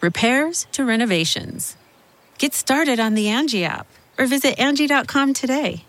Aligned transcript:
repairs 0.00 0.66
to 0.72 0.84
renovations. 0.84 1.76
Get 2.38 2.54
started 2.54 3.00
on 3.00 3.14
the 3.14 3.28
Angie 3.28 3.64
app 3.64 3.86
or 4.18 4.26
visit 4.26 4.58
Angie.com 4.58 5.34
today. 5.34 5.84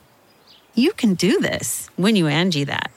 You 0.76 0.94
can 0.94 1.14
do 1.14 1.40
this 1.40 1.90
when 1.96 2.16
you 2.16 2.28
Angie 2.28 2.64
that. 2.64 2.92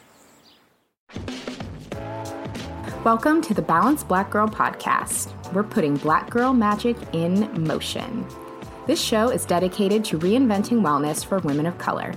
Welcome 3.04 3.42
to 3.42 3.54
the 3.54 3.62
Balanced 3.62 4.06
Black 4.06 4.30
Girl 4.30 4.46
podcast. 4.46 5.32
We're 5.52 5.64
putting 5.64 5.96
black 5.96 6.30
girl 6.30 6.52
magic 6.54 6.96
in 7.12 7.50
motion. 7.62 8.24
This 8.86 9.02
show 9.02 9.28
is 9.28 9.44
dedicated 9.44 10.04
to 10.06 10.18
reinventing 10.18 10.82
wellness 10.82 11.24
for 11.24 11.40
women 11.40 11.66
of 11.66 11.76
color. 11.78 12.14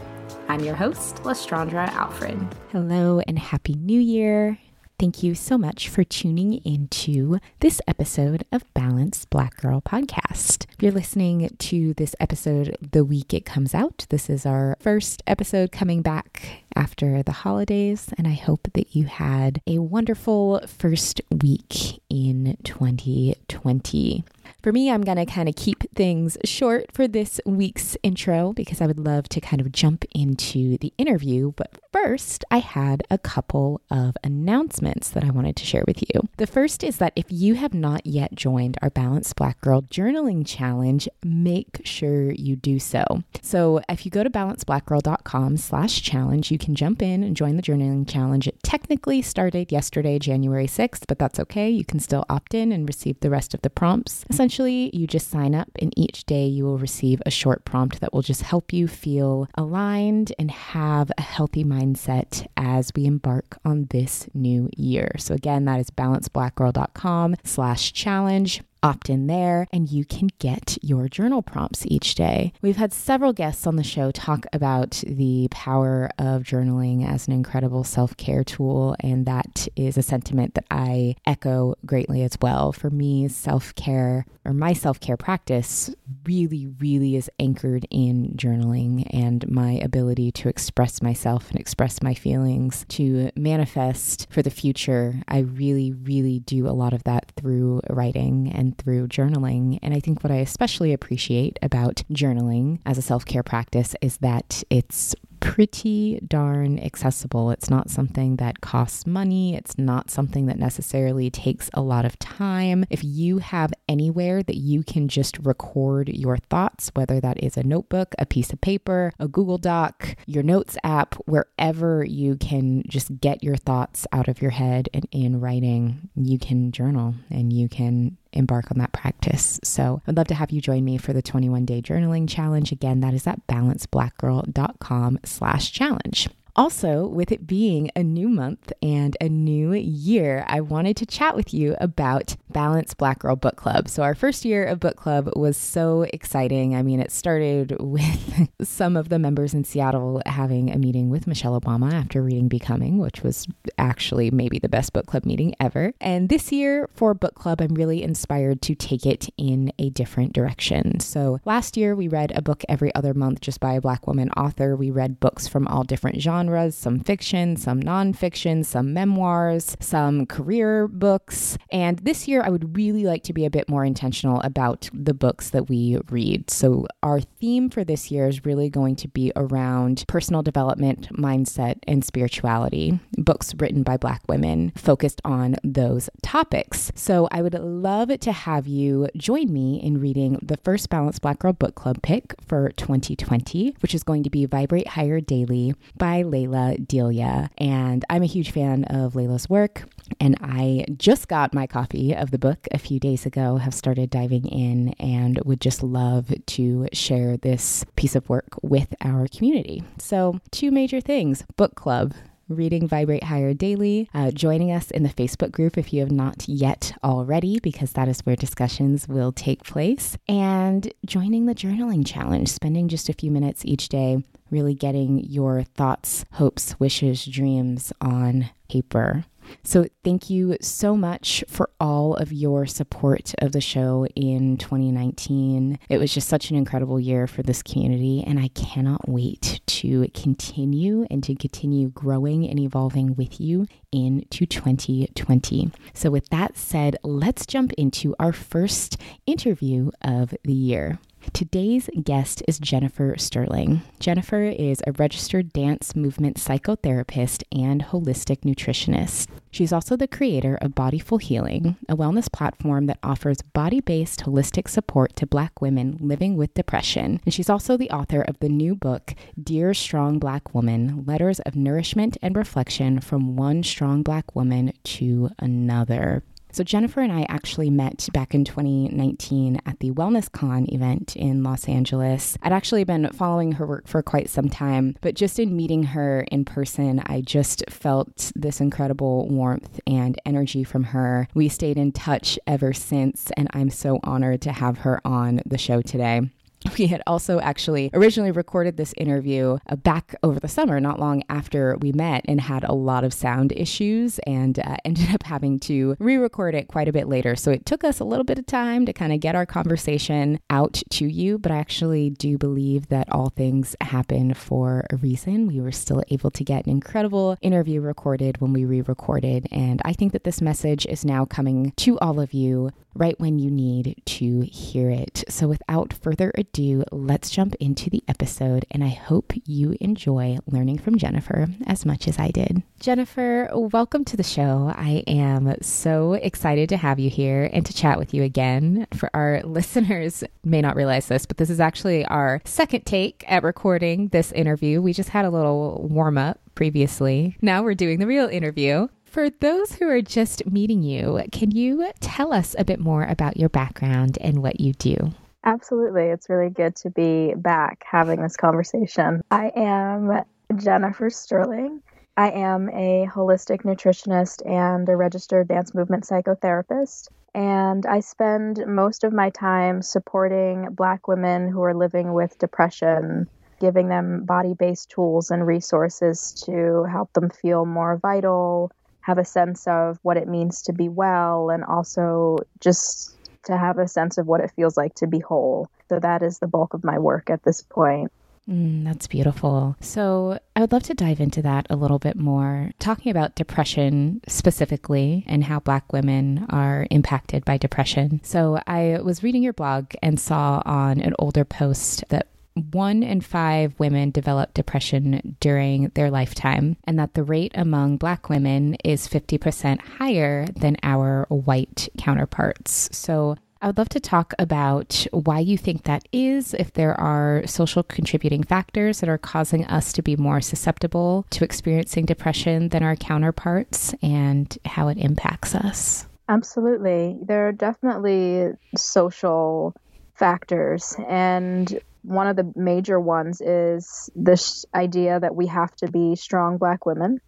I'm 0.47 0.59
your 0.59 0.75
host, 0.75 1.15
Lestraundra 1.23 1.87
Alfred. 1.89 2.37
Hello 2.71 3.19
and 3.27 3.39
Happy 3.39 3.73
New 3.73 3.99
Year. 3.99 4.59
Thank 4.97 5.23
you 5.23 5.35
so 5.35 5.57
much 5.57 5.89
for 5.89 6.05
tuning 6.05 6.53
into 6.63 7.39
this 7.59 7.81
episode 7.85 8.45
of 8.53 8.63
Balanced 8.73 9.29
Black 9.29 9.57
Girl 9.57 9.81
Podcast. 9.81 10.67
If 10.71 10.81
you're 10.81 10.93
listening 10.93 11.49
to 11.59 11.93
this 11.95 12.15
episode 12.17 12.77
the 12.79 13.03
week 13.03 13.33
it 13.33 13.45
comes 13.45 13.75
out, 13.75 14.05
this 14.09 14.29
is 14.29 14.45
our 14.45 14.77
first 14.79 15.21
episode 15.27 15.73
coming 15.73 16.01
back 16.01 16.63
after 16.77 17.21
the 17.23 17.33
holidays, 17.33 18.13
and 18.17 18.25
I 18.25 18.35
hope 18.35 18.69
that 18.73 18.95
you 18.95 19.05
had 19.07 19.61
a 19.67 19.79
wonderful 19.79 20.61
first 20.65 21.19
week 21.29 22.01
in 22.09 22.55
2020. 22.63 24.23
For 24.65 24.71
me, 24.71 24.89
I'm 24.89 25.03
going 25.03 25.17
to 25.17 25.27
kind 25.27 25.47
of 25.47 25.55
keep 25.55 25.83
things 25.93 26.39
short 26.43 26.91
for 26.91 27.07
this 27.07 27.39
week's 27.45 27.95
intro 28.01 28.51
because 28.51 28.81
I 28.81 28.87
would 28.87 28.97
love 28.97 29.29
to 29.29 29.39
kind 29.39 29.61
of 29.61 29.71
jump 29.71 30.05
into 30.15 30.79
the 30.79 30.91
interview. 30.97 31.51
But 31.55 31.77
first, 31.93 32.43
I 32.49 32.57
had 32.57 33.03
a 33.11 33.19
couple 33.19 33.79
of 33.91 34.17
announcements 34.23 35.09
that 35.09 35.23
I 35.23 35.29
wanted 35.29 35.55
to 35.57 35.65
share 35.65 35.83
with 35.85 36.01
you. 36.01 36.21
The 36.37 36.47
first 36.47 36.83
is 36.83 36.97
that 36.97 37.13
if 37.15 37.25
you 37.29 37.53
have 37.53 37.75
not 37.75 38.07
yet 38.07 38.33
joined 38.33 38.79
our 38.81 38.89
Balanced 38.89 39.35
Black 39.35 39.61
Girl 39.61 39.83
Journaling 39.83 40.47
Challenge, 40.47 41.07
make 41.23 41.81
sure 41.83 42.31
you 42.31 42.55
do 42.55 42.79
so. 42.79 43.05
So 43.43 43.81
if 43.87 44.03
you 44.03 44.09
go 44.09 44.23
to 44.23 44.31
balancedblackgirl.com 44.31 45.57
slash 45.57 46.01
challenge, 46.01 46.49
you 46.49 46.57
can 46.57 46.73
jump 46.73 47.03
in 47.03 47.23
and 47.23 47.37
join 47.37 47.55
the 47.55 47.61
journaling 47.61 48.09
challenge. 48.09 48.47
It 48.47 48.63
technically 48.63 49.21
started 49.21 49.71
yesterday, 49.71 50.17
January 50.17 50.65
6th, 50.65 51.03
but 51.07 51.19
that's 51.19 51.39
okay. 51.39 51.69
You 51.69 51.85
can 51.85 51.99
still 51.99 52.25
opt 52.31 52.55
in 52.55 52.71
and 52.71 52.89
receive 52.89 53.19
the 53.19 53.29
rest 53.29 53.53
of 53.53 53.61
the 53.61 53.69
prompts. 53.69 54.25
Essentially, 54.27 54.54
you 54.63 55.07
just 55.07 55.29
sign 55.29 55.53
up, 55.53 55.69
and 55.79 55.93
each 55.97 56.25
day 56.25 56.45
you 56.45 56.63
will 56.63 56.77
receive 56.77 57.21
a 57.25 57.31
short 57.31 57.65
prompt 57.65 57.99
that 57.99 58.13
will 58.13 58.21
just 58.21 58.41
help 58.41 58.71
you 58.71 58.87
feel 58.87 59.47
aligned 59.55 60.33
and 60.39 60.49
have 60.49 61.11
a 61.17 61.21
healthy 61.21 61.63
mindset 61.63 62.47
as 62.55 62.91
we 62.95 63.05
embark 63.05 63.57
on 63.65 63.87
this 63.91 64.27
new 64.33 64.69
year. 64.77 65.11
So 65.17 65.33
again, 65.33 65.65
that 65.65 65.79
is 65.79 65.89
balancedblackgirl.com 65.89 67.35
slash 67.43 67.93
challenge 67.93 68.61
opt 68.83 69.09
in 69.09 69.27
there 69.27 69.67
and 69.73 69.89
you 69.89 70.05
can 70.05 70.29
get 70.39 70.77
your 70.81 71.07
journal 71.07 71.41
prompts 71.41 71.85
each 71.87 72.15
day. 72.15 72.53
We've 72.61 72.77
had 72.77 72.93
several 72.93 73.33
guests 73.33 73.65
on 73.65 73.75
the 73.75 73.83
show 73.83 74.11
talk 74.11 74.45
about 74.53 75.03
the 75.07 75.47
power 75.49 76.09
of 76.19 76.43
journaling 76.43 77.07
as 77.07 77.27
an 77.27 77.33
incredible 77.33 77.83
self 77.83 78.15
care 78.17 78.43
tool, 78.43 78.95
and 78.99 79.25
that 79.25 79.67
is 79.75 79.97
a 79.97 80.03
sentiment 80.03 80.53
that 80.53 80.65
I 80.69 81.15
echo 81.25 81.75
greatly 81.85 82.21
as 82.21 82.37
well. 82.41 82.71
For 82.71 82.89
me, 82.89 83.27
self 83.27 83.73
care 83.75 84.25
or 84.45 84.53
my 84.53 84.73
self 84.73 84.99
care 84.99 85.17
practice 85.17 85.89
really, 86.25 86.67
really 86.79 87.15
is 87.15 87.29
anchored 87.39 87.87
in 87.89 88.35
journaling 88.37 89.07
and 89.11 89.49
my 89.49 89.73
ability 89.81 90.31
to 90.33 90.49
express 90.49 91.01
myself 91.01 91.49
and 91.49 91.59
express 91.59 92.01
my 92.01 92.13
feelings, 92.13 92.85
to 92.89 93.31
manifest 93.35 94.27
for 94.29 94.41
the 94.41 94.49
future. 94.49 95.21
I 95.27 95.39
really, 95.39 95.91
really 95.91 96.39
do 96.39 96.67
a 96.67 96.69
lot 96.69 96.93
of 96.93 97.03
that 97.05 97.31
through 97.35 97.81
writing 97.89 98.51
and 98.53 98.74
through 98.77 99.07
journaling. 99.07 99.79
And 99.81 99.93
I 99.93 99.99
think 99.99 100.23
what 100.23 100.31
I 100.31 100.37
especially 100.37 100.93
appreciate 100.93 101.59
about 101.61 102.03
journaling 102.11 102.79
as 102.85 102.97
a 102.97 103.01
self 103.01 103.25
care 103.25 103.43
practice 103.43 103.95
is 104.01 104.17
that 104.17 104.63
it's 104.69 105.15
pretty 105.39 106.19
darn 106.27 106.79
accessible. 106.79 107.51
It's 107.51 107.69
not 107.69 107.89
something 107.89 108.37
that 108.37 108.61
costs 108.61 109.05
money. 109.05 109.55
It's 109.55 109.77
not 109.77 110.09
something 110.09 110.47
that 110.47 110.57
necessarily 110.57 111.29
takes 111.29 111.69
a 111.73 111.81
lot 111.81 112.03
of 112.03 112.17
time. 112.17 112.85
If 112.89 113.03
you 113.03 113.37
have 113.37 113.71
anywhere 113.87 114.41
that 114.41 114.57
you 114.57 114.83
can 114.83 115.07
just 115.07 115.37
record 115.39 116.09
your 116.09 116.37
thoughts, 116.37 116.89
whether 116.95 117.19
that 117.19 117.41
is 117.43 117.57
a 117.57 117.63
notebook, 117.63 118.15
a 118.17 118.25
piece 118.25 118.51
of 118.51 118.61
paper, 118.61 119.11
a 119.19 119.27
Google 119.27 119.59
Doc, 119.59 120.15
your 120.25 120.43
notes 120.43 120.77
app, 120.83 121.13
wherever 121.25 122.03
you 122.03 122.37
can 122.37 122.83
just 122.87 123.19
get 123.19 123.43
your 123.43 123.55
thoughts 123.55 124.07
out 124.11 124.27
of 124.27 124.41
your 124.41 124.51
head 124.51 124.89
and 124.93 125.07
in 125.11 125.39
writing, 125.39 126.09
you 126.15 126.39
can 126.39 126.71
journal 126.71 127.15
and 127.29 127.53
you 127.53 127.69
can 127.69 128.17
embark 128.35 128.71
on 128.71 128.77
that 128.79 128.91
practice. 128.91 129.59
So 129.63 130.01
I'd 130.07 130.17
love 130.17 130.27
to 130.27 130.35
have 130.35 130.51
you 130.51 130.61
join 130.61 130.83
me 130.85 130.97
for 130.97 131.13
the 131.13 131.21
21 131.21 131.65
day 131.65 131.81
journaling 131.81 132.29
challenge. 132.29 132.71
Again, 132.71 132.99
that 133.01 133.13
is 133.13 133.27
at 133.27 133.45
balancedblackgirl.com 133.47 135.19
slash 135.23 135.71
challenge. 135.71 136.29
Also, 136.57 137.05
with 137.05 137.33
it 137.33 137.45
being 137.45 137.91
a 137.97 138.03
new 138.03 138.29
month 138.29 138.71
and 138.81 139.17
a 139.19 139.27
new 139.27 139.73
year, 139.73 140.45
I 140.47 140.61
wanted 140.61 140.95
to 140.97 141.05
chat 141.05 141.35
with 141.35 141.53
you 141.53 141.75
about 141.81 142.37
Balanced 142.49 142.95
Black 142.95 143.19
Girl 143.19 143.35
Book 143.35 143.57
Club. 143.57 143.89
So, 143.89 144.03
our 144.03 144.15
first 144.15 144.45
year 144.45 144.63
of 144.63 144.79
book 144.79 144.95
club 144.95 145.29
was 145.35 145.57
so 145.57 146.03
exciting. 146.13 146.73
I 146.73 146.81
mean, 146.81 147.01
it 147.01 147.11
started 147.11 147.75
with 147.81 148.47
some 148.61 148.95
of 148.95 149.09
the 149.09 149.19
members 149.19 149.53
in 149.53 149.65
Seattle 149.65 150.21
having 150.25 150.71
a 150.71 150.77
meeting 150.77 151.09
with 151.09 151.27
Michelle 151.27 151.59
Obama 151.59 151.91
after 151.91 152.23
reading 152.23 152.47
Becoming, 152.47 152.99
which 152.99 153.21
was 153.21 153.47
actually 153.77 154.31
maybe 154.31 154.57
the 154.57 154.69
best 154.69 154.93
book 154.93 155.07
club 155.07 155.25
meeting 155.25 155.55
ever. 155.59 155.91
And 155.99 156.29
this 156.29 156.53
year 156.53 156.89
for 156.93 157.13
book 157.13 157.35
club, 157.35 157.59
I'm 157.59 157.73
really 157.73 158.01
inspired 158.01 158.61
to 158.63 158.75
take 158.75 159.05
it 159.05 159.27
in 159.37 159.73
a 159.77 159.89
different 159.89 160.31
direction. 160.31 161.01
So, 161.01 161.41
last 161.43 161.75
year 161.75 161.97
we 161.97 162.07
read 162.07 162.31
a 162.33 162.41
book 162.41 162.63
every 162.69 162.95
other 162.95 163.13
month 163.13 163.41
just 163.41 163.59
by 163.59 163.73
a 163.73 163.81
Black 163.81 164.07
woman 164.07 164.29
author. 164.31 164.77
We 164.77 164.89
read 164.89 165.19
books 165.19 165.49
from 165.49 165.67
all 165.67 165.83
different 165.83 166.21
genres 166.21 166.44
genres 166.45 166.75
some 166.75 166.99
fiction, 166.99 167.55
some 167.55 167.81
nonfiction, 167.81 168.65
some 168.65 168.93
memoirs, 168.93 169.75
some 169.79 170.25
career 170.25 170.87
books. 170.87 171.57
And 171.71 171.99
this 171.99 172.27
year, 172.27 172.41
I 172.43 172.49
would 172.49 172.77
really 172.77 173.03
like 173.03 173.23
to 173.23 173.33
be 173.33 173.45
a 173.45 173.49
bit 173.49 173.67
more 173.67 173.83
intentional 173.83 174.41
about 174.41 174.89
the 174.93 175.13
books 175.13 175.49
that 175.51 175.69
we 175.69 175.99
read. 176.09 176.49
So, 176.49 176.87
our 177.01 177.19
theme 177.21 177.69
for 177.69 177.83
this 177.83 178.11
year 178.11 178.27
is 178.27 178.45
really 178.45 178.69
going 178.69 178.95
to 178.97 179.07
be 179.07 179.31
around 179.35 180.05
personal 180.07 180.43
development, 180.43 181.09
mindset, 181.09 181.77
and 181.87 182.03
spirituality. 182.05 182.99
Books 183.17 183.53
written 183.55 183.83
by 183.83 183.97
Black 183.97 184.21
women 184.27 184.71
focused 184.75 185.21
on 185.25 185.55
those 185.63 186.09
topics. 186.21 186.91
So, 186.95 187.27
I 187.31 187.41
would 187.41 187.55
love 187.55 188.19
to 188.19 188.31
have 188.31 188.67
you 188.67 189.07
join 189.17 189.51
me 189.51 189.81
in 189.81 189.99
reading 189.99 190.39
the 190.41 190.57
first 190.57 190.89
Balanced 190.89 191.21
Black 191.21 191.39
Girl 191.39 191.53
Book 191.53 191.75
Club 191.75 192.01
pick 192.03 192.35
for 192.47 192.69
2020, 192.77 193.75
which 193.81 193.95
is 193.95 194.03
going 194.03 194.23
to 194.23 194.29
be 194.29 194.45
Vibrate 194.45 194.89
Higher 194.89 195.19
Daily 195.19 195.73
by 195.97 196.21
Lalah 196.35 196.85
Delia. 196.87 197.49
And 197.57 198.03
I'm 198.09 198.23
a 198.23 198.27
huge 198.27 198.51
fan 198.51 198.83
of 198.85 199.13
Lalah's 199.13 199.49
work. 199.49 199.83
And 200.19 200.37
I 200.41 200.85
just 200.97 201.27
got 201.27 201.53
my 201.53 201.65
copy 201.65 202.13
of 202.13 202.31
the 202.31 202.37
book 202.37 202.67
a 202.71 202.77
few 202.77 202.99
days 202.99 203.25
ago, 203.25 203.57
have 203.57 203.73
started 203.73 204.09
diving 204.09 204.45
in, 204.47 204.89
and 204.99 205.39
would 205.45 205.61
just 205.61 205.81
love 205.81 206.31
to 206.45 206.87
share 206.93 207.37
this 207.37 207.85
piece 207.95 208.15
of 208.15 208.29
work 208.29 208.57
with 208.61 208.93
our 209.01 209.27
community. 209.27 209.83
So, 209.97 210.39
two 210.51 210.69
major 210.71 211.01
things 211.01 211.43
book 211.57 211.75
club 211.75 212.13
reading 212.47 212.87
Vibrate 212.87 213.23
Higher 213.23 213.53
daily, 213.53 214.09
uh, 214.13 214.31
joining 214.31 214.71
us 214.71 214.91
in 214.91 215.03
the 215.03 215.09
Facebook 215.09 215.51
group 215.51 215.77
if 215.77 215.91
you 215.91 216.01
have 216.01 216.11
not 216.11 216.47
yet 216.47 216.93
already, 217.03 217.59
because 217.59 217.93
that 217.93 218.07
is 218.07 218.21
where 218.21 218.35
discussions 218.35 219.07
will 219.07 219.31
take 219.31 219.63
place, 219.63 220.17
and 220.27 220.93
joining 221.05 221.45
the 221.45 221.55
journaling 221.55 222.05
challenge, 222.05 222.49
spending 222.49 222.87
just 222.87 223.09
a 223.09 223.13
few 223.13 223.31
minutes 223.31 223.65
each 223.65 223.89
day 223.89 224.23
really 224.49 224.73
getting 224.73 225.19
your 225.19 225.63
thoughts, 225.63 226.25
hopes, 226.33 226.79
wishes, 226.79 227.25
dreams 227.25 227.91
on 228.01 228.49
paper. 228.69 229.25
So, 229.63 229.85
thank 230.03 230.29
you 230.29 230.57
so 230.61 230.95
much 230.95 231.43
for 231.47 231.69
all 231.79 232.15
of 232.15 232.31
your 232.31 232.65
support 232.65 233.33
of 233.39 233.51
the 233.51 233.61
show 233.61 234.07
in 234.15 234.57
2019. 234.57 235.79
It 235.89 235.97
was 235.97 236.13
just 236.13 236.27
such 236.27 236.49
an 236.49 236.55
incredible 236.55 236.99
year 236.99 237.27
for 237.27 237.43
this 237.43 237.61
community, 237.61 238.23
and 238.25 238.39
I 238.39 238.49
cannot 238.49 239.07
wait 239.07 239.61
to 239.67 240.07
continue 240.13 241.05
and 241.09 241.23
to 241.23 241.35
continue 241.35 241.89
growing 241.89 242.47
and 242.49 242.59
evolving 242.59 243.15
with 243.15 243.39
you 243.39 243.67
into 243.91 244.45
2020. 244.45 245.71
So, 245.93 246.09
with 246.09 246.29
that 246.29 246.57
said, 246.57 246.97
let's 247.03 247.45
jump 247.45 247.73
into 247.73 248.15
our 248.19 248.33
first 248.33 248.97
interview 249.25 249.91
of 250.01 250.33
the 250.43 250.53
year. 250.53 250.99
Today's 251.33 251.89
guest 252.03 252.43
is 252.47 252.59
Jennifer 252.59 253.15
Sterling. 253.17 253.81
Jennifer 253.99 254.43
is 254.43 254.81
a 254.85 254.93
registered 254.93 255.51
dance 255.51 255.95
movement 255.95 256.37
psychotherapist 256.37 257.43
and 257.51 257.83
holistic 257.83 258.41
nutritionist. 258.41 259.27
She's 259.51 259.73
also 259.73 259.95
the 259.95 260.07
creator 260.07 260.57
of 260.61 260.75
Bodyful 260.75 261.21
Healing, 261.21 261.77
a 261.89 261.95
wellness 261.95 262.31
platform 262.31 262.85
that 262.87 262.99
offers 263.03 263.41
body 263.41 263.81
based 263.81 264.21
holistic 264.21 264.67
support 264.67 265.15
to 265.17 265.27
Black 265.27 265.61
women 265.61 265.97
living 265.99 266.37
with 266.37 266.53
depression. 266.53 267.19
And 267.25 267.33
she's 267.33 267.49
also 267.49 267.75
the 267.75 267.91
author 267.91 268.21
of 268.21 268.39
the 268.39 268.49
new 268.49 268.75
book, 268.75 269.13
Dear 269.41 269.73
Strong 269.73 270.19
Black 270.19 270.53
Woman 270.53 271.03
Letters 271.05 271.39
of 271.41 271.55
Nourishment 271.55 272.17
and 272.21 272.35
Reflection 272.35 273.01
from 273.01 273.35
One 273.35 273.63
Strong 273.63 274.03
Black 274.03 274.35
Woman 274.35 274.73
to 274.83 275.29
Another. 275.39 276.23
So, 276.55 276.63
Jennifer 276.63 277.01
and 277.01 277.11
I 277.11 277.25
actually 277.27 277.69
met 277.69 278.07
back 278.13 278.33
in 278.33 278.45
2019 278.45 279.59
at 279.65 279.77
the 279.81 279.91
Wellness 279.91 280.31
Con 280.31 280.65
event 280.69 281.13
in 281.17 281.43
Los 281.43 281.67
Angeles. 281.67 282.37
I'd 282.41 282.53
actually 282.53 282.85
been 282.85 283.09
following 283.09 283.51
her 283.51 283.67
work 283.67 283.89
for 283.89 284.01
quite 284.01 284.29
some 284.29 284.47
time, 284.47 284.95
but 285.01 285.15
just 285.15 285.37
in 285.37 285.57
meeting 285.57 285.83
her 285.83 286.21
in 286.31 286.45
person, 286.45 287.03
I 287.07 287.19
just 287.19 287.69
felt 287.69 288.31
this 288.37 288.61
incredible 288.61 289.27
warmth 289.27 289.81
and 289.85 290.17
energy 290.25 290.63
from 290.63 290.85
her. 290.85 291.27
We 291.33 291.49
stayed 291.49 291.75
in 291.75 291.91
touch 291.91 292.39
ever 292.47 292.71
since, 292.71 293.31
and 293.35 293.49
I'm 293.51 293.69
so 293.69 293.99
honored 294.05 294.41
to 294.43 294.53
have 294.53 294.77
her 294.77 295.01
on 295.03 295.41
the 295.45 295.57
show 295.57 295.81
today. 295.81 296.21
We 296.77 296.87
had 296.87 297.03
also 297.07 297.39
actually 297.39 297.89
originally 297.93 298.31
recorded 298.31 298.75
this 298.75 298.93
interview 298.97 299.59
uh, 299.67 299.77
back 299.77 300.13
over 300.23 300.41
the 300.41 300.49
summer, 300.49 300.81
not 300.81 300.99
long 300.99 301.23
after 301.29 301.77
we 301.77 301.93
met, 301.93 302.25
and 302.27 302.41
had 302.41 302.65
a 302.65 302.73
lot 302.73 303.05
of 303.05 303.13
sound 303.13 303.53
issues 303.55 304.19
and 304.27 304.59
uh, 304.59 304.75
ended 304.85 305.13
up 305.13 305.23
having 305.23 305.59
to 305.61 305.95
re 305.99 306.17
record 306.17 306.53
it 306.53 306.67
quite 306.67 306.89
a 306.89 306.91
bit 306.91 307.07
later. 307.07 307.35
So 307.35 307.51
it 307.51 307.65
took 307.65 307.83
us 307.83 307.99
a 307.99 308.03
little 308.03 308.25
bit 308.25 308.39
of 308.39 308.45
time 308.45 308.85
to 308.85 308.93
kind 308.93 309.13
of 309.13 309.21
get 309.21 309.35
our 309.35 309.45
conversation 309.45 310.39
out 310.49 310.81
to 310.91 311.05
you, 311.05 311.37
but 311.37 311.51
I 311.51 311.57
actually 311.57 312.09
do 312.09 312.37
believe 312.37 312.89
that 312.89 313.11
all 313.11 313.29
things 313.29 313.75
happen 313.79 314.33
for 314.33 314.85
a 314.89 314.97
reason. 314.97 315.47
We 315.47 315.61
were 315.61 315.71
still 315.71 316.03
able 316.09 316.31
to 316.31 316.43
get 316.43 316.65
an 316.65 316.71
incredible 316.71 317.37
interview 317.41 317.79
recorded 317.79 318.41
when 318.41 318.51
we 318.51 318.65
re 318.65 318.81
recorded, 318.81 319.47
and 319.51 319.81
I 319.85 319.93
think 319.93 320.11
that 320.11 320.25
this 320.25 320.41
message 320.41 320.85
is 320.85 321.05
now 321.05 321.25
coming 321.25 321.71
to 321.77 321.97
all 321.99 322.19
of 322.19 322.33
you 322.33 322.71
right 322.95 323.19
when 323.19 323.37
you 323.37 323.51
need 323.51 324.01
to 324.05 324.41
hear 324.41 324.89
it. 324.89 325.23
So, 325.29 325.47
without 325.47 325.93
further 325.93 326.31
ado, 326.35 326.83
let's 326.91 327.29
jump 327.29 327.55
into 327.55 327.89
the 327.89 328.03
episode, 328.07 328.65
and 328.71 328.83
I 328.83 328.89
hope 328.89 329.33
you 329.45 329.75
enjoy 329.79 330.37
learning 330.47 330.79
from 330.79 330.97
Jennifer 330.97 331.47
as 331.67 331.85
much 331.85 332.07
as 332.07 332.17
I 332.17 332.31
did. 332.31 332.63
Jennifer, 332.79 333.49
welcome 333.53 334.05
to 334.05 334.17
the 334.17 334.23
show. 334.23 334.73
I 334.75 335.03
am 335.07 335.55
so 335.61 336.13
excited 336.13 336.69
to 336.69 336.77
have 336.77 336.99
you 336.99 337.09
here 337.09 337.49
and 337.51 337.65
to 337.65 337.73
chat 337.73 337.99
with 337.99 338.13
you 338.13 338.23
again. 338.23 338.87
For 338.93 339.09
our 339.13 339.41
listeners, 339.43 340.23
may 340.43 340.61
not 340.61 340.75
realize 340.75 341.07
this, 341.07 341.25
but 341.25 341.37
this 341.37 341.49
is 341.49 341.59
actually 341.59 342.05
our 342.05 342.41
second 342.45 342.85
take 342.85 343.23
at 343.27 343.43
recording 343.43 344.07
this 344.09 344.31
interview. 344.31 344.81
We 344.81 344.93
just 344.93 345.09
had 345.09 345.25
a 345.25 345.29
little 345.29 345.87
warm 345.89 346.17
up 346.17 346.39
previously. 346.55 347.37
Now 347.41 347.63
we're 347.63 347.75
doing 347.75 347.99
the 347.99 348.07
real 348.07 348.27
interview. 348.27 348.87
For 349.15 349.29
those 349.29 349.71
who 349.71 349.87
are 349.87 350.01
just 350.01 350.45
meeting 350.45 350.83
you, 350.83 351.21
can 351.31 351.49
you 351.49 351.89
tell 352.01 352.33
us 352.33 352.53
a 352.59 352.65
bit 352.65 352.81
more 352.81 353.05
about 353.05 353.37
your 353.37 353.47
background 353.47 354.17
and 354.19 354.43
what 354.43 354.59
you 354.59 354.73
do? 354.73 354.97
Absolutely. 355.45 356.07
It's 356.07 356.29
really 356.29 356.49
good 356.49 356.75
to 356.75 356.89
be 356.89 357.33
back 357.33 357.85
having 357.89 358.21
this 358.21 358.35
conversation. 358.35 359.21
I 359.31 359.53
am 359.55 360.25
Jennifer 360.57 361.09
Sterling. 361.09 361.81
I 362.17 362.31
am 362.31 362.67
a 362.71 363.07
holistic 363.09 363.61
nutritionist 363.61 364.45
and 364.45 364.89
a 364.89 364.97
registered 364.97 365.47
dance 365.47 365.73
movement 365.73 366.03
psychotherapist. 366.03 367.07
And 367.33 367.85
I 367.85 368.01
spend 368.01 368.65
most 368.67 369.05
of 369.05 369.13
my 369.13 369.29
time 369.29 369.81
supporting 369.81 370.67
Black 370.71 371.07
women 371.07 371.47
who 371.49 371.63
are 371.63 371.73
living 371.73 372.11
with 372.11 372.37
depression, 372.37 373.29
giving 373.61 373.87
them 373.87 374.25
body 374.25 374.55
based 374.59 374.89
tools 374.89 375.31
and 375.31 375.47
resources 375.47 376.33
to 376.45 376.83
help 376.83 377.13
them 377.13 377.29
feel 377.29 377.65
more 377.65 377.95
vital, 377.95 378.73
have 379.05 379.19
a 379.19 379.25
sense 379.25 379.67
of 379.67 379.99
what 380.01 380.17
it 380.17 380.27
means 380.27 380.63
to 380.63 380.73
be 380.73 380.89
well 380.89 381.51
and 381.51 381.63
also 381.63 382.39
just 382.59 383.15
to 383.43 383.55
have 383.55 383.77
a 383.77 383.87
sense 383.87 384.17
of 384.17 384.25
what 384.25 384.41
it 384.41 384.51
feels 384.55 384.75
like 384.75 384.95
to 384.95 385.05
be 385.05 385.19
whole. 385.19 385.69
So 385.89 385.99
that 385.99 386.23
is 386.23 386.39
the 386.39 386.47
bulk 386.47 386.73
of 386.73 386.83
my 386.83 386.97
work 386.97 387.29
at 387.29 387.43
this 387.43 387.61
point. 387.61 388.11
Mm, 388.49 388.83
that's 388.83 389.05
beautiful. 389.05 389.75
So, 389.79 390.37
I 390.55 390.61
would 390.61 390.71
love 390.71 390.83
to 390.83 390.93
dive 390.93 391.19
into 391.19 391.41
that 391.41 391.65
a 391.67 391.75
little 391.75 391.97
bit 391.97 392.15
more, 392.15 392.69
talking 392.77 393.09
about 393.09 393.33
depression 393.33 394.21
specifically 394.27 395.23
and 395.27 395.43
how 395.43 395.59
Black 395.59 395.91
women 395.91 396.45
are 396.49 396.85
impacted 396.91 397.43
by 397.43 397.57
depression. 397.57 398.21
So, 398.23 398.59
I 398.67 398.99
was 399.03 399.23
reading 399.23 399.41
your 399.41 399.53
blog 399.53 399.93
and 400.03 400.19
saw 400.19 400.61
on 400.63 401.01
an 401.01 401.15
older 401.17 401.43
post 401.43 402.03
that 402.09 402.27
one 402.71 403.03
in 403.03 403.21
five 403.21 403.73
women 403.79 404.11
develop 404.11 404.53
depression 404.53 405.35
during 405.39 405.89
their 405.89 406.09
lifetime, 406.09 406.77
and 406.85 406.97
that 406.97 407.13
the 407.13 407.23
rate 407.23 407.51
among 407.55 407.97
Black 407.97 408.29
women 408.29 408.75
is 408.83 409.07
50% 409.07 409.79
higher 409.81 410.45
than 410.55 410.77
our 410.83 411.25
white 411.29 411.89
counterparts. 411.97 412.89
So, 412.91 413.35
I 413.61 413.67
would 413.67 413.77
love 413.77 413.89
to 413.89 413.99
talk 413.99 414.33
about 414.37 415.07
why 415.11 415.39
you 415.39 415.57
think 415.57 415.83
that 415.83 416.07
is, 416.11 416.53
if 416.53 416.73
there 416.73 416.93
are 416.99 417.41
social 417.47 417.83
contributing 417.83 418.43
factors 418.43 418.99
that 418.99 419.09
are 419.09 419.17
causing 419.17 419.65
us 419.65 419.91
to 419.93 420.03
be 420.03 420.15
more 420.15 420.39
susceptible 420.39 421.25
to 421.31 421.43
experiencing 421.43 422.05
depression 422.05 422.69
than 422.69 422.83
our 422.83 422.95
counterparts, 422.95 423.95
and 424.03 424.55
how 424.65 424.87
it 424.89 424.97
impacts 424.97 425.55
us. 425.55 426.05
Absolutely. 426.29 427.17
There 427.21 427.47
are 427.47 427.51
definitely 427.51 428.51
social 428.75 429.73
factors. 430.15 430.95
And 431.07 431.79
one 432.05 432.27
of 432.27 432.35
the 432.35 432.51
major 432.55 432.99
ones 432.99 433.41
is 433.41 434.09
this 434.15 434.65
idea 434.73 435.19
that 435.19 435.35
we 435.35 435.47
have 435.47 435.75
to 435.77 435.91
be 435.91 436.15
strong 436.15 436.57
black 436.57 436.85
women. 436.85 437.19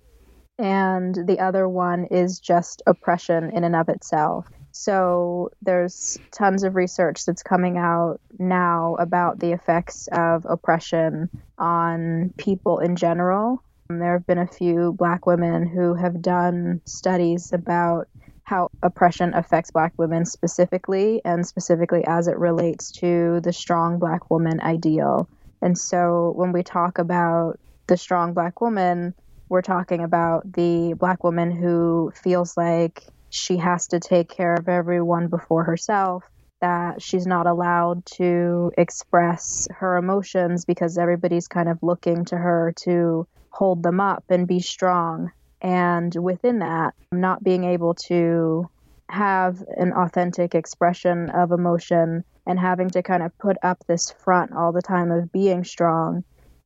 And 0.59 1.15
the 1.27 1.39
other 1.39 1.67
one 1.67 2.05
is 2.05 2.39
just 2.39 2.81
oppression 2.87 3.51
in 3.51 3.63
and 3.63 3.75
of 3.75 3.89
itself. 3.89 4.47
So 4.71 5.49
there's 5.61 6.17
tons 6.31 6.63
of 6.63 6.75
research 6.75 7.25
that's 7.25 7.43
coming 7.43 7.77
out 7.77 8.19
now 8.37 8.95
about 8.99 9.39
the 9.39 9.51
effects 9.51 10.07
of 10.11 10.45
oppression 10.47 11.29
on 11.57 12.33
people 12.37 12.79
in 12.79 12.95
general. 12.95 13.63
There 13.89 14.13
have 14.13 14.27
been 14.27 14.37
a 14.37 14.47
few 14.47 14.93
black 14.93 15.25
women 15.25 15.65
who 15.65 15.93
have 15.95 16.21
done 16.21 16.81
studies 16.85 17.53
about 17.53 18.07
how 18.47 18.69
oppression 18.81 19.33
affects 19.33 19.71
black 19.71 19.91
women 19.97 20.23
specifically 20.23 21.21
and 21.25 21.45
specifically 21.45 22.01
as 22.07 22.29
it 22.29 22.39
relates 22.39 22.93
to 22.93 23.41
the 23.41 23.51
strong 23.51 23.99
black 23.99 24.31
woman 24.31 24.61
ideal. 24.61 25.27
And 25.61 25.77
so 25.77 26.31
when 26.33 26.53
we 26.53 26.63
talk 26.63 26.97
about 26.97 27.59
the 27.89 27.97
strong 27.97 28.33
black 28.33 28.61
woman, 28.61 29.13
we're 29.49 29.61
talking 29.61 30.01
about 30.01 30.49
the 30.49 30.93
black 30.97 31.25
woman 31.25 31.51
who 31.51 32.13
feels 32.15 32.55
like 32.55 33.03
she 33.29 33.57
has 33.57 33.87
to 33.87 33.99
take 33.99 34.29
care 34.29 34.53
of 34.53 34.69
everyone 34.69 35.27
before 35.27 35.65
herself, 35.65 36.23
that 36.61 37.01
she's 37.01 37.27
not 37.27 37.47
allowed 37.47 38.05
to 38.05 38.71
express 38.77 39.67
her 39.71 39.97
emotions 39.97 40.63
because 40.63 40.97
everybody's 40.97 41.49
kind 41.49 41.67
of 41.67 41.79
looking 41.81 42.23
to 42.23 42.37
her 42.37 42.73
to 42.83 43.27
hold 43.49 43.83
them 43.83 43.99
up 43.99 44.23
and 44.29 44.47
be 44.47 44.61
strong. 44.61 45.31
And 45.61 46.13
within 46.15 46.59
that, 46.59 46.93
not 47.11 47.43
being 47.43 47.63
able 47.63 47.95
to 48.05 48.69
have 49.09 49.63
an 49.77 49.93
authentic 49.93 50.53
expression 50.53 51.29
of 51.29 51.51
emotion 51.51 52.23
and 52.45 52.59
having 52.59 52.89
to 52.91 53.03
kind 53.03 53.23
of 53.23 53.37
put 53.37 53.57
up 53.63 53.83
this 53.87 54.11
front 54.11 54.53
all 54.53 54.71
the 54.71 54.81
time 54.81 55.11
of 55.11 55.31
being 55.31 55.63
strong 55.63 56.23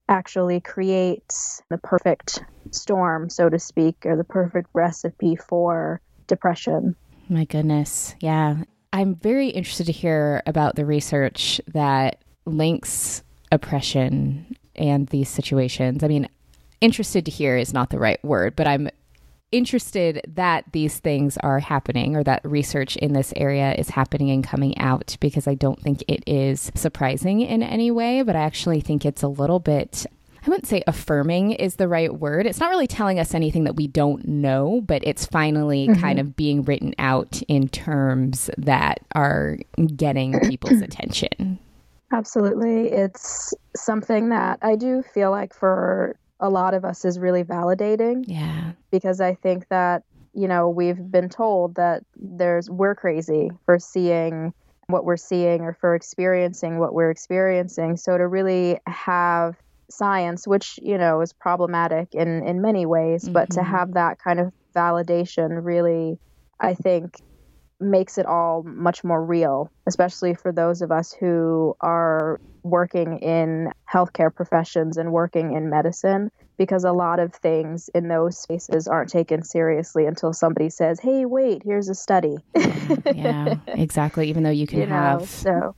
actually 0.09 0.59
creates 0.59 1.61
the 1.69 1.77
perfect 1.77 2.43
storm, 2.71 3.29
so 3.29 3.49
to 3.49 3.57
speak, 3.57 4.05
or 4.05 4.17
the 4.17 4.23
perfect 4.23 4.69
recipe 4.73 5.35
for 5.35 6.01
depression. 6.27 6.95
My 7.29 7.45
goodness. 7.45 8.15
Yeah. 8.19 8.63
I'm 8.93 9.15
very 9.15 9.47
interested 9.47 9.85
to 9.85 9.93
hear 9.93 10.43
about 10.45 10.75
the 10.75 10.85
research 10.85 11.61
that 11.67 12.21
links 12.45 13.23
oppression 13.51 14.55
and 14.75 15.07
these 15.07 15.29
situations. 15.29 16.03
I 16.03 16.07
mean, 16.07 16.27
interested 16.81 17.25
to 17.25 17.31
hear 17.31 17.57
is 17.57 17.73
not 17.73 17.89
the 17.89 17.99
right 17.99 18.23
word, 18.23 18.55
but 18.55 18.67
I'm 18.67 18.89
interested 19.51 20.21
that 20.27 20.65
these 20.71 20.99
things 20.99 21.37
are 21.37 21.59
happening 21.59 22.15
or 22.15 22.23
that 22.23 22.41
research 22.43 22.95
in 22.97 23.13
this 23.13 23.33
area 23.35 23.73
is 23.73 23.89
happening 23.89 24.29
and 24.29 24.43
coming 24.43 24.77
out 24.77 25.17
because 25.19 25.47
I 25.47 25.55
don't 25.55 25.79
think 25.79 26.03
it 26.07 26.23
is 26.25 26.71
surprising 26.73 27.41
in 27.41 27.61
any 27.61 27.91
way, 27.91 28.21
but 28.21 28.35
I 28.35 28.41
actually 28.41 28.81
think 28.81 29.05
it's 29.05 29.23
a 29.23 29.27
little 29.27 29.59
bit 29.59 30.05
I 30.43 30.49
wouldn't 30.49 30.65
say 30.65 30.81
affirming 30.87 31.51
is 31.51 31.75
the 31.75 31.87
right 31.87 32.11
word. 32.11 32.47
It's 32.47 32.59
not 32.59 32.71
really 32.71 32.87
telling 32.87 33.19
us 33.19 33.35
anything 33.35 33.65
that 33.65 33.75
we 33.75 33.85
don't 33.85 34.27
know, 34.27 34.81
but 34.81 35.03
it's 35.05 35.27
finally 35.27 35.87
mm-hmm. 35.87 36.01
kind 36.01 36.19
of 36.19 36.35
being 36.35 36.63
written 36.63 36.95
out 36.97 37.43
in 37.47 37.69
terms 37.69 38.49
that 38.57 39.01
are 39.13 39.59
getting 39.95 40.39
people's 40.49 40.81
attention. 40.81 41.59
Absolutely. 42.11 42.89
It's 42.89 43.53
something 43.75 44.29
that 44.29 44.57
I 44.63 44.75
do 44.75 45.03
feel 45.13 45.29
like 45.29 45.53
for 45.53 46.15
a 46.41 46.49
lot 46.49 46.73
of 46.73 46.83
us 46.83 47.05
is 47.05 47.19
really 47.19 47.43
validating. 47.43 48.25
Yeah. 48.27 48.71
Because 48.91 49.21
I 49.21 49.35
think 49.35 49.69
that, 49.69 50.03
you 50.33 50.47
know, 50.47 50.69
we've 50.69 51.11
been 51.11 51.29
told 51.29 51.75
that 51.75 52.03
there's, 52.15 52.69
we're 52.69 52.95
crazy 52.95 53.51
for 53.65 53.79
seeing 53.79 54.53
what 54.87 55.05
we're 55.05 55.17
seeing 55.17 55.61
or 55.61 55.73
for 55.73 55.95
experiencing 55.95 56.79
what 56.79 56.93
we're 56.93 57.11
experiencing. 57.11 57.95
So 57.95 58.17
to 58.17 58.27
really 58.27 58.79
have 58.87 59.55
science, 59.89 60.47
which, 60.47 60.79
you 60.81 60.97
know, 60.97 61.21
is 61.21 61.31
problematic 61.31 62.13
in, 62.13 62.45
in 62.45 62.61
many 62.61 62.85
ways, 62.85 63.23
mm-hmm. 63.23 63.33
but 63.33 63.51
to 63.51 63.59
mm-hmm. 63.59 63.71
have 63.71 63.93
that 63.93 64.19
kind 64.19 64.39
of 64.39 64.51
validation 64.75 65.63
really, 65.63 66.17
I 66.59 66.73
think, 66.73 67.21
makes 67.81 68.17
it 68.17 68.25
all 68.25 68.63
much 68.63 69.03
more 69.03 69.23
real, 69.23 69.71
especially 69.87 70.33
for 70.33 70.51
those 70.51 70.81
of 70.81 70.91
us 70.91 71.13
who 71.13 71.75
are 71.81 72.39
working 72.63 73.17
in 73.19 73.71
healthcare 73.91 74.33
professions 74.33 74.97
and 74.97 75.11
working 75.11 75.53
in 75.53 75.69
medicine, 75.69 76.29
because 76.57 76.83
a 76.83 76.91
lot 76.91 77.19
of 77.19 77.33
things 77.33 77.89
in 77.95 78.07
those 78.07 78.37
spaces 78.37 78.87
aren't 78.87 79.09
taken 79.09 79.43
seriously 79.43 80.05
until 80.05 80.31
somebody 80.31 80.69
says, 80.69 80.99
hey, 80.99 81.25
wait, 81.25 81.63
here's 81.65 81.89
a 81.89 81.95
study. 81.95 82.37
Mm, 82.55 83.15
yeah, 83.15 83.55
exactly. 83.67 84.29
Even 84.29 84.43
though 84.43 84.51
you 84.51 84.67
can 84.67 84.79
you 84.79 84.85
know, 84.85 84.93
have 84.93 85.27
so. 85.27 85.75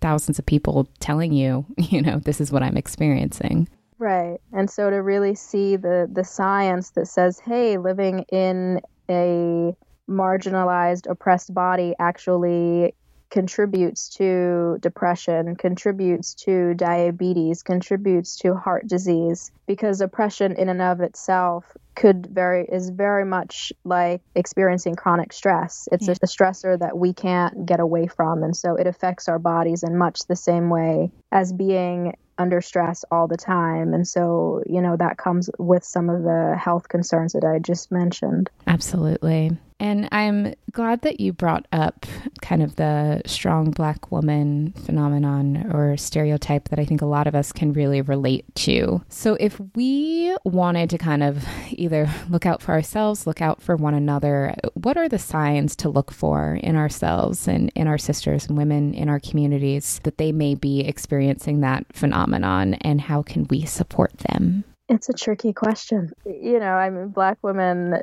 thousands 0.00 0.38
of 0.38 0.46
people 0.46 0.88
telling 1.00 1.32
you, 1.32 1.64
you 1.78 2.02
know, 2.02 2.18
this 2.18 2.40
is 2.40 2.52
what 2.52 2.62
I'm 2.62 2.76
experiencing. 2.76 3.68
Right. 3.98 4.38
And 4.52 4.68
so 4.68 4.90
to 4.90 4.96
really 4.96 5.34
see 5.34 5.76
the 5.76 6.08
the 6.12 6.24
science 6.24 6.90
that 6.90 7.06
says, 7.06 7.40
hey, 7.40 7.78
living 7.78 8.26
in 8.30 8.80
a 9.08 9.74
marginalized, 10.08 11.10
oppressed 11.10 11.52
body 11.52 11.94
actually 11.98 12.94
contributes 13.30 14.08
to 14.08 14.78
depression, 14.80 15.56
contributes 15.56 16.34
to 16.34 16.74
diabetes, 16.74 17.62
contributes 17.62 18.36
to 18.36 18.54
heart 18.54 18.86
disease 18.86 19.50
because 19.66 20.00
oppression 20.00 20.52
in 20.52 20.68
and 20.68 20.80
of 20.80 21.00
itself 21.00 21.64
could 21.96 22.26
very 22.26 22.66
is 22.66 22.90
very 22.90 23.24
much 23.24 23.72
like 23.84 24.20
experiencing 24.34 24.94
chronic 24.94 25.32
stress. 25.32 25.88
It's 25.90 26.08
a, 26.08 26.12
a 26.12 26.26
stressor 26.26 26.78
that 26.78 26.96
we 26.96 27.12
can't 27.12 27.66
get 27.66 27.80
away 27.80 28.06
from 28.06 28.42
and 28.42 28.56
so 28.56 28.76
it 28.76 28.86
affects 28.86 29.28
our 29.28 29.38
bodies 29.38 29.82
in 29.82 29.96
much 29.96 30.20
the 30.28 30.36
same 30.36 30.70
way 30.70 31.10
as 31.32 31.52
being 31.52 32.14
under 32.38 32.60
stress 32.60 33.04
all 33.10 33.26
the 33.26 33.36
time. 33.36 33.94
And 33.94 34.06
so, 34.06 34.62
you 34.66 34.82
know, 34.82 34.96
that 34.96 35.16
comes 35.16 35.48
with 35.58 35.84
some 35.84 36.10
of 36.10 36.22
the 36.22 36.54
health 36.62 36.88
concerns 36.88 37.32
that 37.32 37.44
I 37.44 37.58
just 37.58 37.90
mentioned. 37.90 38.50
Absolutely. 38.66 39.56
And 39.86 40.08
I'm 40.10 40.52
glad 40.72 41.02
that 41.02 41.20
you 41.20 41.32
brought 41.32 41.68
up 41.70 42.06
kind 42.42 42.60
of 42.60 42.74
the 42.74 43.22
strong 43.24 43.70
black 43.70 44.10
woman 44.10 44.72
phenomenon 44.84 45.70
or 45.72 45.96
stereotype 45.96 46.70
that 46.70 46.80
I 46.80 46.84
think 46.84 47.02
a 47.02 47.06
lot 47.06 47.28
of 47.28 47.36
us 47.36 47.52
can 47.52 47.72
really 47.72 48.00
relate 48.00 48.52
to. 48.56 49.00
So, 49.08 49.36
if 49.38 49.60
we 49.76 50.36
wanted 50.44 50.90
to 50.90 50.98
kind 50.98 51.22
of 51.22 51.46
either 51.70 52.10
look 52.28 52.46
out 52.46 52.62
for 52.62 52.72
ourselves, 52.72 53.28
look 53.28 53.40
out 53.40 53.62
for 53.62 53.76
one 53.76 53.94
another, 53.94 54.56
what 54.74 54.96
are 54.96 55.08
the 55.08 55.20
signs 55.20 55.76
to 55.76 55.88
look 55.88 56.10
for 56.10 56.58
in 56.64 56.74
ourselves 56.74 57.46
and 57.46 57.70
in 57.76 57.86
our 57.86 57.98
sisters 57.98 58.48
and 58.48 58.58
women 58.58 58.92
in 58.92 59.08
our 59.08 59.20
communities 59.20 60.00
that 60.02 60.18
they 60.18 60.32
may 60.32 60.56
be 60.56 60.80
experiencing 60.80 61.60
that 61.60 61.86
phenomenon, 61.92 62.74
and 62.80 63.00
how 63.00 63.22
can 63.22 63.46
we 63.50 63.64
support 63.64 64.18
them? 64.18 64.64
It's 64.88 65.08
a 65.08 65.12
tricky 65.12 65.52
question. 65.52 66.12
You 66.24 66.58
know, 66.58 66.72
I 66.74 66.90
mean, 66.90 67.08
black 67.08 67.38
women 67.42 68.00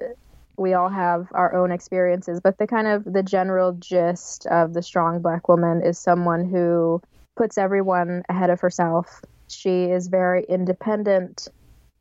we 0.57 0.73
all 0.73 0.89
have 0.89 1.27
our 1.31 1.55
own 1.55 1.71
experiences, 1.71 2.39
but 2.41 2.57
the 2.57 2.67
kind 2.67 2.87
of 2.87 3.03
the 3.05 3.23
general 3.23 3.73
gist 3.73 4.45
of 4.47 4.73
the 4.73 4.81
strong 4.81 5.21
black 5.21 5.47
woman 5.47 5.81
is 5.83 5.97
someone 5.97 6.45
who 6.45 7.01
puts 7.35 7.57
everyone 7.57 8.23
ahead 8.29 8.49
of 8.49 8.61
herself. 8.61 9.21
She 9.47 9.85
is 9.85 10.07
very 10.07 10.45
independent. 10.47 11.47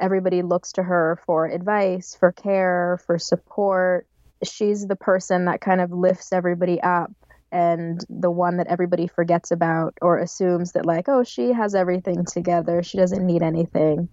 Everybody 0.01 0.43
looks 0.43 0.73
to 0.73 0.83
her 0.83 1.19
for 1.25 1.47
advice, 1.47 2.15
for 2.19 2.33
care, 2.33 3.01
for 3.07 3.19
support. 3.19 4.07
She's 4.43 4.87
the 4.87 4.97
person 4.97 5.47
that 5.47 5.61
kind 5.61 5.81
of 5.81 5.93
lifts 5.93 6.33
everybody 6.33 6.81
up 6.81 7.13
and 7.53 8.05
the 8.09 8.31
one 8.31 8.57
that 8.57 8.67
everybody 8.67 9.07
forgets 9.07 9.51
about 9.51 9.95
or 10.03 10.19
assumes 10.19 10.73
that, 10.73 10.87
like, 10.87 11.09
oh, 11.09 11.23
she 11.23 11.53
has 11.53 11.75
everything 11.75 12.25
together. 12.25 12.83
She 12.83 12.97
doesn't 12.97 13.25
need 13.25 13.43
anything. 13.43 14.09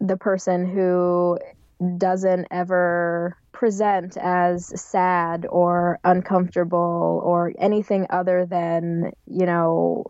The 0.00 0.16
person 0.16 0.66
who 0.66 1.38
doesn't 1.98 2.46
ever 2.50 3.36
present 3.60 4.16
as 4.16 4.72
sad 4.80 5.44
or 5.50 5.98
uncomfortable 6.02 7.20
or 7.22 7.52
anything 7.58 8.06
other 8.08 8.46
than, 8.46 9.12
you 9.26 9.44
know, 9.44 10.02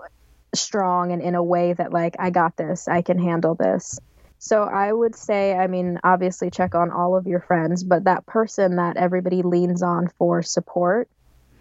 strong 0.55 1.11
and 1.11 1.21
in 1.21 1.35
a 1.35 1.43
way 1.43 1.73
that, 1.73 1.93
like, 1.93 2.15
I 2.21 2.31
got 2.31 2.57
this, 2.57 2.87
I 2.87 3.03
can 3.03 3.19
handle 3.19 3.57
this. 3.57 3.99
So 4.39 4.63
I 4.63 4.93
would 4.93 5.17
say, 5.17 5.53
I 5.53 5.67
mean, 5.67 5.99
obviously 6.05 6.49
check 6.53 6.77
on 6.77 6.93
all 6.93 7.17
of 7.17 7.27
your 7.27 7.41
friends, 7.41 7.83
but 7.83 8.05
that 8.05 8.25
person 8.25 8.77
that 8.77 8.97
everybody 8.97 9.43
leans 9.43 9.83
on 9.83 10.07
for 10.17 10.43
support, 10.43 11.09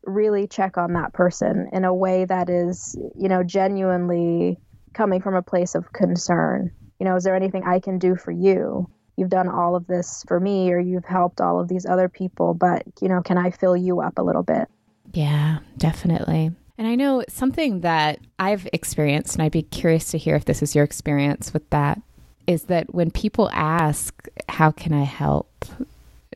really 0.06 0.46
check 0.46 0.78
on 0.78 0.94
that 0.94 1.14
person 1.14 1.70
in 1.74 1.86
a 1.86 1.94
way 1.94 2.24
that 2.24 2.52
is, 2.52 2.96
you 3.16 3.30
know, 3.30 3.42
genuinely 3.42 4.60
coming 4.94 5.24
from 5.24 5.34
a 5.34 5.42
place 5.42 5.74
of 5.74 5.92
concern. 5.92 6.70
You 7.00 7.08
know, 7.08 7.16
is 7.16 7.24
there 7.24 7.36
anything 7.36 7.64
I 7.64 7.80
can 7.80 7.98
do 7.98 8.16
for 8.16 8.30
you? 8.30 8.88
You've 9.20 9.30
done 9.30 9.48
all 9.48 9.76
of 9.76 9.86
this 9.88 10.24
for 10.28 10.40
me 10.40 10.72
or 10.72 10.80
you've 10.80 11.06
helped 11.06 11.42
all 11.42 11.60
of 11.60 11.68
these 11.68 11.86
other 11.86 12.10
people, 12.10 12.54
but, 12.54 12.84
you 13.02 13.10
know, 13.10 13.22
can 13.22 13.38
I 13.38 13.52
fill 13.52 13.78
you 13.78 14.00
up 14.00 14.18
a 14.18 14.24
little 14.24 14.44
bit? 14.44 14.68
Yeah, 15.14 15.60
definitely. 15.78 16.52
And 16.78 16.88
I 16.88 16.96
know 16.96 17.24
something 17.28 17.82
that 17.82 18.20
I've 18.40 18.68
experienced, 18.72 19.36
and 19.36 19.44
I'd 19.44 19.52
be 19.52 19.64
curious 19.64 20.12
to 20.12 20.18
hear 20.18 20.36
if 20.36 20.46
this 20.46 20.64
is 20.64 20.76
your 20.76 20.86
experience 20.86 21.54
with 21.54 21.70
that, 21.72 22.02
is 22.48 22.64
that 22.64 22.94
when 22.94 23.12
people 23.12 23.50
ask, 23.52 24.28
How 24.48 24.72
can 24.72 24.94
I 24.94 25.04
help? 25.04 25.66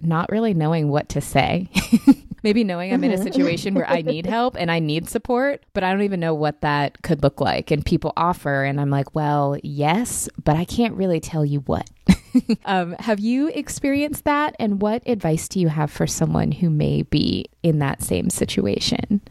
not 0.03 0.29
really 0.29 0.53
knowing 0.53 0.89
what 0.89 1.09
to 1.09 1.21
say. 1.21 1.69
Maybe 2.43 2.63
knowing 2.63 2.93
I'm 2.93 3.03
in 3.03 3.11
a 3.11 3.15
mm-hmm. 3.15 3.23
situation 3.23 3.73
where 3.73 3.87
I 3.87 4.01
need 4.01 4.25
help 4.25 4.57
and 4.59 4.69
I 4.69 4.79
need 4.79 5.07
support, 5.07 5.63
but 5.73 5.83
I 5.83 5.91
don't 5.91 6.01
even 6.01 6.19
know 6.19 6.33
what 6.33 6.59
that 6.61 7.01
could 7.01 7.23
look 7.23 7.39
like. 7.39 7.71
And 7.71 7.85
people 7.85 8.11
offer, 8.17 8.65
and 8.65 8.81
I'm 8.81 8.89
like, 8.89 9.15
well, 9.15 9.57
yes, 9.63 10.27
but 10.43 10.57
I 10.57 10.65
can't 10.65 10.93
really 10.95 11.21
tell 11.21 11.45
you 11.45 11.59
what. 11.61 11.89
um, 12.65 12.95
have 12.99 13.19
you 13.19 13.47
experienced 13.49 14.25
that? 14.25 14.55
And 14.59 14.81
what 14.81 15.03
advice 15.05 15.47
do 15.47 15.59
you 15.59 15.67
have 15.69 15.91
for 15.91 16.07
someone 16.07 16.51
who 16.51 16.69
may 16.69 17.03
be 17.03 17.45
in 17.61 17.79
that 17.79 18.01
same 18.01 18.29
situation? 18.29 19.21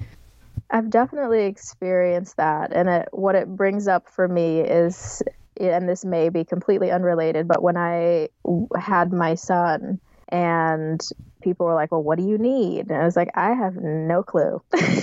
I've 0.71 0.91
definitely 0.91 1.45
experienced 1.45 2.37
that. 2.39 2.73
And 2.73 2.89
it, 2.89 3.09
what 3.13 3.35
it 3.35 3.49
brings 3.49 3.89
up 3.89 4.09
for 4.09 4.27
me 4.27 4.61
is, 4.61 5.23
and 5.61 5.89
this 5.89 6.05
may 6.05 6.29
be 6.31 6.45
completely 6.45 6.91
unrelated, 6.91 7.47
but 7.47 7.63
when 7.63 7.77
I 7.77 8.29
had 8.79 9.13
my 9.13 9.35
son, 9.35 10.01
and 10.29 11.07
people 11.43 11.67
were 11.67 11.75
like, 11.75 11.93
"Well, 11.93 12.03
what 12.03 12.19
do 12.19 12.25
you 12.25 12.39
need?" 12.39 12.91
And 12.91 13.03
I 13.03 13.05
was 13.05 13.17
like, 13.17 13.29
"I 13.35 13.53
have 13.53 13.77
no 13.77 14.23
clue." 14.23 14.63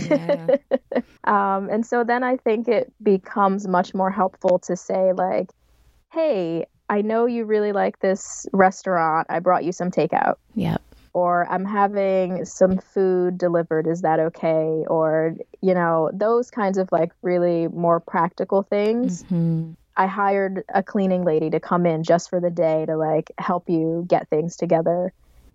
Yeah. 0.09 0.55
um, 1.25 1.69
and 1.69 1.85
so 1.85 2.03
then 2.03 2.23
I 2.23 2.37
think 2.37 2.67
it 2.67 2.91
becomes 3.03 3.67
much 3.67 3.93
more 3.93 4.09
helpful 4.09 4.57
to 4.59 4.75
say 4.75 5.13
like, 5.13 5.51
"Hey, 6.11 6.65
I 6.89 7.01
know 7.01 7.25
you 7.25 7.45
really 7.45 7.71
like 7.71 7.99
this 7.99 8.47
restaurant. 8.51 9.27
I 9.29 9.39
brought 9.39 9.63
you 9.63 9.71
some 9.71 9.91
takeout." 9.91 10.35
Yep. 10.55 10.81
Or 11.13 11.47
I'm 11.49 11.65
having 11.65 12.45
some 12.45 12.77
food 12.77 13.37
delivered. 13.37 13.87
Is 13.87 14.01
that 14.01 14.19
okay? 14.19 14.85
Or 14.87 15.35
you 15.61 15.73
know 15.73 16.09
those 16.13 16.51
kinds 16.51 16.77
of 16.77 16.91
like 16.91 17.11
really 17.21 17.67
more 17.67 17.99
practical 17.99 18.63
things. 18.63 19.23
Mm-hmm. 19.23 19.71
I 19.97 20.07
hired 20.07 20.63
a 20.73 20.81
cleaning 20.81 21.25
lady 21.25 21.49
to 21.49 21.59
come 21.59 21.85
in 21.85 22.03
just 22.03 22.29
for 22.29 22.39
the 22.39 22.49
day 22.49 22.85
to 22.85 22.95
like 22.95 23.31
help 23.37 23.69
you 23.69 24.05
get 24.07 24.29
things 24.29 24.55
together. 24.55 25.11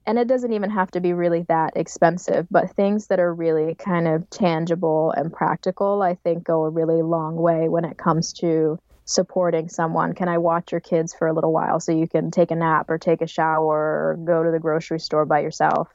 And 0.06 0.18
it 0.18 0.28
doesn't 0.28 0.52
even 0.52 0.68
have 0.68 0.90
to 0.90 1.00
be 1.00 1.14
really 1.14 1.42
that 1.48 1.72
expensive, 1.76 2.46
but 2.50 2.70
things 2.72 3.06
that 3.06 3.18
are 3.18 3.32
really 3.32 3.74
kind 3.74 4.06
of 4.06 4.28
tangible 4.28 5.12
and 5.12 5.32
practical, 5.32 6.02
I 6.02 6.16
think 6.16 6.44
go 6.44 6.64
a 6.64 6.68
really 6.68 7.00
long 7.00 7.36
way 7.36 7.70
when 7.70 7.86
it 7.86 7.96
comes 7.96 8.34
to 8.34 8.78
supporting 9.04 9.68
someone. 9.68 10.14
Can 10.14 10.28
I 10.28 10.38
watch 10.38 10.73
your 10.73 10.80
kids 10.80 11.14
for 11.14 11.26
a 11.26 11.32
little 11.32 11.52
while 11.52 11.80
so 11.80 11.92
you 11.92 12.08
can 12.08 12.30
take 12.30 12.50
a 12.50 12.56
nap 12.56 12.88
or 12.88 12.99
take 12.99 13.20
a 13.20 13.26
shower 13.26 13.66
or 13.66 14.18
go 14.25 14.42
to 14.42 14.50
the 14.50 14.58
grocery 14.58 15.00
store 15.00 15.26
by 15.26 15.40
yourself? 15.40 15.88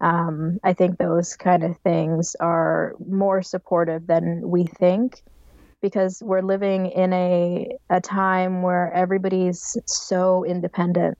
Um, 0.00 0.58
I 0.64 0.72
think 0.72 0.98
those 0.98 1.36
kind 1.36 1.62
of 1.62 1.78
things 1.78 2.34
are 2.40 2.94
more 3.08 3.40
supportive 3.40 4.06
than 4.06 4.42
we 4.44 4.64
think 4.64 5.22
because 5.80 6.22
we're 6.24 6.42
living 6.42 6.86
in 6.86 7.12
a 7.12 7.68
a 7.88 8.00
time 8.00 8.62
where 8.62 8.92
everybody's 8.92 9.76
so 9.86 10.44
independent. 10.44 11.16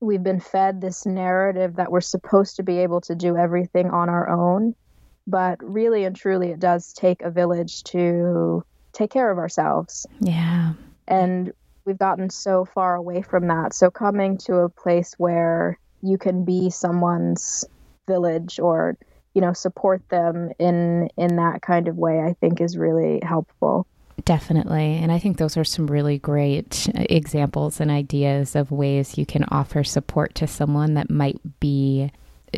We've 0.00 0.22
been 0.22 0.40
fed 0.40 0.80
this 0.80 1.06
narrative 1.06 1.76
that 1.76 1.92
we're 1.92 2.00
supposed 2.00 2.56
to 2.56 2.62
be 2.62 2.78
able 2.78 3.02
to 3.02 3.14
do 3.14 3.36
everything 3.36 3.90
on 3.90 4.08
our 4.08 4.28
own, 4.28 4.74
but 5.26 5.58
really 5.62 6.04
and 6.04 6.16
truly 6.16 6.50
it 6.50 6.58
does 6.58 6.92
take 6.92 7.22
a 7.22 7.30
village 7.30 7.84
to 7.84 8.64
take 8.92 9.10
care 9.10 9.30
of 9.30 9.38
ourselves. 9.38 10.06
Yeah. 10.20 10.74
And 11.08 11.52
we've 11.84 11.98
gotten 11.98 12.30
so 12.30 12.64
far 12.64 12.94
away 12.94 13.22
from 13.22 13.48
that. 13.48 13.74
So 13.74 13.90
coming 13.90 14.38
to 14.38 14.56
a 14.58 14.68
place 14.68 15.14
where 15.18 15.78
you 16.02 16.18
can 16.18 16.44
be 16.44 16.70
someone's 16.70 17.64
village 18.06 18.58
or 18.58 18.96
you 19.34 19.40
know 19.40 19.52
support 19.52 20.02
them 20.08 20.50
in 20.58 21.08
in 21.16 21.36
that 21.36 21.62
kind 21.62 21.86
of 21.86 21.96
way 21.96 22.20
i 22.20 22.34
think 22.40 22.60
is 22.60 22.76
really 22.76 23.20
helpful 23.22 23.86
Definitely. 24.24 24.96
And 24.96 25.10
I 25.10 25.18
think 25.18 25.38
those 25.38 25.56
are 25.56 25.64
some 25.64 25.86
really 25.86 26.18
great 26.18 26.88
examples 26.94 27.80
and 27.80 27.90
ideas 27.90 28.54
of 28.54 28.70
ways 28.70 29.18
you 29.18 29.26
can 29.26 29.44
offer 29.44 29.82
support 29.82 30.34
to 30.36 30.46
someone 30.46 30.94
that 30.94 31.10
might 31.10 31.40
be 31.60 32.10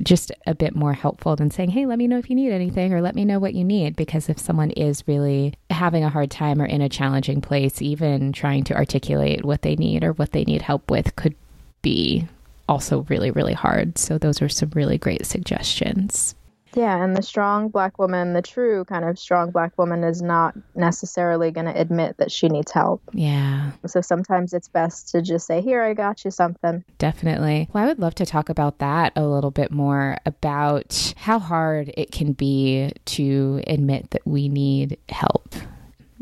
just 0.02 0.32
a 0.46 0.54
bit 0.54 0.74
more 0.74 0.92
helpful 0.92 1.36
than 1.36 1.50
saying, 1.50 1.70
Hey, 1.70 1.86
let 1.86 1.98
me 1.98 2.06
know 2.06 2.18
if 2.18 2.28
you 2.28 2.36
need 2.36 2.52
anything 2.52 2.92
or 2.92 3.00
let 3.00 3.14
me 3.14 3.24
know 3.24 3.38
what 3.38 3.54
you 3.54 3.64
need. 3.64 3.96
Because 3.96 4.28
if 4.28 4.38
someone 4.38 4.70
is 4.72 5.06
really 5.06 5.54
having 5.70 6.04
a 6.04 6.10
hard 6.10 6.30
time 6.30 6.60
or 6.60 6.66
in 6.66 6.80
a 6.80 6.88
challenging 6.88 7.40
place, 7.40 7.80
even 7.80 8.32
trying 8.32 8.64
to 8.64 8.74
articulate 8.74 9.44
what 9.44 9.62
they 9.62 9.76
need 9.76 10.04
or 10.04 10.12
what 10.12 10.32
they 10.32 10.44
need 10.44 10.62
help 10.62 10.90
with 10.90 11.14
could 11.16 11.34
be 11.82 12.26
also 12.68 13.02
really, 13.08 13.30
really 13.30 13.52
hard. 13.52 13.98
So 13.98 14.18
those 14.18 14.40
are 14.42 14.48
some 14.48 14.70
really 14.74 14.98
great 14.98 15.26
suggestions. 15.26 16.34
Yeah, 16.74 17.02
and 17.02 17.16
the 17.16 17.22
strong 17.22 17.68
black 17.68 17.98
woman, 17.98 18.32
the 18.32 18.42
true 18.42 18.84
kind 18.84 19.04
of 19.04 19.18
strong 19.18 19.50
black 19.50 19.76
woman, 19.78 20.02
is 20.04 20.22
not 20.22 20.54
necessarily 20.74 21.50
going 21.50 21.66
to 21.66 21.78
admit 21.78 22.16
that 22.18 22.32
she 22.32 22.48
needs 22.48 22.72
help. 22.72 23.02
Yeah. 23.12 23.72
So 23.86 24.00
sometimes 24.00 24.52
it's 24.52 24.68
best 24.68 25.10
to 25.10 25.22
just 25.22 25.46
say, 25.46 25.60
Here, 25.60 25.82
I 25.82 25.94
got 25.94 26.24
you 26.24 26.30
something. 26.30 26.84
Definitely. 26.98 27.68
Well, 27.72 27.84
I 27.84 27.86
would 27.86 27.98
love 27.98 28.14
to 28.16 28.26
talk 28.26 28.48
about 28.48 28.78
that 28.78 29.12
a 29.16 29.26
little 29.26 29.50
bit 29.50 29.70
more 29.70 30.18
about 30.26 31.14
how 31.16 31.38
hard 31.38 31.92
it 31.96 32.10
can 32.10 32.32
be 32.32 32.92
to 33.06 33.62
admit 33.66 34.10
that 34.10 34.26
we 34.26 34.48
need 34.48 34.98
help 35.08 35.54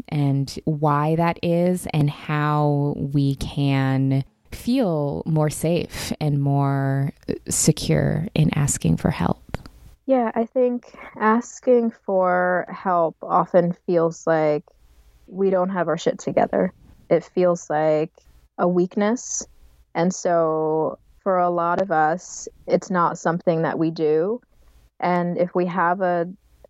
and 0.08 0.58
why 0.64 1.16
that 1.16 1.38
is, 1.42 1.86
and 1.94 2.10
how 2.10 2.94
we 2.96 3.34
can 3.36 4.24
feel 4.50 5.22
more 5.24 5.48
safe 5.48 6.12
and 6.20 6.40
more 6.40 7.12
secure 7.48 8.26
in 8.34 8.50
asking 8.54 8.98
for 8.98 9.10
help. 9.10 9.41
Yeah, 10.06 10.32
I 10.34 10.46
think 10.46 10.96
asking 11.16 11.92
for 12.04 12.66
help 12.68 13.16
often 13.22 13.72
feels 13.86 14.26
like 14.26 14.64
we 15.26 15.50
don't 15.50 15.70
have 15.70 15.88
our 15.88 15.98
shit 15.98 16.18
together. 16.18 16.72
It 17.08 17.24
feels 17.24 17.70
like 17.70 18.12
a 18.58 18.66
weakness. 18.68 19.46
And 19.94 20.12
so 20.12 20.98
for 21.22 21.38
a 21.38 21.50
lot 21.50 21.80
of 21.80 21.92
us, 21.92 22.48
it's 22.66 22.90
not 22.90 23.18
something 23.18 23.62
that 23.62 23.78
we 23.78 23.90
do. 23.90 24.40
And 25.00 25.38
if 25.38 25.54
we 25.54 25.66
have 25.66 26.00
a 26.00 26.26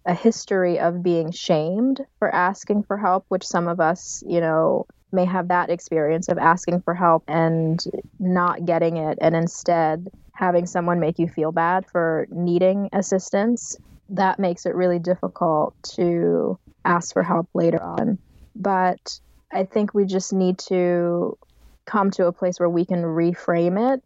a 0.07 0.15
history 0.15 0.81
of 0.81 1.03
being 1.03 1.31
shamed 1.31 2.01
for 2.19 2.35
asking 2.35 2.83
for 2.83 2.99
help, 2.99 3.25
which 3.29 3.45
some 3.47 3.69
of 3.69 3.81
us, 3.81 4.23
you 4.27 4.41
know, 4.41 4.85
may 5.13 5.25
have 5.25 5.49
that 5.49 5.71
experience 5.71 6.29
of 6.29 6.39
asking 6.39 6.81
for 6.83 6.95
help 6.95 7.23
and 7.29 7.85
not 8.19 8.65
getting 8.65 8.97
it 8.97 9.19
and 9.21 9.37
instead 9.37 10.09
having 10.33 10.67
someone 10.67 11.01
make 11.01 11.19
you 11.19 11.29
feel 11.29 11.53
bad 11.53 11.87
for 11.87 12.27
needing 12.31 12.89
assistance, 12.93 13.77
that 14.11 14.39
makes 14.39 14.67
it 14.67 14.75
really 14.75 14.99
difficult 14.99 15.75
to 15.95 16.59
ask 16.85 17.13
for 17.13 17.23
help 17.23 17.49
later 17.55 17.83
on. 17.83 18.19
But 18.57 19.21
I 19.53 19.65
think 19.65 19.95
we 19.95 20.05
just 20.05 20.33
need 20.33 20.59
to 20.69 21.39
come 21.87 22.11
to 22.13 22.27
a 22.27 22.33
place 22.33 22.59
where 22.59 22.69
we 22.69 22.85
can 22.85 23.03
reframe 23.03 23.95
it. 23.95 24.03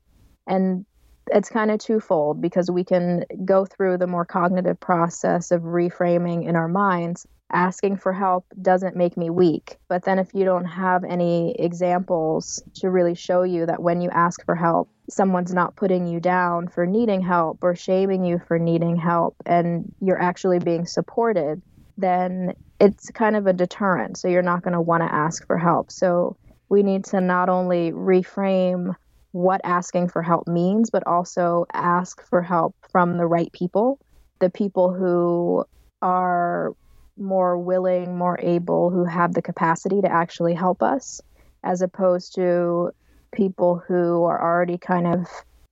And 0.46 0.84
it's 1.28 1.48
kind 1.48 1.70
of 1.70 1.78
twofold 1.78 2.40
because 2.40 2.70
we 2.70 2.84
can 2.84 3.24
go 3.44 3.64
through 3.64 3.98
the 3.98 4.06
more 4.06 4.24
cognitive 4.24 4.78
process 4.78 5.50
of 5.50 5.62
reframing 5.62 6.48
in 6.48 6.54
our 6.54 6.68
minds 6.68 7.26
asking 7.52 7.96
for 7.96 8.12
help 8.12 8.44
doesn't 8.60 8.96
make 8.96 9.16
me 9.16 9.30
weak. 9.30 9.78
But 9.88 10.04
then 10.04 10.18
if 10.18 10.28
you 10.34 10.44
don't 10.44 10.64
have 10.64 11.04
any 11.04 11.54
examples 11.58 12.62
to 12.76 12.90
really 12.90 13.14
show 13.14 13.42
you 13.42 13.66
that 13.66 13.82
when 13.82 14.00
you 14.00 14.10
ask 14.10 14.44
for 14.44 14.54
help, 14.54 14.88
someone's 15.08 15.54
not 15.54 15.76
putting 15.76 16.06
you 16.06 16.18
down 16.20 16.68
for 16.68 16.86
needing 16.86 17.20
help 17.20 17.58
or 17.62 17.74
shaming 17.76 18.24
you 18.24 18.40
for 18.46 18.58
needing 18.58 18.96
help 18.96 19.36
and 19.46 19.92
you're 20.00 20.20
actually 20.20 20.58
being 20.58 20.86
supported, 20.86 21.62
then 21.96 22.52
it's 22.80 23.10
kind 23.10 23.36
of 23.36 23.46
a 23.46 23.52
deterrent. 23.52 24.16
So 24.18 24.28
you're 24.28 24.42
not 24.42 24.62
going 24.62 24.74
to 24.74 24.80
want 24.80 25.02
to 25.02 25.14
ask 25.14 25.46
for 25.46 25.58
help. 25.58 25.90
So 25.92 26.36
we 26.68 26.82
need 26.82 27.04
to 27.06 27.20
not 27.20 27.48
only 27.48 27.92
reframe 27.92 28.94
what 29.32 29.60
asking 29.64 30.08
for 30.08 30.22
help 30.22 30.48
means, 30.48 30.90
but 30.90 31.06
also 31.06 31.66
ask 31.72 32.26
for 32.28 32.42
help 32.42 32.74
from 32.90 33.18
the 33.18 33.26
right 33.26 33.52
people, 33.52 33.98
the 34.40 34.50
people 34.50 34.92
who 34.92 35.64
are 36.02 36.74
more 37.18 37.58
willing, 37.58 38.16
more 38.16 38.38
able, 38.40 38.90
who 38.90 39.04
have 39.04 39.34
the 39.34 39.42
capacity 39.42 40.00
to 40.00 40.10
actually 40.10 40.54
help 40.54 40.82
us, 40.82 41.20
as 41.64 41.82
opposed 41.82 42.34
to 42.34 42.90
people 43.32 43.82
who 43.86 44.24
are 44.24 44.40
already 44.40 44.78
kind 44.78 45.06
of 45.06 45.26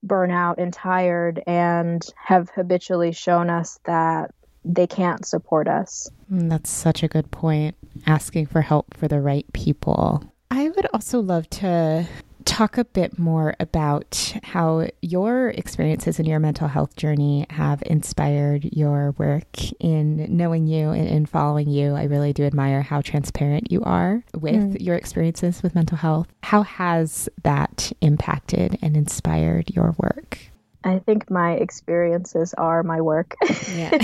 burnout 0.07 0.57
and 0.59 0.73
tired 0.73 1.43
and 1.47 2.05
have 2.17 2.51
habitually 2.51 3.13
shown 3.13 3.49
us 3.49 3.79
that 3.85 4.31
they 4.65 4.87
can't 4.87 5.27
support 5.27 5.69
us. 5.69 6.11
Mm, 6.33 6.51
that's 6.51 6.71
such 6.71 7.03
a 7.03 7.09
good 7.09 7.31
point. 7.31 7.77
Asking 8.07 8.47
for 8.47 8.63
help 8.63 8.95
for 8.95 9.09
the 9.09 9.21
right 9.21 9.47
people. 9.53 10.25
I 10.51 10.69
would 10.69 10.87
also 10.93 11.21
love 11.21 11.49
to 11.51 12.07
talk 12.45 12.79
a 12.79 12.85
bit 12.85 13.19
more 13.19 13.55
about 13.59 14.35
how 14.43 14.89
your 15.03 15.51
experiences 15.51 16.19
in 16.19 16.27
your 16.27 16.39
mental 16.39 16.69
health 16.69 16.97
journey 16.97 17.47
have 17.51 17.83
inspired 17.87 18.65
your 18.65 19.13
work 19.13 19.73
in 19.81 20.27
knowing 20.37 20.67
you 20.67 20.91
and 20.91 21.09
in 21.09 21.27
following 21.27 21.69
you. 21.69 21.95
I 21.95 22.05
really 22.05 22.33
do 22.33 22.45
admire 22.45 22.83
how 22.83 23.01
transparent 23.01 23.71
you 23.71 23.83
are 23.83 24.23
with 24.35 24.55
mm. 24.55 24.81
your 24.81 24.97
experiences 24.97 25.63
with 25.63 25.75
mental 25.75 25.97
health. 25.97 26.29
How 26.43 26.63
has 26.63 27.29
that 27.43 27.93
impacted 28.01 28.79
and 28.83 28.97
inspired 28.97 29.71
your 29.71 29.95
work? 29.99 30.39
I 30.85 30.99
think 30.99 31.31
my 31.31 31.53
experiences 31.53 32.55
are 32.55 32.83
my 32.83 33.01
work. 33.01 33.35
yeah. 33.75 33.91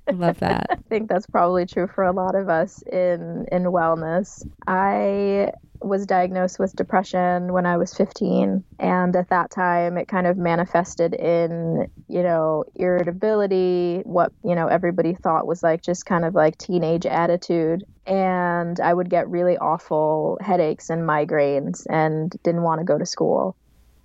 Love 0.12 0.38
that. 0.40 0.66
I 0.70 0.76
think 0.88 1.08
that's 1.08 1.26
probably 1.26 1.66
true 1.66 1.88
for 1.88 2.04
a 2.04 2.12
lot 2.12 2.34
of 2.34 2.48
us 2.48 2.82
in 2.82 3.46
in 3.50 3.64
wellness. 3.64 4.46
I 4.66 5.52
was 5.84 6.06
diagnosed 6.06 6.58
with 6.58 6.74
depression 6.74 7.52
when 7.52 7.66
I 7.66 7.76
was 7.76 7.94
15. 7.94 8.64
And 8.78 9.16
at 9.16 9.28
that 9.28 9.50
time, 9.50 9.98
it 9.98 10.08
kind 10.08 10.26
of 10.26 10.36
manifested 10.36 11.14
in, 11.14 11.88
you 12.08 12.22
know, 12.22 12.64
irritability, 12.74 14.00
what, 14.04 14.32
you 14.42 14.54
know, 14.54 14.66
everybody 14.66 15.14
thought 15.14 15.46
was 15.46 15.62
like 15.62 15.82
just 15.82 16.06
kind 16.06 16.24
of 16.24 16.34
like 16.34 16.56
teenage 16.58 17.06
attitude. 17.06 17.84
And 18.06 18.80
I 18.80 18.94
would 18.94 19.10
get 19.10 19.28
really 19.28 19.58
awful 19.58 20.38
headaches 20.40 20.90
and 20.90 21.02
migraines 21.02 21.86
and 21.88 22.34
didn't 22.42 22.62
want 22.62 22.80
to 22.80 22.84
go 22.84 22.98
to 22.98 23.06
school. 23.06 23.56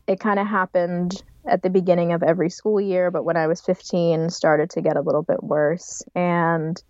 It 0.07 0.19
kind 0.19 0.39
of 0.39 0.47
happened 0.47 1.21
at 1.49 1.63
the 1.63 1.69
beginning 1.69 2.13
of 2.13 2.23
every 2.23 2.49
school 2.49 2.79
year, 2.79 3.11
but 3.11 3.23
when 3.23 3.37
I 3.37 3.47
was 3.47 3.61
15, 3.61 4.29
started 4.29 4.69
to 4.71 4.81
get 4.81 4.97
a 4.97 5.01
little 5.01 5.23
bit 5.23 5.43
worse. 5.43 6.03
And 6.15 6.81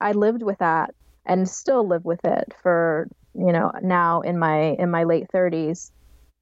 I 0.00 0.12
lived 0.12 0.42
with 0.42 0.58
that 0.58 0.94
and 1.28 1.48
still 1.48 1.86
live 1.86 2.04
with 2.04 2.24
it 2.24 2.54
for 2.62 3.08
you 3.34 3.52
know 3.52 3.70
now 3.82 4.20
in 4.22 4.38
my 4.38 4.74
in 4.78 4.90
my 4.90 5.04
late 5.04 5.26
30s 5.32 5.90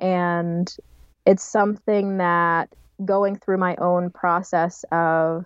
and 0.01 0.75
it's 1.27 1.45
something 1.45 2.19
that 2.19 2.73
going 3.05 3.37
through 3.37 3.59
my 3.59 3.77
own 3.77 4.11
process 4.11 4.85
of 4.93 5.45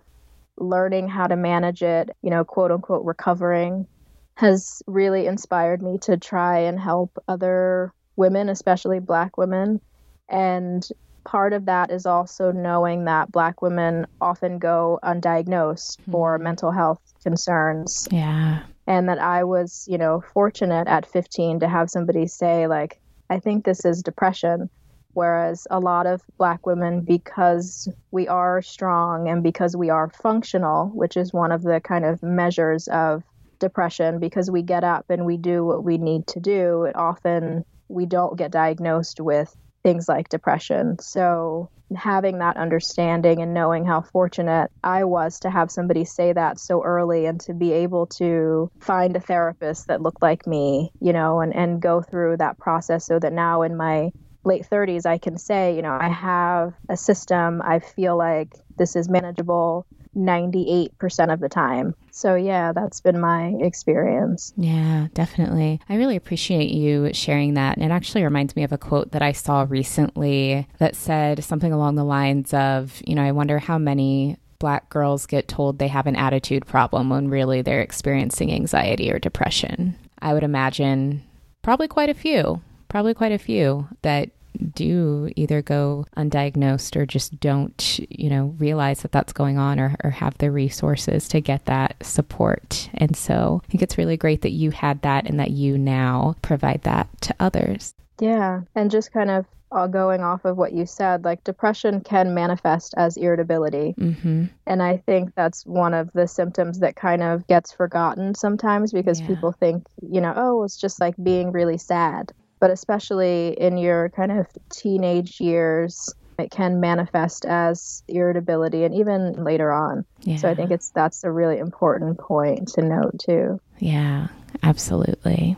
learning 0.59 1.09
how 1.09 1.27
to 1.27 1.37
manage 1.37 1.83
it 1.83 2.11
you 2.23 2.31
know 2.31 2.45
quote 2.45 2.71
unquote 2.71 3.05
recovering 3.05 3.87
has 4.35 4.83
really 4.87 5.27
inspired 5.27 5.83
me 5.83 5.99
to 5.99 6.17
try 6.17 6.59
and 6.59 6.79
help 6.79 7.19
other 7.27 7.93
women 8.17 8.49
especially 8.49 9.01
black 9.01 9.37
women 9.39 9.81
and 10.29 10.89
part 11.25 11.53
of 11.53 11.67
that 11.67 11.91
is 11.91 12.07
also 12.07 12.53
knowing 12.53 13.05
that 13.05 13.31
black 13.31 13.63
women 13.63 14.07
often 14.21 14.59
go 14.59 14.99
undiagnosed 15.03 15.99
mm-hmm. 15.99 16.13
for 16.13 16.39
mental 16.39 16.71
health 16.71 17.01
concerns 17.23 18.09
yeah 18.11 18.63
and 18.91 19.09
that 19.09 19.21
I 19.21 19.45
was, 19.45 19.87
you 19.89 19.99
know, 19.99 20.21
fortunate 20.35 20.89
at 20.89 21.07
15 21.07 21.61
to 21.61 21.69
have 21.69 21.89
somebody 21.89 22.27
say 22.27 22.67
like, 22.67 23.01
I 23.31 23.39
think 23.39 23.65
this 23.65 23.85
is 23.85 24.03
depression. 24.03 24.69
Whereas 25.13 25.67
a 25.71 25.79
lot 25.79 26.07
of 26.07 26.23
black 26.39 26.67
women, 26.67 27.03
because 27.03 27.89
we 28.11 28.27
are 28.27 28.63
strong 28.63 29.29
and 29.29 29.45
because 29.45 29.77
we 29.77 29.91
are 29.91 30.09
functional, 30.09 30.89
which 30.89 31.17
is 31.17 31.33
one 31.33 31.53
of 31.53 31.63
the 31.63 31.81
kind 31.81 32.05
of 32.05 32.21
measures 32.21 32.89
of 32.89 33.23
depression, 33.61 34.19
because 34.19 34.51
we 34.51 34.63
get 34.63 34.83
up 34.83 35.07
and 35.09 35.25
we 35.25 35.37
do 35.37 35.65
what 35.65 35.85
we 35.85 35.97
need 35.97 36.27
to 36.29 36.41
do, 36.41 36.83
it 36.83 36.97
often 36.97 37.65
we 37.87 38.07
don't 38.07 38.37
get 38.37 38.51
diagnosed 38.51 39.21
with 39.21 39.57
things 39.83 40.09
like 40.09 40.29
depression. 40.29 40.99
So 40.99 41.71
having 41.97 42.39
that 42.39 42.57
understanding 42.57 43.43
and 43.43 43.53
knowing 43.53 43.85
how 43.85 44.01
fortunate 44.01 44.71
I 44.85 45.05
was 45.05 45.41
to 45.41 45.51
have 45.51 45.71
somebody 45.71 46.05
say 46.05 46.33
that 46.33 46.61
so 46.61 46.83
early 46.85 47.27
and 47.27 47.41
to 47.43 47.55
be 47.55 47.73
able 47.73 48.07
to 48.19 48.71
find 48.81 49.17
a 49.17 49.21
therapist 49.21 49.89
that 49.89 50.01
looked 50.01 50.23
like 50.23 50.47
me, 50.47 50.93
you 51.01 51.13
know, 51.13 51.41
and, 51.41 51.55
and 51.55 51.83
go 51.83 52.01
through 52.01 52.37
that 52.37 52.59
process 52.59 53.07
so 53.07 53.19
that 53.19 53.33
now 53.33 53.63
in 53.63 53.77
my 53.77 54.11
late 54.45 54.67
30s, 54.71 55.05
I 55.05 55.19
can 55.19 55.37
say, 55.37 55.75
you 55.75 55.83
know, 55.83 55.97
I 56.01 56.09
have 56.09 56.75
a 56.89 56.97
system. 56.97 57.61
I 57.63 57.81
feel 57.81 58.17
like 58.17 58.53
this 58.79 58.97
is 58.97 59.09
manageable 59.09 59.87
98% 60.17 61.33
of 61.33 61.41
the 61.41 61.49
time. 61.49 61.95
So, 62.21 62.35
yeah, 62.35 62.73
that's 62.73 63.01
been 63.01 63.19
my 63.19 63.55
experience. 63.61 64.53
Yeah, 64.55 65.07
definitely. 65.15 65.81
I 65.89 65.95
really 65.95 66.17
appreciate 66.17 66.69
you 66.69 67.15
sharing 67.15 67.55
that. 67.55 67.79
And 67.79 67.87
it 67.87 67.95
actually 67.95 68.25
reminds 68.25 68.55
me 68.55 68.63
of 68.63 68.73
a 68.73 68.79
quote 68.79 69.13
that 69.13 69.23
I 69.23 69.33
saw 69.33 69.65
recently 69.67 70.69
that 70.77 70.95
said 70.95 71.43
something 71.43 71.73
along 71.73 71.95
the 71.95 72.05
lines 72.05 72.53
of, 72.53 73.01
you 73.07 73.15
know, 73.15 73.23
I 73.23 73.33
wonder 73.33 73.59
how 73.59 73.79
many 73.79 74.37
black 74.59 74.91
girls 74.91 75.25
get 75.25 75.49
told 75.49 75.79
they 75.79 75.89
have 75.89 76.07
an 76.07 76.15
attitude 76.15 76.67
problem 76.67 77.09
when 77.09 77.31
really 77.31 77.63
they're 77.63 77.81
experiencing 77.81 78.53
anxiety 78.53 79.11
or 79.11 79.19
depression. 79.19 79.97
I 80.19 80.35
would 80.35 80.43
imagine 80.43 81.23
probably 81.63 81.89
quite 81.89 82.11
a 82.11 82.15
few, 82.15 82.61
probably 82.89 83.15
quite 83.15 83.33
a 83.33 83.39
few 83.39 83.89
that 84.03 84.29
do 84.75 85.31
either 85.37 85.63
go 85.63 86.07
undiagnosed 86.17 86.97
or 86.97 87.07
just 87.07 87.39
don't, 87.41 88.01
you 88.11 88.31
know, 88.31 88.55
realize 88.59 89.03
that 89.03 89.13
that's 89.13 89.33
going 89.33 89.59
on 89.59 89.79
or, 89.79 89.95
or 90.05 90.11
have 90.11 90.37
the 90.39 90.51
resources 90.51 91.29
to 91.29 91.41
get 91.41 91.65
that 91.67 91.97
support. 92.03 92.91
And 92.95 93.17
so 93.17 93.63
I 93.65 93.67
think 93.69 93.83
it's 93.83 93.99
really 93.99 94.17
great 94.17 94.43
that 94.43 94.51
you 94.51 94.71
had 94.71 95.03
that 95.03 95.27
and 95.27 95.39
that 95.41 95.51
you 95.51 95.79
now 95.79 96.37
provide 96.43 96.83
that 96.83 97.09
to 97.23 97.35
others. 97.41 97.95
Yeah. 98.21 98.63
And 98.75 98.91
just 98.91 99.13
kind 99.13 99.31
of 99.31 99.47
uh, 99.73 99.87
going 99.87 100.21
off 100.21 100.45
of 100.45 100.57
what 100.57 100.73
you 100.73 100.85
said, 100.85 101.25
like 101.25 101.45
depression 101.45 102.01
can 102.01 102.35
manifest 102.35 102.95
as 102.97 103.17
irritability. 103.17 103.95
Mm-hmm. 103.99 104.47
And 104.67 104.83
I 104.83 104.97
think 104.99 105.35
that's 105.35 105.65
one 105.65 105.95
of 105.95 106.13
the 106.13 106.27
symptoms 106.27 106.81
that 106.81 106.97
kind 106.97 107.23
of 107.23 107.47
gets 107.47 107.73
forgotten 107.73 108.35
sometimes 108.35 108.93
because 108.93 109.21
yeah. 109.21 109.29
people 109.29 109.53
think, 109.53 109.87
you 110.03 110.21
know, 110.21 110.33
oh, 110.37 110.65
it's 110.65 110.77
just 110.77 111.01
like 111.01 111.15
being 111.23 111.53
really 111.53 111.79
sad 111.79 112.33
but 112.61 112.71
especially 112.71 113.57
in 113.59 113.77
your 113.77 114.11
kind 114.11 114.33
of 114.33 114.47
teenage 114.71 115.41
years 115.41 116.13
it 116.39 116.51
can 116.51 116.81
manifest 116.81 117.45
as 117.45 118.03
irritability 118.09 118.85
and 118.85 118.95
even 118.95 119.33
later 119.45 119.73
on 119.73 120.05
yeah. 120.23 120.37
so 120.37 120.49
i 120.49 120.55
think 120.55 120.71
it's 120.71 120.91
that's 120.91 121.25
a 121.25 121.31
really 121.31 121.59
important 121.59 122.19
point 122.19 122.69
to 122.69 122.83
note 122.83 123.19
too 123.19 123.61
yeah 123.79 124.29
absolutely 124.63 125.57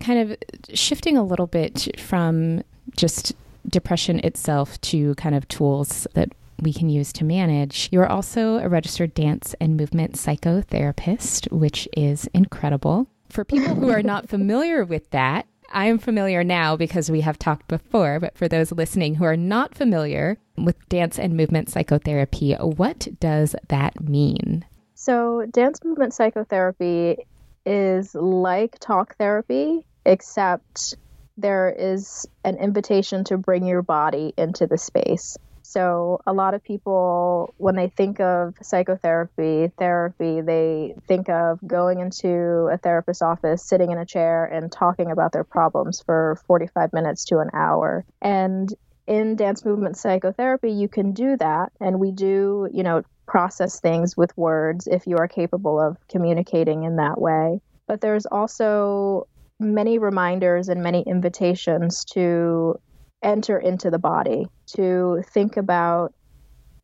kind 0.00 0.30
of 0.30 0.38
shifting 0.72 1.16
a 1.16 1.22
little 1.22 1.46
bit 1.46 1.88
from 1.98 2.62
just 2.96 3.32
depression 3.68 4.20
itself 4.20 4.80
to 4.80 5.14
kind 5.16 5.34
of 5.34 5.46
tools 5.48 6.06
that 6.14 6.32
we 6.60 6.72
can 6.72 6.88
use 6.88 7.12
to 7.14 7.24
manage. 7.24 7.88
You're 7.90 8.06
also 8.06 8.58
a 8.58 8.68
registered 8.68 9.14
dance 9.14 9.54
and 9.60 9.76
movement 9.76 10.14
psychotherapist, 10.14 11.50
which 11.50 11.88
is 11.96 12.28
incredible. 12.34 13.06
For 13.28 13.44
people 13.44 13.74
who 13.74 13.90
are 13.90 14.02
not 14.02 14.28
familiar 14.28 14.84
with 14.84 15.10
that, 15.10 15.46
I 15.70 15.86
am 15.86 15.98
familiar 15.98 16.42
now 16.42 16.76
because 16.76 17.10
we 17.10 17.20
have 17.20 17.38
talked 17.38 17.68
before, 17.68 18.18
but 18.18 18.36
for 18.36 18.48
those 18.48 18.72
listening 18.72 19.14
who 19.14 19.24
are 19.24 19.36
not 19.36 19.74
familiar 19.74 20.38
with 20.56 20.88
dance 20.88 21.18
and 21.18 21.36
movement 21.36 21.68
psychotherapy, 21.68 22.54
what 22.54 23.08
does 23.20 23.54
that 23.68 24.00
mean? 24.00 24.64
So, 24.94 25.46
dance 25.50 25.78
movement 25.84 26.12
psychotherapy 26.12 27.18
is 27.64 28.14
like 28.14 28.78
talk 28.80 29.16
therapy, 29.16 29.86
except 30.04 30.96
there 31.36 31.74
is 31.78 32.26
an 32.44 32.56
invitation 32.56 33.24
to 33.24 33.38
bring 33.38 33.64
your 33.64 33.82
body 33.82 34.34
into 34.36 34.66
the 34.66 34.76
space. 34.76 35.38
So, 35.70 36.20
a 36.26 36.32
lot 36.32 36.54
of 36.54 36.64
people, 36.64 37.54
when 37.56 37.76
they 37.76 37.86
think 37.86 38.18
of 38.18 38.54
psychotherapy, 38.60 39.70
therapy, 39.78 40.40
they 40.40 40.96
think 41.06 41.28
of 41.28 41.60
going 41.64 42.00
into 42.00 42.68
a 42.72 42.76
therapist's 42.76 43.22
office, 43.22 43.64
sitting 43.64 43.92
in 43.92 43.98
a 43.98 44.04
chair, 44.04 44.44
and 44.44 44.72
talking 44.72 45.12
about 45.12 45.30
their 45.30 45.44
problems 45.44 46.02
for 46.04 46.40
45 46.48 46.92
minutes 46.92 47.24
to 47.26 47.38
an 47.38 47.50
hour. 47.54 48.04
And 48.20 48.68
in 49.06 49.36
dance 49.36 49.64
movement 49.64 49.96
psychotherapy, 49.96 50.72
you 50.72 50.88
can 50.88 51.12
do 51.12 51.36
that. 51.36 51.70
And 51.80 52.00
we 52.00 52.10
do, 52.10 52.68
you 52.72 52.82
know, 52.82 53.04
process 53.28 53.78
things 53.78 54.16
with 54.16 54.36
words 54.36 54.88
if 54.88 55.06
you 55.06 55.18
are 55.18 55.28
capable 55.28 55.80
of 55.80 55.96
communicating 56.08 56.82
in 56.82 56.96
that 56.96 57.20
way. 57.20 57.60
But 57.86 58.00
there's 58.00 58.26
also 58.26 59.28
many 59.60 59.98
reminders 59.98 60.68
and 60.68 60.82
many 60.82 61.02
invitations 61.02 62.04
to 62.06 62.80
enter 63.22 63.58
into 63.58 63.90
the 63.90 63.98
body, 63.98 64.46
to 64.74 65.22
think 65.32 65.56
about 65.56 66.12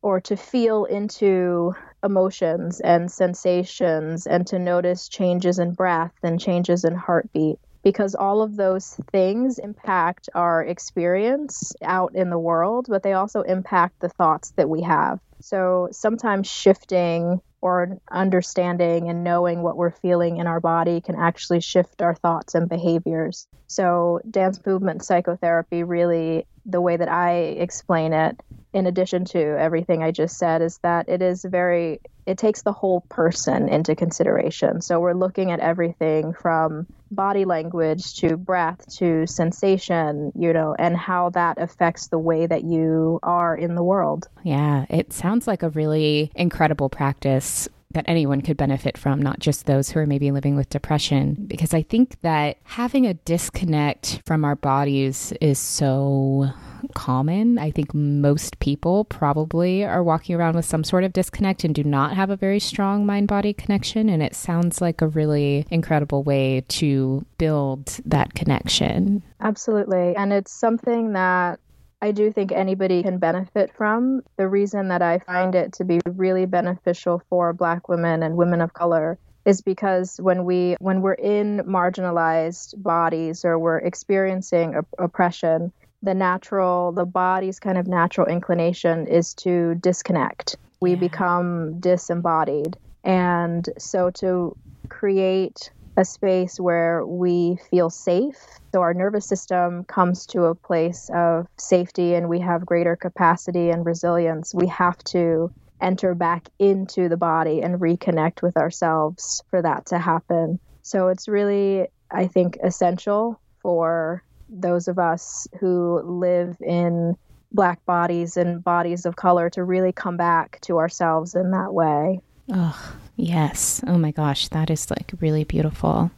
or 0.03 0.21
to 0.21 0.37
feel 0.37 0.85
into 0.85 1.75
emotions 2.05 2.81
and 2.81 3.11
sensations 3.11 4.27
and 4.27 4.47
to 4.47 4.59
notice 4.59 5.09
changes 5.09 5.59
in 5.59 5.73
breath 5.73 6.13
and 6.23 6.41
changes 6.41 6.85
in 6.85 6.95
heartbeat 6.95 7.59
because 7.83 8.15
all 8.15 8.43
of 8.43 8.57
those 8.57 8.95
things 9.13 9.59
impact 9.59 10.29
our 10.35 10.63
experience 10.63 11.73
out 11.83 12.15
in 12.15 12.31
the 12.31 12.39
world, 12.39 12.87
but 12.89 13.03
they 13.03 13.13
also 13.13 13.43
impact 13.43 13.95
the 14.01 14.09
thoughts 14.09 14.53
that 14.57 14.69
we 14.69 14.83
have. 14.83 15.21
So 15.47 15.87
sometimes 15.93 16.51
shifting 16.51 17.41
or 17.61 18.01
understanding 18.11 19.09
and 19.09 19.23
knowing 19.23 19.63
what 19.63 19.77
we're 19.77 19.93
feeling 19.93 20.39
in 20.39 20.49
our 20.49 20.59
body 20.59 21.01
can 21.01 21.15
actually 21.15 21.61
shift 21.61 22.03
our 22.03 22.17
thoughts 22.17 22.57
and 22.57 22.69
behaviors. 22.69 23.47
So, 23.69 24.19
dance 24.29 24.59
movement 24.67 25.05
psychotherapy 25.05 25.85
really, 25.85 26.49
the 26.65 26.81
way 26.81 26.97
that 26.97 27.09
I 27.09 27.35
explain 27.63 28.13
it, 28.13 28.41
in 28.73 28.89
addition 28.89 29.25
to 29.27 29.39
everything 29.39 30.03
I 30.03 30.11
just 30.11 30.37
said, 30.37 30.63
is 30.63 30.79
that 30.83 31.09
it 31.09 31.23
is 31.23 31.45
very, 31.45 32.01
it 32.27 32.39
takes 32.39 32.63
the 32.63 32.73
whole 32.73 33.03
person 33.09 33.69
into 33.69 33.95
consideration. 33.95 34.81
So, 34.81 35.01
we're 35.01 35.15
looking 35.15 35.53
at 35.53 35.61
everything 35.61 36.33
from 36.35 36.87
body 37.11 37.45
language 37.45 38.15
to 38.17 38.37
breath 38.37 38.85
to 38.97 39.27
sensation, 39.27 40.33
you 40.35 40.53
know, 40.53 40.75
and 40.79 40.97
how 40.97 41.31
that 41.31 41.59
affects 41.59 42.09
the 42.09 42.19
way 42.19 42.47
that 42.47 42.65
you 42.65 43.21
are 43.23 43.57
in 43.57 43.75
the 43.75 43.83
world. 43.83 44.29
Yeah, 44.43 44.87
it 44.91 45.13
sounds 45.13 45.47
like 45.47 45.63
a 45.63 45.71
really 45.71 46.31
incredible 46.35 46.89
practice 46.89 47.69
that 47.97 48.05
anyone 48.07 48.43
could 48.43 48.59
benefit 48.59 48.99
from, 48.99 49.21
not 49.21 49.41
just 49.41 49.65
those 49.65 49.89
who 49.89 49.99
are 49.99 50.07
maybe 50.07 50.31
living 50.31 50.55
with 50.55 50.69
depression. 50.69 51.35
Because 51.47 51.73
I 51.73 51.81
think 51.83 52.21
that 52.21 52.59
having 52.65 53.07
a 53.07 53.15
disconnect 53.15 54.21
from 54.27 54.45
our 54.45 54.55
bodies 54.55 55.33
is 55.41 55.59
so 55.59 56.51
common. 56.95 57.59
I 57.59 57.71
think 57.71 57.95
most 57.95 58.61
people 58.61 59.07
probably 59.07 59.83
are 59.83 60.03
walking 60.03 60.37
around 60.37 60.57
with 60.57 60.67
some 60.67 60.85
sort 60.85 61.05
of 61.05 61.15
disconnect 61.15 61.65
and 61.65 61.75
do 61.75 61.83
not 61.83 62.15
have 62.15 62.29
a 62.29 62.37
very 62.37 62.61
strong 62.61 63.07
mind 63.07 63.29
body 63.29 63.55
connection. 63.55 64.11
And 64.11 64.23
it 64.23 64.35
sounds 64.37 64.83
like 64.83 65.01
a 65.01 65.09
really 65.09 65.67
incredible 65.71 66.23
way 66.23 66.65
to 66.69 67.25
build 67.39 67.99
that 68.05 68.35
connection. 68.35 69.23
Absolutely. 69.41 70.15
And 70.17 70.35
it's 70.35 70.53
something 70.53 71.15
that 71.15 71.61
I 72.03 72.13
do 72.13 72.31
think 72.31 72.53
anybody 72.53 73.03
can 73.03 73.19
benefit 73.19 73.73
from. 73.75 74.23
The 74.37 74.49
reason 74.49 74.89
that 74.89 75.03
I 75.03 75.19
find 75.19 75.55
it 75.55 75.73
to 75.75 75.85
be 75.85 76.01
really 76.05 76.47
beneficial 76.47 77.23
for 77.31 77.53
Black 77.53 77.89
women 77.89 78.23
and 78.23 78.37
women 78.37 78.61
of 78.61 78.75
color 78.75 79.19
is 79.47 79.63
because 79.63 80.19
when 80.21 80.45
we 80.45 80.77
when 80.81 81.01
we're 81.01 81.15
in 81.15 81.61
marginalized 81.61 82.81
bodies 82.83 83.45
or 83.45 83.59
we're 83.59 83.79
experiencing 83.79 84.77
op- 84.77 84.89
oppression 84.99 85.73
the 86.03 86.13
natural 86.13 86.93
the 86.93 87.07
body's 87.07 87.59
kind 87.59 87.79
of 87.79 87.87
natural 87.87 88.27
inclination 88.27 89.07
is 89.07 89.33
to 89.33 89.77
disconnect 89.77 90.57
we 90.81 90.91
yeah. 90.91 90.97
become 90.97 91.79
disembodied 91.81 92.77
and 93.05 93.69
so 93.79 94.11
to 94.11 94.55
create 94.89 95.71
a 95.97 96.05
space 96.05 96.61
where 96.61 97.05
we 97.05 97.59
feel 97.71 97.91
safe. 97.91 98.37
So 98.73 98.83
our 98.83 98.95
nervous 98.95 99.27
system 99.27 99.85
comes 99.85 100.27
to 100.27 100.45
a 100.45 100.55
place 100.55 101.11
of 101.15 101.47
safety 101.59 102.15
and 102.15 102.29
we 102.29 102.41
have 102.41 102.67
greater 102.67 102.97
capacity 102.97 103.71
and 103.71 103.85
resilience. 103.85 104.55
We 104.55 104.67
have 104.69 104.99
to 105.05 105.51
enter 105.81 106.15
back 106.15 106.49
into 106.59 107.09
the 107.09 107.17
body 107.17 107.61
and 107.63 107.81
reconnect 107.81 108.43
with 108.43 108.57
ourselves 108.57 109.43
for 109.51 109.63
that 109.63 109.87
to 109.87 109.99
happen. 109.99 110.59
So 110.83 111.09
it's 111.09 111.29
really, 111.29 111.87
I 112.11 112.27
think, 112.27 112.59
essential 112.63 113.41
for 113.61 114.23
those 114.49 114.89
of 114.89 114.99
us 114.99 115.47
who 115.61 116.01
live 116.05 116.57
in 116.61 117.15
black 117.53 117.85
bodies 117.87 118.37
and 118.37 118.63
bodies 118.63 119.07
of 119.07 119.17
color 119.17 119.51
to 119.51 119.65
really 119.65 119.93
come 119.93 120.17
back 120.17 120.61
to 120.63 120.79
ourselves 120.79 121.35
in 121.35 121.51
that 121.53 121.73
way. 121.73 122.21
Oh, 122.51 122.97
yes. 123.17 123.83
Oh 123.87 123.99
my 123.99 124.11
gosh, 124.11 124.49
that 124.49 124.71
is 124.71 124.91
like 124.91 125.13
really 125.21 125.45
beautiful. 125.45 126.11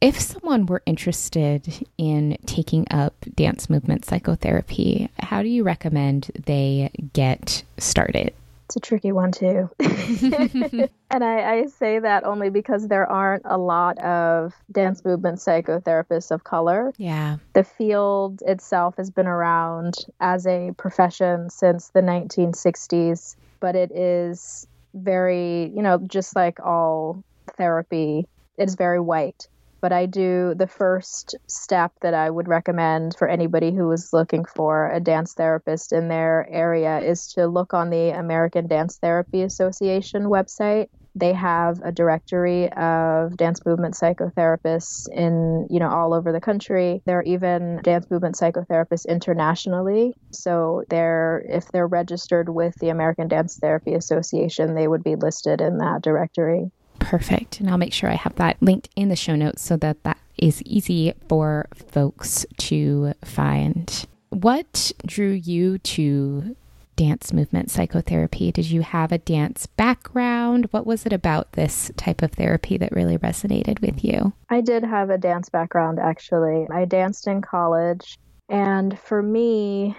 If 0.00 0.20
someone 0.20 0.66
were 0.66 0.82
interested 0.84 1.86
in 1.96 2.36
taking 2.44 2.86
up 2.90 3.14
dance 3.34 3.70
movement 3.70 4.04
psychotherapy, 4.04 5.08
how 5.18 5.42
do 5.42 5.48
you 5.48 5.62
recommend 5.62 6.30
they 6.44 6.90
get 7.14 7.64
started? 7.78 8.34
It's 8.66 8.76
a 8.76 8.80
tricky 8.80 9.12
one, 9.12 9.30
too. 9.30 9.70
and 9.78 11.24
I, 11.24 11.52
I, 11.52 11.66
say 11.66 12.00
that 12.00 12.24
only 12.24 12.50
because 12.50 12.88
there 12.88 13.06
aren't 13.06 13.44
a 13.44 13.56
lot 13.56 13.96
of 13.98 14.54
dance 14.72 15.04
movement 15.04 15.38
psychotherapists 15.38 16.32
of 16.32 16.42
color. 16.42 16.92
Yeah. 16.98 17.36
The 17.52 17.62
field 17.62 18.42
itself 18.44 18.96
has 18.96 19.08
been 19.08 19.28
around 19.28 19.94
as 20.20 20.48
a 20.48 20.72
profession 20.76 21.48
since 21.48 21.90
the 21.90 22.00
1960s, 22.00 23.36
but 23.60 23.76
it 23.76 23.92
is 23.92 24.66
very, 24.96 25.72
you 25.74 25.82
know, 25.82 25.98
just 26.06 26.34
like 26.34 26.58
all 26.60 27.22
therapy, 27.56 28.26
it's 28.58 28.74
very 28.74 29.00
white 29.00 29.46
but 29.86 29.92
I 29.92 30.06
do 30.06 30.54
the 30.56 30.66
first 30.66 31.36
step 31.46 31.92
that 32.00 32.14
I 32.14 32.30
would 32.30 32.48
recommend 32.48 33.14
for 33.16 33.28
anybody 33.28 33.72
who 33.72 33.90
is 33.92 34.12
looking 34.12 34.44
for 34.44 34.90
a 34.90 34.98
dance 34.98 35.34
therapist 35.34 35.92
in 35.92 36.08
their 36.08 36.48
area 36.50 36.98
is 36.98 37.28
to 37.34 37.46
look 37.46 37.74
on 37.74 37.90
the 37.90 38.10
American 38.10 38.66
Dance 38.66 38.98
Therapy 39.00 39.42
Association 39.42 40.24
website. 40.24 40.88
They 41.16 41.32
have 41.32 41.80
a 41.82 41.90
directory 41.90 42.70
of 42.72 43.38
dance 43.38 43.64
movement 43.64 43.94
psychotherapists 43.94 45.08
in, 45.10 45.66
you 45.70 45.80
know, 45.80 45.88
all 45.88 46.12
over 46.12 46.30
the 46.30 46.40
country. 46.40 47.00
There 47.06 47.18
are 47.18 47.22
even 47.22 47.80
dance 47.82 48.10
movement 48.10 48.36
psychotherapists 48.36 49.08
internationally. 49.08 50.14
So 50.30 50.84
they're 50.90 51.42
if 51.48 51.72
they're 51.72 51.86
registered 51.86 52.50
with 52.50 52.74
the 52.76 52.90
American 52.90 53.28
Dance 53.28 53.58
Therapy 53.58 53.94
Association, 53.94 54.74
they 54.74 54.86
would 54.86 55.02
be 55.02 55.16
listed 55.16 55.62
in 55.62 55.78
that 55.78 56.02
directory. 56.02 56.70
Perfect. 56.98 57.60
And 57.60 57.70
I'll 57.70 57.78
make 57.78 57.94
sure 57.94 58.10
I 58.10 58.16
have 58.16 58.34
that 58.36 58.60
linked 58.60 58.90
in 58.94 59.08
the 59.08 59.16
show 59.16 59.36
notes 59.36 59.62
so 59.62 59.76
that 59.78 60.02
that 60.02 60.18
is 60.36 60.62
easy 60.62 61.14
for 61.28 61.66
folks 61.74 62.44
to 62.58 63.14
find. 63.24 64.06
What 64.30 64.92
drew 65.06 65.30
you 65.30 65.78
to 65.78 66.56
dance 66.96 67.32
movement 67.32 67.70
psychotherapy? 67.70 68.50
Did 68.50 68.70
you 68.70 68.82
have 68.82 69.12
a 69.12 69.18
dance 69.18 69.66
background? 69.66 70.68
What 70.70 70.86
was 70.86 71.06
it 71.06 71.12
about 71.12 71.52
this 71.52 71.90
type 71.96 72.22
of 72.22 72.32
therapy 72.32 72.78
that 72.78 72.92
really 72.92 73.18
resonated 73.18 73.80
with 73.80 74.04
you? 74.04 74.32
I 74.50 74.60
did 74.60 74.82
have 74.82 75.10
a 75.10 75.18
dance 75.18 75.48
background, 75.48 75.98
actually. 75.98 76.66
I 76.72 76.84
danced 76.84 77.26
in 77.26 77.42
college. 77.42 78.18
And 78.48 78.98
for 78.98 79.22
me, 79.22 79.96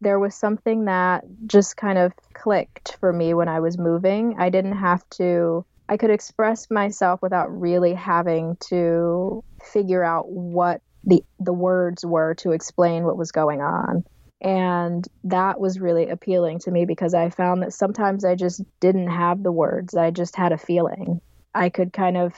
there 0.00 0.18
was 0.18 0.34
something 0.34 0.84
that 0.84 1.24
just 1.46 1.76
kind 1.76 1.98
of 1.98 2.12
clicked 2.34 2.96
for 3.00 3.12
me 3.12 3.34
when 3.34 3.48
I 3.48 3.60
was 3.60 3.78
moving. 3.78 4.36
I 4.38 4.50
didn't 4.50 4.76
have 4.76 5.08
to 5.10 5.64
I 5.88 5.96
could 5.96 6.10
express 6.10 6.70
myself 6.70 7.22
without 7.22 7.46
really 7.48 7.94
having 7.94 8.56
to 8.68 9.42
figure 9.72 10.04
out 10.04 10.28
what 10.28 10.82
the 11.04 11.24
the 11.40 11.52
words 11.52 12.04
were 12.04 12.34
to 12.36 12.52
explain 12.52 13.04
what 13.04 13.16
was 13.16 13.32
going 13.32 13.60
on. 13.60 14.04
And 14.40 15.06
that 15.24 15.58
was 15.60 15.80
really 15.80 16.08
appealing 16.08 16.60
to 16.60 16.70
me 16.70 16.84
because 16.84 17.12
I 17.12 17.28
found 17.30 17.62
that 17.62 17.72
sometimes 17.72 18.24
I 18.24 18.34
just 18.36 18.62
didn't 18.80 19.08
have 19.08 19.42
the 19.42 19.52
words. 19.52 19.96
I 19.96 20.10
just 20.10 20.36
had 20.36 20.52
a 20.52 20.58
feeling. 20.58 21.20
I 21.54 21.70
could 21.70 21.92
kind 21.92 22.16
of 22.16 22.34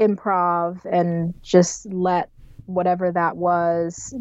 improv 0.00 0.84
and 0.84 1.34
just 1.42 1.86
let 1.86 2.30
whatever 2.66 3.12
that 3.12 3.36
was 3.36 4.14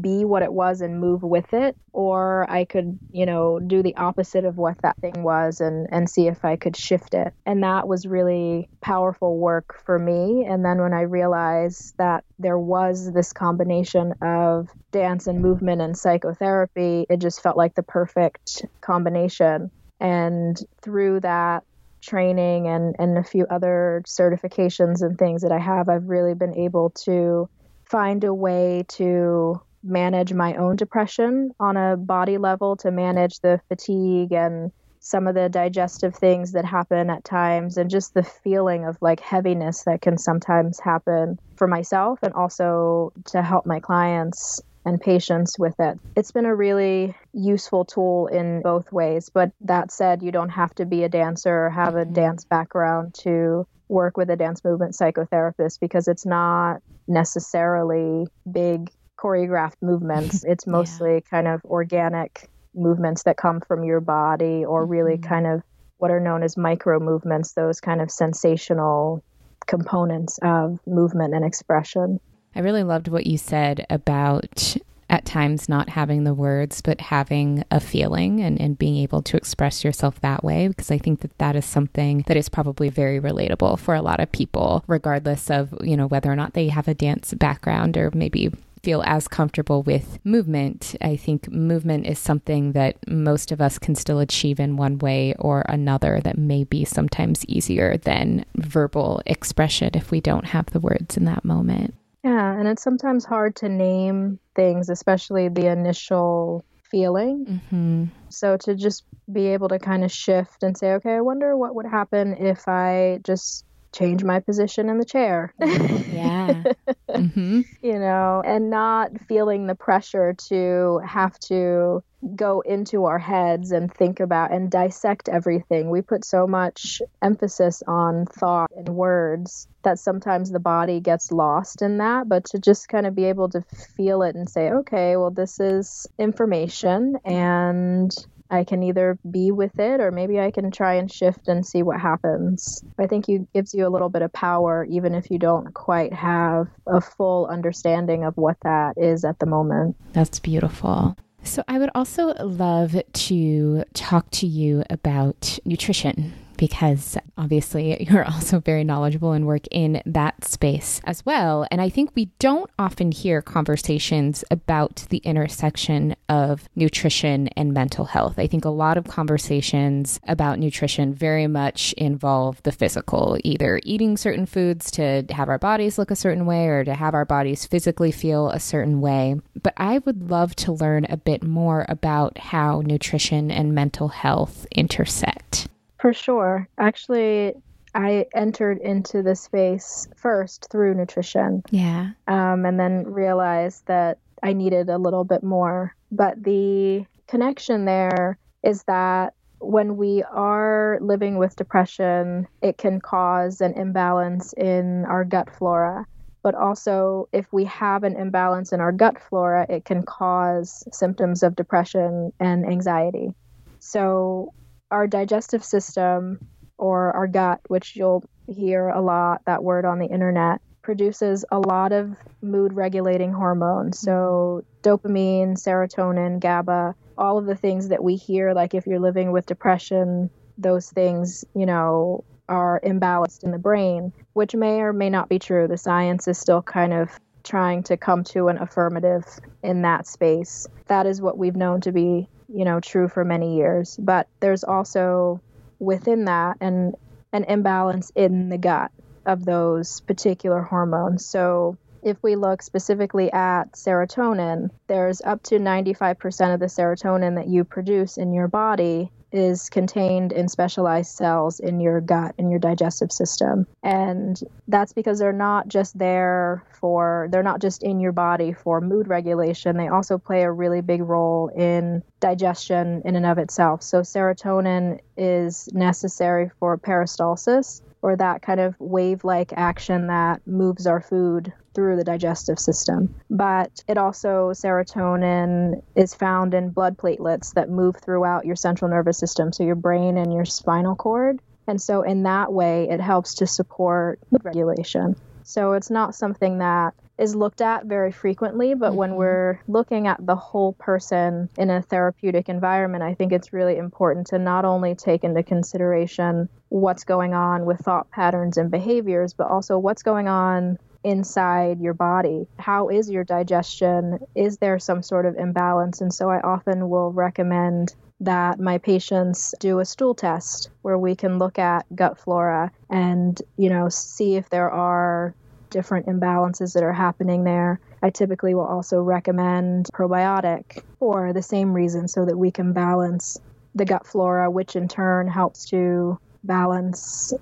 be 0.00 0.24
what 0.24 0.42
it 0.42 0.52
was 0.52 0.80
and 0.80 1.00
move 1.00 1.22
with 1.22 1.52
it 1.52 1.76
or 1.92 2.48
i 2.48 2.64
could 2.64 2.98
you 3.10 3.26
know 3.26 3.58
do 3.58 3.82
the 3.82 3.96
opposite 3.96 4.44
of 4.44 4.56
what 4.56 4.76
that 4.82 4.96
thing 5.00 5.22
was 5.22 5.60
and 5.60 5.88
and 5.90 6.08
see 6.08 6.28
if 6.28 6.44
i 6.44 6.56
could 6.56 6.76
shift 6.76 7.14
it. 7.14 7.32
And 7.44 7.62
that 7.62 7.88
was 7.88 8.06
really 8.06 8.68
powerful 8.82 9.38
work 9.38 9.76
for 9.84 9.98
me. 9.98 10.46
And 10.48 10.64
then 10.64 10.78
when 10.78 10.92
i 10.92 11.02
realized 11.02 11.94
that 11.98 12.24
there 12.38 12.58
was 12.58 13.12
this 13.12 13.32
combination 13.32 14.14
of 14.22 14.68
dance 14.92 15.26
and 15.26 15.42
movement 15.42 15.80
and 15.80 15.96
psychotherapy 15.96 17.06
it 17.08 17.20
just 17.20 17.42
felt 17.42 17.56
like 17.56 17.74
the 17.74 17.82
perfect 17.82 18.64
combination. 18.80 19.70
And 19.98 20.56
through 20.82 21.20
that 21.20 21.64
training 22.02 22.66
and, 22.66 22.96
and 22.98 23.18
a 23.18 23.24
few 23.24 23.46
other 23.50 24.02
certifications 24.06 25.02
and 25.02 25.18
things 25.18 25.42
that 25.42 25.52
I 25.52 25.58
have, 25.58 25.88
I've 25.88 26.08
really 26.08 26.34
been 26.34 26.54
able 26.54 26.90
to 27.04 27.48
find 27.84 28.24
a 28.24 28.32
way 28.32 28.84
to 28.88 29.60
manage 29.82 30.32
my 30.32 30.54
own 30.54 30.76
depression 30.76 31.52
on 31.58 31.76
a 31.76 31.96
body 31.96 32.38
level, 32.38 32.76
to 32.76 32.90
manage 32.90 33.40
the 33.40 33.60
fatigue 33.68 34.32
and 34.32 34.72
some 35.00 35.26
of 35.26 35.34
the 35.34 35.48
digestive 35.48 36.14
things 36.14 36.52
that 36.52 36.64
happen 36.64 37.08
at 37.08 37.24
times, 37.24 37.76
and 37.78 37.90
just 37.90 38.12
the 38.14 38.22
feeling 38.22 38.84
of 38.84 38.98
like 39.00 39.20
heaviness 39.20 39.84
that 39.84 40.02
can 40.02 40.18
sometimes 40.18 40.78
happen 40.78 41.38
for 41.56 41.66
myself 41.66 42.18
and 42.22 42.34
also 42.34 43.12
to 43.24 43.42
help 43.42 43.64
my 43.64 43.80
clients 43.80 44.60
and 44.84 45.00
patients 45.00 45.58
with 45.58 45.74
it. 45.78 45.98
It's 46.16 46.32
been 46.32 46.46
a 46.46 46.54
really 46.54 47.14
useful 47.32 47.84
tool 47.84 48.26
in 48.28 48.62
both 48.62 48.90
ways. 48.92 49.28
But 49.28 49.52
that 49.62 49.90
said, 49.90 50.22
you 50.22 50.32
don't 50.32 50.48
have 50.50 50.74
to 50.76 50.86
be 50.86 51.04
a 51.04 51.08
dancer 51.08 51.66
or 51.66 51.70
have 51.70 51.96
a 51.96 52.04
mm-hmm. 52.04 52.14
dance 52.14 52.44
background 52.44 53.14
to 53.22 53.66
work 53.88 54.16
with 54.16 54.30
a 54.30 54.36
dance 54.36 54.64
movement 54.64 54.94
psychotherapist 54.94 55.80
because 55.80 56.08
it's 56.08 56.24
not 56.24 56.80
necessarily 57.08 58.26
big 58.50 58.90
choreographed 59.22 59.82
movements. 59.82 60.44
It's 60.50 60.66
mostly 60.66 61.14
yeah. 61.14 61.20
kind 61.20 61.48
of 61.48 61.64
organic 61.64 62.48
movements 62.74 63.24
that 63.24 63.36
come 63.36 63.60
from 63.60 63.84
your 63.84 64.00
body 64.00 64.64
or 64.64 64.86
really 64.86 65.14
mm-hmm. 65.14 65.28
kind 65.28 65.46
of 65.46 65.62
what 65.98 66.10
are 66.10 66.20
known 66.20 66.42
as 66.42 66.56
micro 66.56 66.98
movements, 66.98 67.52
those 67.52 67.80
kind 67.80 68.00
of 68.00 68.10
sensational 68.10 69.22
components 69.66 70.38
of 70.42 70.78
movement 70.86 71.34
and 71.34 71.44
expression. 71.44 72.18
I 72.56 72.60
really 72.60 72.82
loved 72.82 73.08
what 73.08 73.26
you 73.26 73.38
said 73.38 73.86
about 73.90 74.76
at 75.10 75.24
times 75.24 75.68
not 75.68 75.88
having 75.88 76.24
the 76.24 76.32
words, 76.32 76.80
but 76.80 77.00
having 77.00 77.64
a 77.70 77.80
feeling 77.80 78.40
and, 78.40 78.60
and 78.60 78.78
being 78.78 78.96
able 78.96 79.20
to 79.22 79.36
express 79.36 79.84
yourself 79.84 80.20
that 80.20 80.44
way. 80.44 80.68
Because 80.68 80.90
I 80.90 80.98
think 80.98 81.20
that 81.20 81.36
that 81.38 81.56
is 81.56 81.64
something 81.64 82.24
that 82.28 82.36
is 82.36 82.48
probably 82.48 82.88
very 82.88 83.20
relatable 83.20 83.78
for 83.80 83.94
a 83.94 84.02
lot 84.02 84.20
of 84.20 84.30
people, 84.30 84.84
regardless 84.86 85.50
of, 85.50 85.74
you 85.82 85.96
know, 85.96 86.06
whether 86.06 86.30
or 86.30 86.36
not 86.36 86.54
they 86.54 86.68
have 86.68 86.88
a 86.88 86.94
dance 86.94 87.34
background 87.34 87.96
or 87.96 88.10
maybe 88.14 88.52
feel 88.82 89.02
as 89.06 89.28
comfortable 89.28 89.82
with 89.82 90.18
movement. 90.24 90.94
I 91.00 91.16
think 91.16 91.50
movement 91.50 92.06
is 92.06 92.18
something 92.18 92.72
that 92.72 92.96
most 93.08 93.52
of 93.52 93.60
us 93.60 93.78
can 93.78 93.94
still 93.94 94.18
achieve 94.18 94.60
in 94.60 94.76
one 94.76 94.98
way 94.98 95.34
or 95.38 95.64
another 95.68 96.20
that 96.22 96.38
may 96.38 96.64
be 96.64 96.84
sometimes 96.84 97.44
easier 97.46 97.96
than 97.96 98.44
verbal 98.56 99.22
expression 99.26 99.90
if 99.94 100.10
we 100.10 100.20
don't 100.20 100.46
have 100.46 100.66
the 100.66 100.80
words 100.80 101.16
in 101.16 101.24
that 101.26 101.44
moment. 101.44 101.94
Yeah, 102.24 102.58
and 102.58 102.68
it's 102.68 102.82
sometimes 102.82 103.24
hard 103.24 103.56
to 103.56 103.68
name 103.68 104.38
things, 104.54 104.90
especially 104.90 105.48
the 105.48 105.66
initial 105.66 106.64
feeling. 106.90 107.46
Mm-hmm. 107.46 108.04
So 108.28 108.56
to 108.58 108.74
just 108.74 109.04
be 109.32 109.48
able 109.48 109.68
to 109.68 109.78
kind 109.78 110.04
of 110.04 110.12
shift 110.12 110.62
and 110.62 110.76
say, 110.76 110.92
okay, 110.94 111.14
I 111.14 111.20
wonder 111.20 111.56
what 111.56 111.74
would 111.74 111.86
happen 111.86 112.34
if 112.34 112.66
I 112.68 113.20
just 113.22 113.64
change 113.92 114.24
my 114.24 114.40
position 114.40 114.88
in 114.88 114.98
the 114.98 115.04
chair. 115.04 115.52
yeah. 115.60 116.62
Mm-hmm. 117.10 117.62
You 117.82 117.98
know, 117.98 118.40
and 118.46 118.70
not 118.70 119.10
feeling 119.28 119.66
the 119.66 119.74
pressure 119.74 120.34
to 120.48 121.00
have 121.04 121.38
to 121.40 122.02
go 122.36 122.60
into 122.60 123.06
our 123.06 123.18
heads 123.18 123.72
and 123.72 123.92
think 123.92 124.20
about 124.20 124.52
and 124.52 124.70
dissect 124.70 125.28
everything. 125.28 125.90
We 125.90 126.02
put 126.02 126.24
so 126.24 126.46
much 126.46 127.02
emphasis 127.22 127.82
on 127.86 128.26
thought 128.26 128.70
and 128.76 128.88
words 128.88 129.66
that 129.82 129.98
sometimes 129.98 130.50
the 130.50 130.60
body 130.60 131.00
gets 131.00 131.32
lost 131.32 131.82
in 131.82 131.98
that. 131.98 132.28
But 132.28 132.44
to 132.46 132.58
just 132.58 132.88
kind 132.88 133.06
of 133.06 133.14
be 133.14 133.24
able 133.24 133.48
to 133.50 133.62
feel 133.96 134.22
it 134.22 134.34
and 134.34 134.48
say, 134.48 134.70
okay, 134.70 135.16
well, 135.16 135.30
this 135.30 135.58
is 135.60 136.06
information 136.18 137.16
and 137.24 138.10
I 138.50 138.64
can 138.64 138.82
either 138.82 139.18
be 139.30 139.50
with 139.50 139.78
it 139.78 140.00
or 140.00 140.10
maybe 140.10 140.40
I 140.40 140.50
can 140.50 140.70
try 140.70 140.94
and 140.94 141.10
shift 141.10 141.48
and 141.48 141.64
see 141.64 141.82
what 141.82 142.00
happens. 142.00 142.84
I 142.98 143.06
think 143.06 143.28
it 143.28 143.52
gives 143.52 143.74
you 143.74 143.86
a 143.86 143.90
little 143.90 144.08
bit 144.08 144.22
of 144.22 144.32
power 144.32 144.86
even 144.90 145.14
if 145.14 145.30
you 145.30 145.38
don't 145.38 145.72
quite 145.74 146.12
have 146.12 146.68
a 146.86 147.00
full 147.00 147.46
understanding 147.46 148.24
of 148.24 148.36
what 148.36 148.56
that 148.62 148.94
is 148.96 149.24
at 149.24 149.38
the 149.38 149.46
moment. 149.46 149.96
That's 150.12 150.40
beautiful. 150.40 151.16
So, 151.42 151.64
I 151.68 151.78
would 151.78 151.90
also 151.94 152.34
love 152.44 153.00
to 153.12 153.84
talk 153.94 154.30
to 154.32 154.46
you 154.46 154.84
about 154.90 155.58
nutrition 155.64 156.34
because 156.60 157.16
obviously 157.38 157.96
you're 158.08 158.24
also 158.24 158.60
very 158.60 158.84
knowledgeable 158.84 159.32
and 159.32 159.46
work 159.46 159.62
in 159.70 160.02
that 160.04 160.44
space 160.44 161.00
as 161.04 161.24
well. 161.24 161.66
And 161.70 161.80
I 161.80 161.88
think 161.88 162.10
we 162.14 162.26
don't 162.38 162.70
often 162.78 163.10
hear 163.10 163.40
conversations 163.40 164.44
about 164.50 165.06
the 165.08 165.18
intersection 165.18 166.14
of 166.28 166.68
nutrition 166.76 167.48
and 167.56 167.72
mental 167.72 168.04
health. 168.04 168.38
I 168.38 168.46
think 168.46 168.66
a 168.66 168.70
lot 168.70 168.98
of 168.98 169.08
conversations 169.08 170.20
about 170.28 170.58
nutrition 170.58 171.14
very 171.14 171.46
much 171.46 171.94
involve 171.94 172.62
the 172.62 172.72
physical, 172.72 173.38
either 173.42 173.80
eating 173.84 174.18
certain 174.18 174.44
foods 174.44 174.90
to 174.92 175.24
have 175.30 175.48
our 175.48 175.58
bodies 175.58 175.96
look 175.96 176.10
a 176.10 176.16
certain 176.16 176.44
way 176.44 176.66
or 176.66 176.84
to 176.84 176.94
have 176.94 177.14
our 177.14 177.24
bodies 177.24 177.64
physically 177.64 178.12
feel 178.12 178.50
a 178.50 178.60
certain 178.60 179.00
way. 179.00 179.36
But 179.62 179.72
I 179.78 179.98
would 179.98 180.28
love 180.28 180.54
to 180.56 180.72
learn 180.72 181.06
a 181.08 181.16
bit 181.16 181.42
more 181.42 181.86
about 181.88 182.36
how 182.36 182.82
nutrition 182.84 183.50
and 183.50 183.74
mental 183.74 184.08
health 184.08 184.66
intersect. 184.70 185.68
For 186.00 186.12
sure. 186.12 186.68
Actually, 186.78 187.54
I 187.94 188.26
entered 188.34 188.78
into 188.78 189.22
the 189.22 189.34
space 189.34 190.08
first 190.16 190.68
through 190.70 190.94
nutrition. 190.94 191.62
Yeah. 191.70 192.10
Um, 192.26 192.64
and 192.64 192.78
then 192.78 193.04
realized 193.04 193.86
that 193.86 194.18
I 194.42 194.52
needed 194.52 194.88
a 194.88 194.98
little 194.98 195.24
bit 195.24 195.42
more. 195.42 195.94
But 196.10 196.42
the 196.42 197.04
connection 197.26 197.84
there 197.84 198.38
is 198.62 198.82
that 198.84 199.34
when 199.58 199.96
we 199.96 200.22
are 200.22 200.98
living 201.02 201.36
with 201.36 201.56
depression, 201.56 202.48
it 202.62 202.78
can 202.78 203.00
cause 203.00 203.60
an 203.60 203.74
imbalance 203.74 204.54
in 204.54 205.04
our 205.04 205.24
gut 205.24 205.54
flora. 205.54 206.06
But 206.42 206.54
also, 206.54 207.28
if 207.32 207.52
we 207.52 207.66
have 207.66 208.02
an 208.02 208.16
imbalance 208.16 208.72
in 208.72 208.80
our 208.80 208.92
gut 208.92 209.20
flora, 209.20 209.66
it 209.68 209.84
can 209.84 210.02
cause 210.02 210.82
symptoms 210.90 211.42
of 211.42 211.54
depression 211.54 212.32
and 212.40 212.64
anxiety. 212.64 213.34
So, 213.80 214.54
our 214.90 215.06
digestive 215.06 215.64
system 215.64 216.38
or 216.78 217.12
our 217.12 217.26
gut, 217.26 217.60
which 217.68 217.96
you'll 217.96 218.24
hear 218.46 218.88
a 218.88 219.00
lot 219.00 219.42
that 219.46 219.62
word 219.62 219.84
on 219.84 219.98
the 219.98 220.06
internet, 220.06 220.60
produces 220.82 221.44
a 221.52 221.58
lot 221.58 221.92
of 221.92 222.16
mood 222.42 222.72
regulating 222.72 223.32
hormones. 223.32 223.98
So, 223.98 224.64
mm-hmm. 224.82 224.88
dopamine, 224.88 225.52
serotonin, 225.52 226.40
GABA, 226.40 226.94
all 227.18 227.38
of 227.38 227.46
the 227.46 227.54
things 227.54 227.88
that 227.88 228.02
we 228.02 228.16
hear, 228.16 228.54
like 228.54 228.74
if 228.74 228.86
you're 228.86 228.98
living 228.98 229.30
with 229.30 229.46
depression, 229.46 230.30
those 230.56 230.90
things, 230.90 231.44
you 231.54 231.66
know, 231.66 232.24
are 232.48 232.80
imbalanced 232.84 233.44
in 233.44 233.52
the 233.52 233.58
brain, 233.58 234.12
which 234.32 234.54
may 234.54 234.80
or 234.80 234.92
may 234.92 235.10
not 235.10 235.28
be 235.28 235.38
true. 235.38 235.68
The 235.68 235.78
science 235.78 236.26
is 236.26 236.38
still 236.38 236.62
kind 236.62 236.92
of 236.92 237.10
trying 237.44 237.82
to 237.84 237.96
come 237.96 238.24
to 238.24 238.48
an 238.48 238.58
affirmative 238.58 239.24
in 239.62 239.82
that 239.82 240.06
space. 240.06 240.66
That 240.86 241.06
is 241.06 241.22
what 241.22 241.38
we've 241.38 241.56
known 241.56 241.80
to 241.82 241.92
be, 241.92 242.28
you 242.52 242.64
know, 242.64 242.80
true 242.80 243.08
for 243.08 243.24
many 243.24 243.56
years. 243.56 243.96
But 243.96 244.28
there's 244.40 244.64
also 244.64 245.40
within 245.78 246.26
that 246.26 246.58
an 246.60 246.94
an 247.32 247.44
imbalance 247.44 248.10
in 248.14 248.48
the 248.48 248.58
gut 248.58 248.90
of 249.24 249.44
those 249.44 250.00
particular 250.00 250.60
hormones. 250.62 251.24
So 251.24 251.76
if 252.02 252.16
we 252.22 252.34
look 252.34 252.62
specifically 252.62 253.30
at 253.30 253.72
serotonin, 253.72 254.70
there's 254.88 255.20
up 255.20 255.42
to 255.44 255.58
95% 255.58 256.54
of 256.54 256.60
the 256.60 256.66
serotonin 256.66 257.36
that 257.36 257.46
you 257.46 257.64
produce 257.64 258.16
in 258.16 258.32
your 258.32 258.48
body 258.48 259.12
is 259.32 259.68
contained 259.68 260.32
in 260.32 260.48
specialized 260.48 261.14
cells 261.14 261.60
in 261.60 261.80
your 261.80 262.00
gut 262.00 262.34
in 262.38 262.50
your 262.50 262.58
digestive 262.58 263.12
system. 263.12 263.66
And 263.82 264.40
that's 264.68 264.92
because 264.92 265.18
they're 265.18 265.32
not 265.32 265.68
just 265.68 265.98
there 265.98 266.64
for 266.72 267.28
they're 267.30 267.42
not 267.42 267.60
just 267.60 267.82
in 267.82 268.00
your 268.00 268.12
body 268.12 268.52
for 268.52 268.80
mood 268.80 269.08
regulation. 269.08 269.76
They 269.76 269.88
also 269.88 270.18
play 270.18 270.42
a 270.42 270.52
really 270.52 270.80
big 270.80 271.02
role 271.02 271.48
in 271.48 272.02
digestion 272.20 273.02
in 273.04 273.16
and 273.16 273.26
of 273.26 273.38
itself. 273.38 273.82
So 273.82 274.00
serotonin 274.00 275.00
is 275.16 275.68
necessary 275.72 276.50
for 276.58 276.76
peristalsis 276.78 277.82
or 278.02 278.16
that 278.16 278.42
kind 278.42 278.60
of 278.60 278.74
wave 278.78 279.24
like 279.24 279.52
action 279.54 280.06
that 280.06 280.46
moves 280.46 280.86
our 280.86 281.00
food 281.00 281.52
through 281.74 281.96
the 281.96 282.04
digestive 282.04 282.58
system. 282.58 283.14
But 283.28 283.84
it 283.88 283.98
also, 283.98 284.50
serotonin 284.50 285.82
is 285.94 286.14
found 286.14 286.54
in 286.54 286.70
blood 286.70 286.96
platelets 286.96 287.54
that 287.54 287.70
move 287.70 287.96
throughout 287.96 288.46
your 288.46 288.56
central 288.56 288.90
nervous 288.90 289.18
system, 289.18 289.52
so 289.52 289.64
your 289.64 289.76
brain 289.76 290.16
and 290.16 290.32
your 290.32 290.44
spinal 290.44 290.96
cord. 290.96 291.40
And 291.66 291.80
so, 291.80 292.02
in 292.02 292.24
that 292.24 292.52
way, 292.52 292.88
it 292.90 293.00
helps 293.00 293.34
to 293.36 293.46
support 293.46 294.18
regulation. 294.42 295.14
So, 295.44 295.72
it's 295.72 295.90
not 295.90 296.14
something 296.14 296.58
that 296.58 296.94
is 297.20 297.36
looked 297.36 297.60
at 297.60 297.84
very 297.84 298.10
frequently, 298.10 298.74
but 298.74 298.88
mm-hmm. 298.88 298.96
when 298.96 299.14
we're 299.14 299.60
looking 299.68 300.06
at 300.06 300.24
the 300.24 300.34
whole 300.34 300.72
person 300.72 301.50
in 301.58 301.68
a 301.68 301.82
therapeutic 301.82 302.48
environment, 302.48 303.04
I 303.04 303.14
think 303.14 303.32
it's 303.32 303.52
really 303.52 303.76
important 303.76 304.28
to 304.28 304.38
not 304.38 304.64
only 304.64 304.94
take 304.94 305.22
into 305.22 305.42
consideration 305.42 306.48
what's 306.70 307.04
going 307.04 307.34
on 307.34 307.66
with 307.66 307.80
thought 307.80 308.10
patterns 308.10 308.56
and 308.56 308.70
behaviors, 308.70 309.34
but 309.34 309.48
also 309.48 309.78
what's 309.78 310.02
going 310.02 310.28
on 310.28 310.78
inside 311.04 311.80
your 311.80 311.94
body. 311.94 312.46
How 312.58 312.88
is 312.88 313.10
your 313.10 313.24
digestion? 313.24 314.18
Is 314.34 314.58
there 314.58 314.78
some 314.78 315.02
sort 315.02 315.26
of 315.26 315.36
imbalance? 315.36 316.00
And 316.00 316.12
so 316.12 316.30
I 316.30 316.40
often 316.40 316.88
will 316.88 317.12
recommend 317.12 317.94
that 318.20 318.60
my 318.60 318.78
patients 318.78 319.54
do 319.60 319.80
a 319.80 319.84
stool 319.84 320.14
test 320.14 320.70
where 320.82 320.98
we 320.98 321.14
can 321.14 321.38
look 321.38 321.58
at 321.58 321.86
gut 321.94 322.18
flora 322.18 322.70
and, 322.90 323.40
you 323.56 323.70
know, 323.70 323.88
see 323.88 324.36
if 324.36 324.50
there 324.50 324.70
are 324.70 325.34
different 325.70 326.06
imbalances 326.06 326.74
that 326.74 326.82
are 326.82 326.92
happening 326.92 327.44
there. 327.44 327.80
I 328.02 328.10
typically 328.10 328.54
will 328.54 328.66
also 328.66 329.00
recommend 329.00 329.86
probiotic 329.94 330.82
for 330.98 331.32
the 331.32 331.42
same 331.42 331.72
reason 331.72 332.08
so 332.08 332.26
that 332.26 332.36
we 332.36 332.50
can 332.50 332.72
balance 332.72 333.38
the 333.74 333.84
gut 333.84 334.06
flora, 334.06 334.50
which 334.50 334.76
in 334.76 334.88
turn 334.88 335.28
helps 335.28 335.64
to 335.70 336.18
balance 336.44 337.32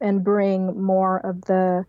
and 0.00 0.24
bring 0.24 0.80
more 0.80 1.18
of 1.26 1.40
the 1.42 1.84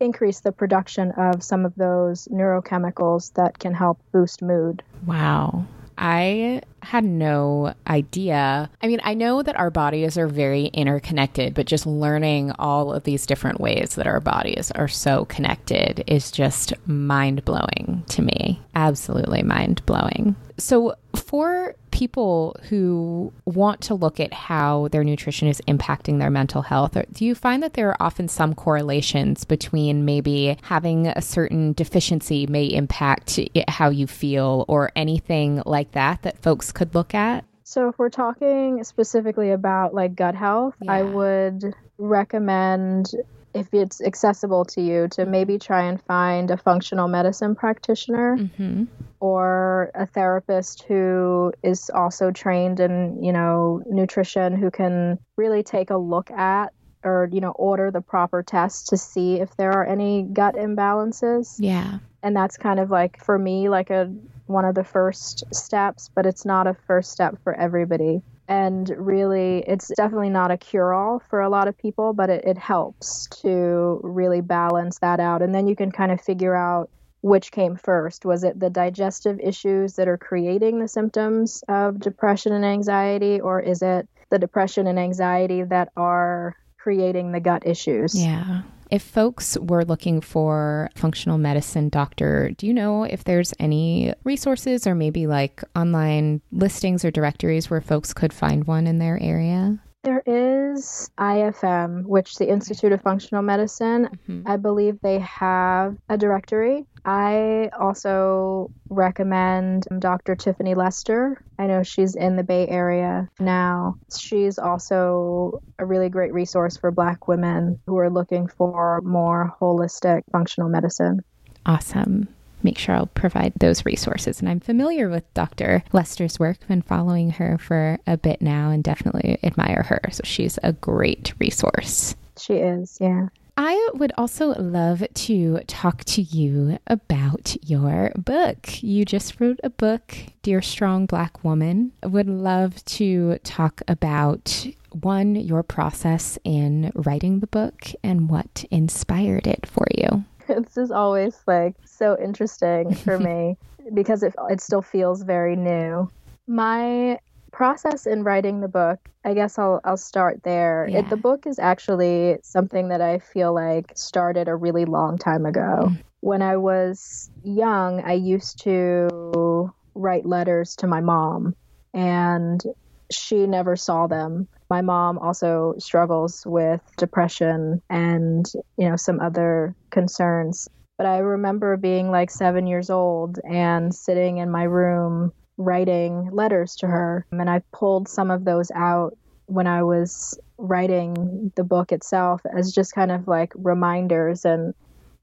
increase 0.00 0.40
the 0.40 0.52
production 0.52 1.12
of 1.12 1.42
some 1.42 1.66
of 1.66 1.74
those 1.74 2.26
neurochemicals 2.28 3.34
that 3.34 3.58
can 3.58 3.74
help 3.74 3.98
boost 4.12 4.40
mood. 4.42 4.82
Wow. 5.06 5.66
I 5.98 6.62
had 6.82 7.04
no 7.04 7.74
idea. 7.86 8.70
I 8.82 8.86
mean, 8.86 9.00
I 9.04 9.12
know 9.12 9.42
that 9.42 9.58
our 9.58 9.70
bodies 9.70 10.16
are 10.16 10.26
very 10.26 10.66
interconnected, 10.66 11.52
but 11.52 11.66
just 11.66 11.86
learning 11.86 12.52
all 12.58 12.94
of 12.94 13.04
these 13.04 13.26
different 13.26 13.60
ways 13.60 13.96
that 13.96 14.06
our 14.06 14.18
bodies 14.18 14.70
are 14.70 14.88
so 14.88 15.26
connected 15.26 16.02
is 16.06 16.30
just 16.30 16.72
mind 16.86 17.44
blowing 17.44 18.02
to 18.08 18.22
me. 18.22 18.62
Absolutely 18.74 19.42
mind 19.42 19.84
blowing. 19.84 20.36
So, 20.60 20.94
for 21.14 21.74
people 21.90 22.54
who 22.68 23.32
want 23.46 23.80
to 23.82 23.94
look 23.94 24.20
at 24.20 24.32
how 24.32 24.88
their 24.88 25.02
nutrition 25.02 25.48
is 25.48 25.60
impacting 25.66 26.18
their 26.18 26.30
mental 26.30 26.60
health, 26.60 26.96
do 27.12 27.24
you 27.24 27.34
find 27.34 27.62
that 27.62 27.74
there 27.74 27.88
are 27.88 27.96
often 27.98 28.28
some 28.28 28.54
correlations 28.54 29.44
between 29.44 30.04
maybe 30.04 30.58
having 30.62 31.06
a 31.06 31.22
certain 31.22 31.72
deficiency 31.72 32.46
may 32.46 32.66
impact 32.66 33.40
how 33.68 33.88
you 33.88 34.06
feel 34.06 34.66
or 34.68 34.92
anything 34.94 35.62
like 35.64 35.92
that 35.92 36.22
that 36.22 36.42
folks 36.42 36.72
could 36.72 36.94
look 36.94 37.14
at? 37.14 37.44
So, 37.64 37.88
if 37.88 37.98
we're 37.98 38.10
talking 38.10 38.84
specifically 38.84 39.52
about 39.52 39.94
like 39.94 40.14
gut 40.14 40.34
health, 40.34 40.74
yeah. 40.82 40.92
I 40.92 41.02
would 41.04 41.74
recommend 41.96 43.12
if 43.54 43.72
it's 43.72 44.00
accessible 44.00 44.64
to 44.64 44.80
you 44.80 45.08
to 45.08 45.26
maybe 45.26 45.58
try 45.58 45.84
and 45.84 46.00
find 46.02 46.50
a 46.50 46.56
functional 46.56 47.08
medicine 47.08 47.54
practitioner 47.54 48.36
mm-hmm. 48.36 48.84
or 49.18 49.90
a 49.94 50.06
therapist 50.06 50.82
who 50.84 51.52
is 51.62 51.90
also 51.90 52.30
trained 52.30 52.80
in 52.80 53.22
you 53.22 53.32
know 53.32 53.82
nutrition 53.86 54.56
who 54.56 54.70
can 54.70 55.18
really 55.36 55.62
take 55.62 55.90
a 55.90 55.96
look 55.96 56.30
at 56.30 56.72
or 57.02 57.28
you 57.32 57.40
know 57.40 57.50
order 57.52 57.90
the 57.90 58.00
proper 58.00 58.42
tests 58.42 58.90
to 58.90 58.96
see 58.96 59.40
if 59.40 59.56
there 59.56 59.72
are 59.72 59.86
any 59.86 60.22
gut 60.22 60.54
imbalances. 60.54 61.56
Yeah. 61.58 61.98
And 62.22 62.36
that's 62.36 62.58
kind 62.58 62.78
of 62.78 62.90
like 62.90 63.24
for 63.24 63.38
me 63.38 63.68
like 63.68 63.90
a 63.90 64.12
one 64.46 64.64
of 64.64 64.74
the 64.74 64.84
first 64.84 65.44
steps 65.54 66.10
but 66.14 66.26
it's 66.26 66.44
not 66.44 66.66
a 66.66 66.74
first 66.74 67.12
step 67.12 67.36
for 67.44 67.54
everybody 67.54 68.20
and 68.50 68.92
really 68.98 69.62
it's 69.68 69.92
definitely 69.96 70.28
not 70.28 70.50
a 70.50 70.58
cure-all 70.58 71.22
for 71.30 71.40
a 71.40 71.48
lot 71.48 71.68
of 71.68 71.78
people 71.78 72.12
but 72.12 72.28
it, 72.28 72.44
it 72.44 72.58
helps 72.58 73.28
to 73.28 74.00
really 74.02 74.40
balance 74.40 74.98
that 74.98 75.20
out. 75.20 75.40
And 75.40 75.54
then 75.54 75.68
you 75.68 75.76
can 75.76 75.92
kind 75.92 76.12
of 76.12 76.20
figure 76.20 76.56
out 76.56 76.90
which 77.22 77.52
came 77.52 77.76
first. 77.76 78.24
Was 78.24 78.44
it 78.44 78.58
the 78.58 78.70
digestive 78.70 79.38
issues 79.40 79.94
that 79.94 80.08
are 80.08 80.18
creating 80.18 80.80
the 80.80 80.88
symptoms 80.88 81.62
of 81.68 82.00
depression 82.00 82.52
and 82.52 82.64
anxiety 82.64 83.40
or 83.40 83.60
is 83.60 83.82
it 83.82 84.08
the 84.30 84.38
depression 84.38 84.86
and 84.86 84.98
anxiety 84.98 85.62
that 85.62 85.90
are 85.96 86.56
creating 86.78 87.32
the 87.32 87.40
gut 87.40 87.66
issues? 87.66 88.20
Yeah 88.20 88.62
if 88.90 89.02
folks 89.02 89.56
were 89.58 89.84
looking 89.84 90.20
for 90.20 90.90
functional 90.94 91.38
medicine 91.38 91.88
doctor, 91.88 92.50
do 92.56 92.66
you 92.66 92.74
know 92.74 93.04
if 93.04 93.24
there's 93.24 93.54
any 93.58 94.12
resources 94.24 94.86
or 94.86 94.94
maybe 94.94 95.26
like 95.26 95.62
online 95.76 96.40
listings 96.52 97.04
or 97.04 97.10
directories 97.10 97.70
where 97.70 97.80
folks 97.80 98.12
could 98.12 98.32
find 98.32 98.66
one 98.66 98.86
in 98.86 98.98
their 98.98 99.18
area? 99.22 99.78
There 100.02 100.22
is 100.24 101.10
IFM, 101.18 102.06
which 102.06 102.36
the 102.36 102.48
Institute 102.48 102.92
of 102.92 103.02
Functional 103.02 103.42
Medicine, 103.42 104.08
mm-hmm. 104.26 104.48
I 104.48 104.56
believe 104.56 104.98
they 105.02 105.18
have 105.18 105.98
a 106.08 106.16
directory. 106.16 106.86
I 107.04 107.68
also 107.78 108.70
recommend 108.88 109.86
Dr. 109.98 110.36
Tiffany 110.36 110.74
Lester. 110.74 111.44
I 111.58 111.66
know 111.66 111.82
she's 111.82 112.14
in 112.14 112.36
the 112.36 112.42
Bay 112.42 112.66
Area 112.66 113.28
now. 113.38 113.96
She's 114.18 114.58
also 114.58 115.62
a 115.78 115.84
really 115.84 116.08
great 116.08 116.32
resource 116.32 116.78
for 116.78 116.90
Black 116.90 117.28
women 117.28 117.78
who 117.86 117.98
are 117.98 118.10
looking 118.10 118.48
for 118.48 119.02
more 119.02 119.54
holistic 119.60 120.22
functional 120.32 120.70
medicine. 120.70 121.20
Awesome 121.66 122.28
make 122.62 122.78
sure 122.78 122.94
I'll 122.94 123.06
provide 123.06 123.52
those 123.56 123.86
resources. 123.86 124.40
And 124.40 124.48
I'm 124.48 124.60
familiar 124.60 125.08
with 125.08 125.32
Dr. 125.34 125.82
Lester's 125.92 126.38
work, 126.38 126.66
been 126.66 126.82
following 126.82 127.30
her 127.32 127.58
for 127.58 127.98
a 128.06 128.16
bit 128.16 128.40
now 128.42 128.70
and 128.70 128.82
definitely 128.82 129.38
admire 129.42 129.84
her. 129.88 130.00
So 130.10 130.22
she's 130.24 130.58
a 130.62 130.72
great 130.72 131.34
resource. 131.38 132.14
She 132.38 132.54
is, 132.54 132.98
yeah. 133.00 133.28
I 133.62 133.90
would 133.92 134.12
also 134.16 134.54
love 134.54 135.04
to 135.12 135.60
talk 135.66 136.04
to 136.04 136.22
you 136.22 136.78
about 136.86 137.56
your 137.62 138.10
book. 138.16 138.82
You 138.82 139.04
just 139.04 139.38
wrote 139.38 139.60
a 139.62 139.68
book, 139.68 140.16
Dear 140.40 140.62
Strong 140.62 141.06
Black 141.06 141.44
Woman. 141.44 141.92
I 142.02 142.06
would 142.06 142.26
love 142.26 142.82
to 142.86 143.36
talk 143.44 143.82
about 143.86 144.66
one, 144.92 145.34
your 145.34 145.62
process 145.62 146.38
in 146.42 146.90
writing 146.94 147.40
the 147.40 147.46
book 147.46 147.88
and 148.02 148.30
what 148.30 148.64
inspired 148.70 149.46
it 149.46 149.66
for 149.66 149.86
you. 149.94 150.24
This 150.48 150.76
is 150.76 150.90
always 150.90 151.38
like 151.46 151.76
so 152.00 152.16
interesting 152.20 152.94
for 152.94 153.18
me 153.28 153.56
because 153.94 154.22
it, 154.22 154.34
it 154.48 154.60
still 154.60 154.82
feels 154.82 155.22
very 155.22 155.54
new. 155.54 156.10
My 156.46 157.18
process 157.52 158.06
in 158.06 158.24
writing 158.24 158.60
the 158.60 158.68
book, 158.68 158.98
I 159.24 159.34
guess 159.34 159.58
I'll 159.58 159.80
I'll 159.84 159.96
start 159.96 160.42
there. 160.42 160.88
Yeah. 160.90 161.00
It, 161.00 161.10
the 161.10 161.16
book 161.16 161.46
is 161.46 161.58
actually 161.58 162.38
something 162.42 162.88
that 162.88 163.00
I 163.00 163.18
feel 163.18 163.54
like 163.54 163.92
started 163.94 164.48
a 164.48 164.56
really 164.56 164.84
long 164.84 165.18
time 165.18 165.46
ago. 165.46 165.88
Mm. 165.88 165.98
When 166.20 166.42
I 166.42 166.56
was 166.56 167.30
young, 167.44 168.02
I 168.02 168.14
used 168.14 168.62
to 168.64 169.72
write 169.94 170.26
letters 170.26 170.76
to 170.76 170.86
my 170.86 171.00
mom 171.00 171.54
and 171.92 172.62
she 173.10 173.46
never 173.46 173.76
saw 173.76 174.06
them. 174.06 174.48
My 174.68 174.82
mom 174.82 175.18
also 175.18 175.74
struggles 175.78 176.44
with 176.46 176.80
depression 176.96 177.82
and, 177.90 178.46
you 178.76 178.88
know, 178.88 178.96
some 178.96 179.20
other 179.20 179.74
concerns. 179.90 180.68
But 181.00 181.06
I 181.06 181.16
remember 181.20 181.78
being 181.78 182.10
like 182.10 182.30
7 182.30 182.66
years 182.66 182.90
old 182.90 183.38
and 183.42 183.94
sitting 183.94 184.36
in 184.36 184.50
my 184.50 184.64
room 184.64 185.32
writing 185.56 186.28
letters 186.30 186.76
to 186.76 186.88
her. 186.88 187.24
And 187.32 187.48
I 187.48 187.62
pulled 187.72 188.06
some 188.06 188.30
of 188.30 188.44
those 188.44 188.70
out 188.72 189.16
when 189.46 189.66
I 189.66 189.82
was 189.82 190.38
writing 190.58 191.52
the 191.56 191.64
book 191.64 191.90
itself 191.90 192.42
as 192.54 192.74
just 192.74 192.94
kind 192.94 193.10
of 193.10 193.26
like 193.26 193.54
reminders 193.56 194.44
and 194.44 194.74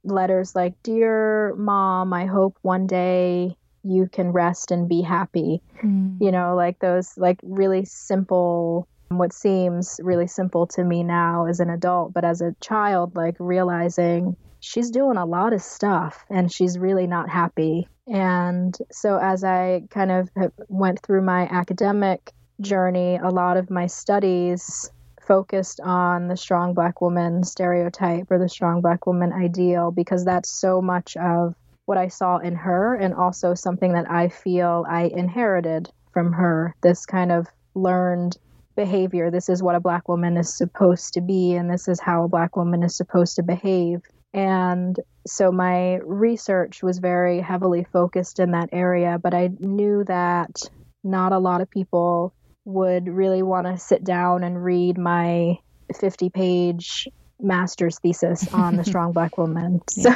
letters 0.03 0.55
like, 0.55 0.73
Dear 0.82 1.53
mom, 1.53 2.11
I 2.11 2.25
hope 2.25 2.57
one 2.63 2.88
day 2.88 3.55
you 3.84 4.09
can 4.11 4.32
rest 4.32 4.71
and 4.71 4.89
be 4.89 5.03
happy. 5.03 5.61
Mm. 5.84 6.19
You 6.19 6.32
know, 6.32 6.55
like 6.55 6.80
those 6.80 7.15
like 7.17 7.38
really 7.43 7.86
simple 7.86 8.88
what 9.09 9.32
seems 9.32 9.99
really 10.03 10.25
simple 10.25 10.65
to 10.65 10.84
me 10.84 11.03
now 11.03 11.45
as 11.45 11.59
an 11.59 11.69
adult, 11.69 12.13
but 12.13 12.25
as 12.25 12.41
a 12.41 12.55
child, 12.61 13.15
like 13.15 13.36
realizing 13.38 14.36
she's 14.68 14.91
doing 14.91 15.18
a 15.18 15.26
lot 15.26 15.53
of 15.53 15.61
stuff 15.61 16.26
and 16.30 16.51
she's 16.51 16.78
really 16.78 17.07
not 17.07 17.30
happy. 17.30 17.88
And 18.05 18.78
so 18.91 19.18
as 19.18 19.43
I 19.43 19.84
kind 19.89 20.11
of 20.11 20.30
went 20.68 21.01
through 21.01 21.22
my 21.22 21.47
academic 21.49 22.34
journey, 22.59 23.18
a 23.18 23.30
lot 23.30 23.57
of 23.57 23.70
my 23.70 23.88
studies 23.88 24.91
focused 25.22 25.80
on 25.82 26.28
the 26.28 26.38
strong 26.38 26.74
black 26.74 27.01
woman 27.01 27.43
stereotype 27.43 28.30
or 28.30 28.39
the 28.39 28.49
strong 28.49 28.82
black 28.82 29.05
woman 29.05 29.34
ideal 29.34 29.91
because 29.91 30.26
that's 30.26 30.49
so 30.49 30.82
much 30.82 31.18
of 31.18 31.55
what 31.86 31.97
I 31.97 32.09
saw 32.09 32.38
in 32.38 32.55
her 32.55 32.95
and 32.95 33.13
also 33.13 33.53
something 33.53 33.93
that 33.93 34.09
I 34.11 34.28
feel 34.28 34.86
I 34.89 35.03
inherited 35.03 35.89
from 36.11 36.34
her 36.34 36.76
this 36.82 37.05
kind 37.05 37.32
of 37.32 37.47
learned 37.74 38.38
behavior. 38.76 39.32
This 39.32 39.49
is 39.49 39.63
what 39.63 39.76
a 39.76 39.82
black 39.82 40.07
woman 40.09 40.38
is 40.38 40.55
supposed 40.55 41.13
to 41.13 41.22
be, 41.22 41.55
and 41.55 41.70
this 41.70 41.88
is 41.88 41.99
how 41.99 42.24
a 42.24 42.30
black 42.30 42.55
woman 42.55 42.84
is 42.84 42.95
supposed 42.95 43.36
to 43.38 43.43
behave. 43.43 44.01
And 44.38 44.99
so 45.25 45.51
my 45.51 45.95
research 46.03 46.83
was 46.83 46.99
very 46.99 47.41
heavily 47.41 47.88
focused 47.91 48.39
in 48.39 48.51
that 48.51 48.69
area, 48.71 49.19
but 49.21 49.33
I 49.33 49.49
knew 49.59 50.03
that 50.03 50.61
not 51.03 51.31
a 51.31 51.39
lot 51.39 51.61
of 51.61 51.71
people 51.71 52.35
would 52.63 53.07
really 53.07 53.41
want 53.41 53.65
to 53.65 53.79
sit 53.79 54.03
down 54.03 54.43
and 54.43 54.63
read 54.63 54.99
my 54.99 55.57
50 55.99 56.29
page 56.29 57.07
master's 57.39 57.97
thesis 57.97 58.53
on 58.53 58.75
the 58.75 58.83
strong 58.85 59.11
black 59.11 59.39
woman. 59.39 59.81
So 59.89 60.13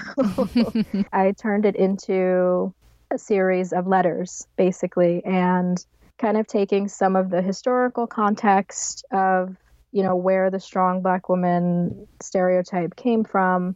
I 1.12 1.32
turned 1.32 1.66
it 1.66 1.76
into 1.76 2.76
a 3.10 3.18
series 3.18 3.74
of 3.74 3.88
letters, 3.88 4.46
basically, 4.56 5.26
and 5.26 5.84
kind 6.20 6.38
of 6.38 6.46
taking 6.46 6.88
some 6.88 7.16
of 7.16 7.32
the 7.32 7.42
historical 7.42 8.06
context 8.06 9.04
of, 9.12 9.56
you 9.92 10.04
know, 10.04 10.16
where 10.16 10.52
the 10.52 10.60
strong 10.60 11.02
black 11.02 11.28
woman 11.28 12.08
stereotype 12.22 12.96
came 12.96 13.24
from 13.24 13.76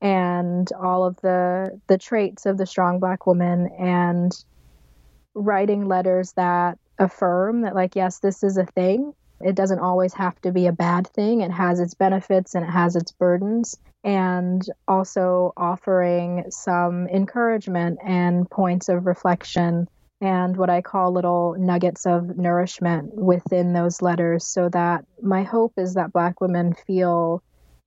and 0.00 0.70
all 0.72 1.04
of 1.04 1.16
the 1.20 1.80
the 1.88 1.98
traits 1.98 2.46
of 2.46 2.56
the 2.58 2.66
strong 2.66 2.98
black 2.98 3.26
woman 3.26 3.68
and 3.78 4.32
writing 5.34 5.86
letters 5.86 6.32
that 6.32 6.78
affirm 6.98 7.62
that 7.62 7.74
like 7.74 7.96
yes 7.96 8.18
this 8.18 8.42
is 8.42 8.56
a 8.56 8.66
thing. 8.66 9.12
It 9.42 9.54
doesn't 9.54 9.78
always 9.78 10.12
have 10.14 10.38
to 10.42 10.52
be 10.52 10.66
a 10.66 10.72
bad 10.72 11.06
thing. 11.08 11.40
It 11.40 11.50
has 11.50 11.80
its 11.80 11.94
benefits 11.94 12.54
and 12.54 12.64
it 12.64 12.70
has 12.70 12.94
its 12.94 13.12
burdens. 13.12 13.78
And 14.04 14.62
also 14.86 15.52
offering 15.56 16.44
some 16.50 17.06
encouragement 17.08 17.98
and 18.04 18.48
points 18.50 18.88
of 18.88 19.06
reflection 19.06 19.88
and 20.20 20.56
what 20.56 20.68
I 20.68 20.82
call 20.82 21.12
little 21.12 21.56
nuggets 21.58 22.06
of 22.06 22.36
nourishment 22.36 23.14
within 23.14 23.72
those 23.72 24.02
letters 24.02 24.46
so 24.46 24.68
that 24.70 25.04
my 25.22 25.42
hope 25.42 25.72
is 25.78 25.94
that 25.94 26.12
Black 26.12 26.40
women 26.40 26.74
feel 26.74 27.42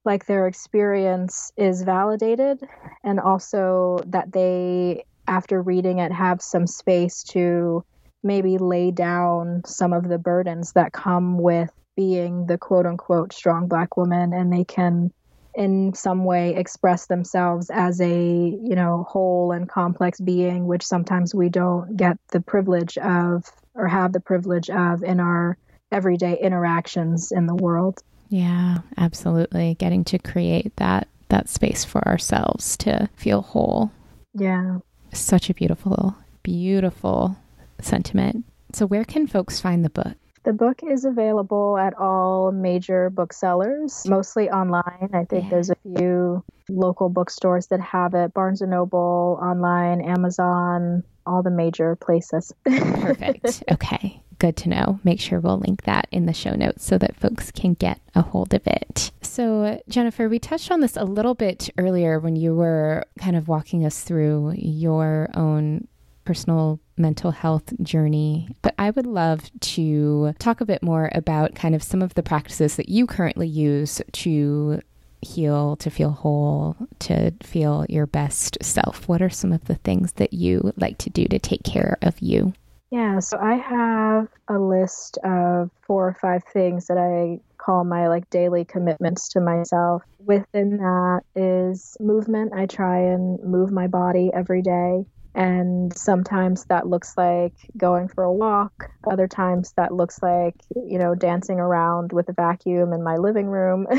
like 0.05 0.25
their 0.25 0.47
experience 0.47 1.51
is 1.57 1.83
validated 1.83 2.61
and 3.03 3.19
also 3.19 3.99
that 4.07 4.31
they, 4.31 5.05
after 5.27 5.61
reading 5.61 5.99
it, 5.99 6.11
have 6.11 6.41
some 6.41 6.67
space 6.67 7.23
to 7.23 7.83
maybe 8.23 8.57
lay 8.57 8.91
down 8.91 9.61
some 9.65 9.93
of 9.93 10.07
the 10.07 10.17
burdens 10.17 10.73
that 10.73 10.93
come 10.93 11.37
with 11.37 11.71
being 11.95 12.47
the 12.47 12.57
quote 12.57 12.85
unquote 12.85 13.33
strong 13.33 13.67
Black 13.67 13.97
woman 13.97 14.33
and 14.33 14.51
they 14.51 14.63
can 14.63 15.11
in 15.55 15.93
some 15.93 16.25
way 16.25 16.55
express 16.55 17.05
themselves 17.05 17.69
as 17.71 18.01
a 18.01 18.09
you 18.09 18.75
know 18.75 19.05
whole 19.07 19.51
and 19.51 19.69
complex 19.69 20.19
being 20.19 20.65
which 20.65 20.83
sometimes 20.83 21.35
we 21.35 21.47
don't 21.47 21.95
get 21.95 22.17
the 22.31 22.41
privilege 22.41 22.97
of 22.97 23.45
or 23.75 23.87
have 23.87 24.13
the 24.13 24.19
privilege 24.19 24.69
of 24.71 25.03
in 25.03 25.19
our 25.19 25.55
everyday 25.91 26.39
interactions 26.39 27.31
in 27.31 27.45
the 27.45 27.53
world 27.55 28.01
Yeah, 28.33 28.79
absolutely. 28.97 29.75
Getting 29.75 30.03
to 30.05 30.17
create 30.17 30.75
that 30.77 31.07
that 31.29 31.49
space 31.49 31.83
for 31.85 32.03
ourselves 32.07 32.75
to 32.77 33.07
feel 33.15 33.41
whole. 33.43 33.91
yeah 34.33 34.79
Such 35.13 35.49
a 35.51 35.53
beautiful, 35.53 36.15
beautiful 36.41 37.37
sentiment. 37.79 38.45
So 38.73 38.87
where 38.87 39.03
can 39.05 39.27
folks 39.27 39.59
find 39.59 39.85
the 39.85 39.89
book? 39.91 40.15
the 40.45 40.51
book 40.53 40.81
is 40.83 41.05
available 41.05 41.77
at 41.77 41.93
all 41.97 42.51
major 42.51 43.09
booksellers 43.09 44.03
mostly 44.09 44.49
online 44.49 45.09
i 45.13 45.23
think 45.23 45.43
Yeah. 45.45 45.49
there's 45.51 45.69
a 45.69 45.75
few 45.83 46.43
local 46.67 47.07
bookstores 47.07 47.67
that 47.67 47.79
have 47.79 48.13
it 48.13 48.33
barnes 48.33 48.61
and 48.61 48.71
noble 48.71 49.39
online 49.41 50.01
amazon 50.01 51.03
all 51.25 51.43
the 51.43 51.49
major 51.49 51.95
places 51.95 52.51
Perfect. 52.65 53.63
okay. 53.71 54.21
Good 54.43 54.57
to 54.57 54.67
know. 54.67 54.99
Make 55.05 55.21
sure 55.21 55.39
we'll 55.39 55.59
link 55.59 55.83
that 55.83 56.09
in 56.11 56.25
the 56.25 56.33
show 56.33 56.53
notes 56.53 56.83
so 56.83 56.97
that 56.97 57.15
folks 57.15 57.49
can 57.49 57.75
get 57.75 58.01
a 58.13 58.21
hold 58.21 58.53
of 58.53 58.67
it. 58.67 59.09
So, 59.21 59.81
Jennifer, 59.87 60.27
we 60.27 60.37
touched 60.37 60.69
on 60.69 60.81
this 60.81 60.97
a 60.97 61.05
little 61.05 61.33
bit 61.33 61.69
earlier 61.77 62.19
when 62.19 62.35
you 62.35 62.53
were 62.53 63.05
kind 63.17 63.37
of 63.37 63.47
walking 63.47 63.85
us 63.85 64.01
through 64.01 64.55
your 64.57 65.29
own 65.33 65.87
personal 66.25 66.81
mental 66.97 67.31
health 67.31 67.71
journey. 67.81 68.49
But 68.61 68.75
I 68.77 68.89
would 68.89 69.05
love 69.05 69.49
to 69.61 70.33
talk 70.39 70.59
a 70.59 70.65
bit 70.65 70.83
more 70.83 71.09
about 71.15 71.55
kind 71.55 71.73
of 71.73 71.81
some 71.81 72.01
of 72.01 72.15
the 72.15 72.21
practices 72.21 72.75
that 72.75 72.89
you 72.89 73.07
currently 73.07 73.47
use 73.47 74.01
to 74.11 74.81
heal, 75.21 75.77
to 75.77 75.89
feel 75.89 76.11
whole, 76.11 76.75
to 76.99 77.31
feel 77.41 77.85
your 77.87 78.07
best 78.07 78.57
self. 78.61 79.07
What 79.07 79.21
are 79.21 79.29
some 79.29 79.53
of 79.53 79.63
the 79.63 79.75
things 79.75 80.11
that 80.17 80.33
you 80.33 80.73
like 80.75 80.97
to 80.97 81.09
do 81.09 81.27
to 81.27 81.39
take 81.39 81.63
care 81.63 81.97
of 82.01 82.19
you? 82.19 82.51
Yeah, 82.93 83.21
so 83.21 83.39
I 83.41 83.55
have 83.55 84.27
a 84.47 84.59
list 84.59 85.17
of 85.23 85.71
four 85.87 86.07
or 86.09 86.13
five 86.13 86.43
things 86.53 86.85
that 86.85 86.97
I 86.99 87.39
call 87.57 87.83
my 87.85 88.07
like 88.07 88.29
daily 88.29 88.65
commitments 88.65 89.29
to 89.29 89.41
myself. 89.41 90.03
Within 90.19 90.77
that 90.77 91.21
is 91.35 91.97
movement. 91.99 92.53
I 92.53 92.67
try 92.67 92.99
and 92.99 93.43
move 93.43 93.71
my 93.71 93.87
body 93.87 94.29
every 94.31 94.61
day. 94.61 95.05
And 95.35 95.95
sometimes 95.97 96.65
that 96.65 96.87
looks 96.87 97.13
like 97.17 97.53
going 97.75 98.07
for 98.07 98.23
a 98.23 98.31
walk. 98.31 98.91
Other 99.09 99.27
times 99.27 99.73
that 99.77 99.91
looks 99.93 100.21
like, 100.21 100.55
you 100.75 100.99
know, 100.99 101.15
dancing 101.15 101.59
around 101.59 102.13
with 102.13 102.29
a 102.29 102.33
vacuum 102.33 102.93
in 102.93 103.03
my 103.03 103.17
living 103.17 103.47
room. 103.47 103.87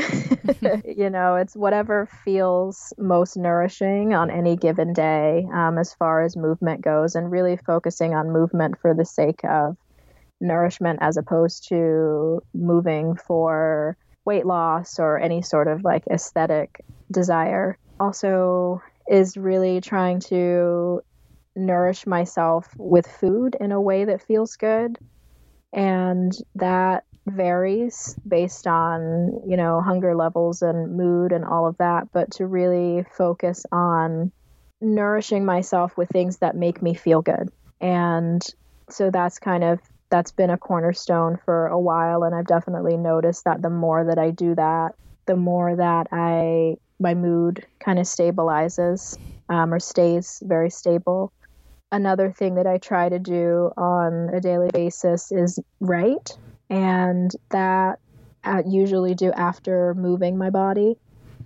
you 0.85 1.09
know, 1.09 1.35
it's 1.35 1.55
whatever 1.55 2.07
feels 2.23 2.93
most 2.97 3.35
nourishing 3.35 4.13
on 4.13 4.29
any 4.29 4.55
given 4.55 4.93
day 4.93 5.45
um, 5.53 5.77
as 5.77 5.93
far 5.93 6.21
as 6.21 6.37
movement 6.37 6.81
goes, 6.81 7.15
and 7.15 7.31
really 7.31 7.57
focusing 7.57 8.13
on 8.13 8.31
movement 8.31 8.79
for 8.79 8.93
the 8.93 9.05
sake 9.05 9.43
of 9.43 9.75
nourishment 10.39 10.99
as 11.01 11.17
opposed 11.17 11.67
to 11.69 12.41
moving 12.53 13.15
for 13.15 13.97
weight 14.25 14.45
loss 14.45 14.99
or 14.99 15.19
any 15.19 15.41
sort 15.41 15.67
of 15.67 15.83
like 15.83 16.03
aesthetic 16.09 16.81
desire. 17.11 17.77
Also, 17.99 18.81
is 19.07 19.37
really 19.37 19.81
trying 19.81 20.19
to 20.19 21.01
nourish 21.55 22.05
myself 22.05 22.67
with 22.77 23.07
food 23.07 23.55
in 23.59 23.71
a 23.71 23.81
way 23.81 24.05
that 24.05 24.21
feels 24.21 24.55
good. 24.55 24.97
And 25.73 26.31
that 26.55 27.03
varies 27.27 28.15
based 28.27 28.67
on, 28.67 29.41
you 29.47 29.57
know, 29.57 29.81
hunger 29.81 30.15
levels 30.15 30.61
and 30.61 30.95
mood 30.95 31.31
and 31.31 31.43
all 31.43 31.67
of 31.67 31.77
that. 31.77 32.07
But 32.13 32.31
to 32.31 32.45
really 32.45 33.05
focus 33.17 33.65
on 33.71 34.31
nourishing 34.81 35.45
myself 35.45 35.97
with 35.97 36.09
things 36.09 36.37
that 36.37 36.55
make 36.55 36.81
me 36.81 36.93
feel 36.93 37.21
good. 37.21 37.49
And 37.81 38.41
so 38.89 39.09
that's 39.11 39.39
kind 39.39 39.63
of 39.63 39.79
that's 40.11 40.31
been 40.31 40.51
a 40.51 40.57
cornerstone 40.57 41.37
for 41.43 41.67
a 41.67 41.79
while 41.79 42.23
and 42.23 42.35
I've 42.35 42.45
definitely 42.45 42.95
noticed 42.95 43.45
that 43.45 43.61
the 43.61 43.71
more 43.71 44.05
that 44.05 44.19
I 44.19 44.29
do 44.29 44.53
that, 44.55 44.93
the 45.25 45.35
more 45.35 45.75
that 45.75 46.07
I 46.11 46.75
my 46.99 47.13
mood 47.13 47.65
kind 47.83 47.99
of 47.99 48.05
stabilizes 48.05 49.17
um, 49.49 49.73
or 49.73 49.79
stays 49.79 50.41
very 50.45 50.69
stable. 50.69 51.33
Another 51.91 52.31
thing 52.31 52.55
that 52.55 52.67
I 52.67 52.77
try 52.77 53.09
to 53.09 53.19
do 53.19 53.71
on 53.77 54.29
a 54.33 54.39
daily 54.39 54.69
basis 54.71 55.31
is 55.31 55.59
write. 55.79 56.37
And 56.69 57.31
that 57.49 57.99
I 58.43 58.63
usually 58.65 59.15
do 59.15 59.31
after 59.31 59.93
moving 59.95 60.37
my 60.37 60.49
body. 60.49 60.97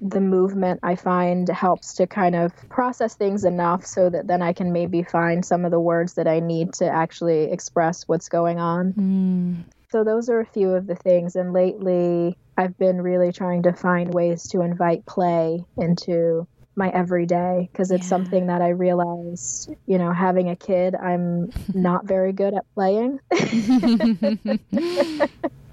The 0.02 0.22
movement 0.22 0.80
I 0.82 0.96
find 0.96 1.48
helps 1.50 1.96
to 1.96 2.08
kind 2.08 2.36
of 2.36 2.54
process 2.70 3.16
things 3.16 3.44
enough 3.44 3.86
so 3.86 4.10
that 4.10 4.28
then 4.28 4.42
I 4.42 4.54
can 4.54 4.72
maybe 4.72 5.04
find 5.04 5.44
some 5.44 5.66
of 5.66 5.72
the 5.72 5.80
words 5.80 6.14
that 6.14 6.28
I 6.28 6.40
need 6.40 6.74
to 6.76 6.86
actually 6.86 7.52
express 7.52 8.08
what's 8.08 8.30
going 8.30 8.60
on. 8.60 8.94
Mm. 8.94 9.64
So, 9.92 10.04
those 10.04 10.30
are 10.30 10.40
a 10.40 10.46
few 10.46 10.70
of 10.70 10.88
the 10.88 10.96
things. 10.96 11.36
And 11.36 11.52
lately, 11.52 12.38
I've 12.58 12.78
been 12.78 13.02
really 13.02 13.34
trying 13.34 13.64
to 13.64 13.74
find 13.74 14.14
ways 14.14 14.48
to 14.50 14.62
invite 14.62 15.06
play 15.06 15.66
into 15.78 16.48
my 16.76 16.90
everyday 16.90 17.70
because 17.72 17.92
it's 17.92 18.04
yeah. 18.04 18.10
something 18.10 18.48
that 18.48 18.62
I 18.62 18.70
realized, 18.70 19.74
you 19.86 19.98
know, 19.98 20.12
having 20.12 20.50
a 20.50 20.56
kid, 20.56 20.96
I'm 20.96 21.52
not 21.74 22.06
very 22.06 22.34
good 22.34 22.54
at 22.54 22.66
playing. 22.74 23.20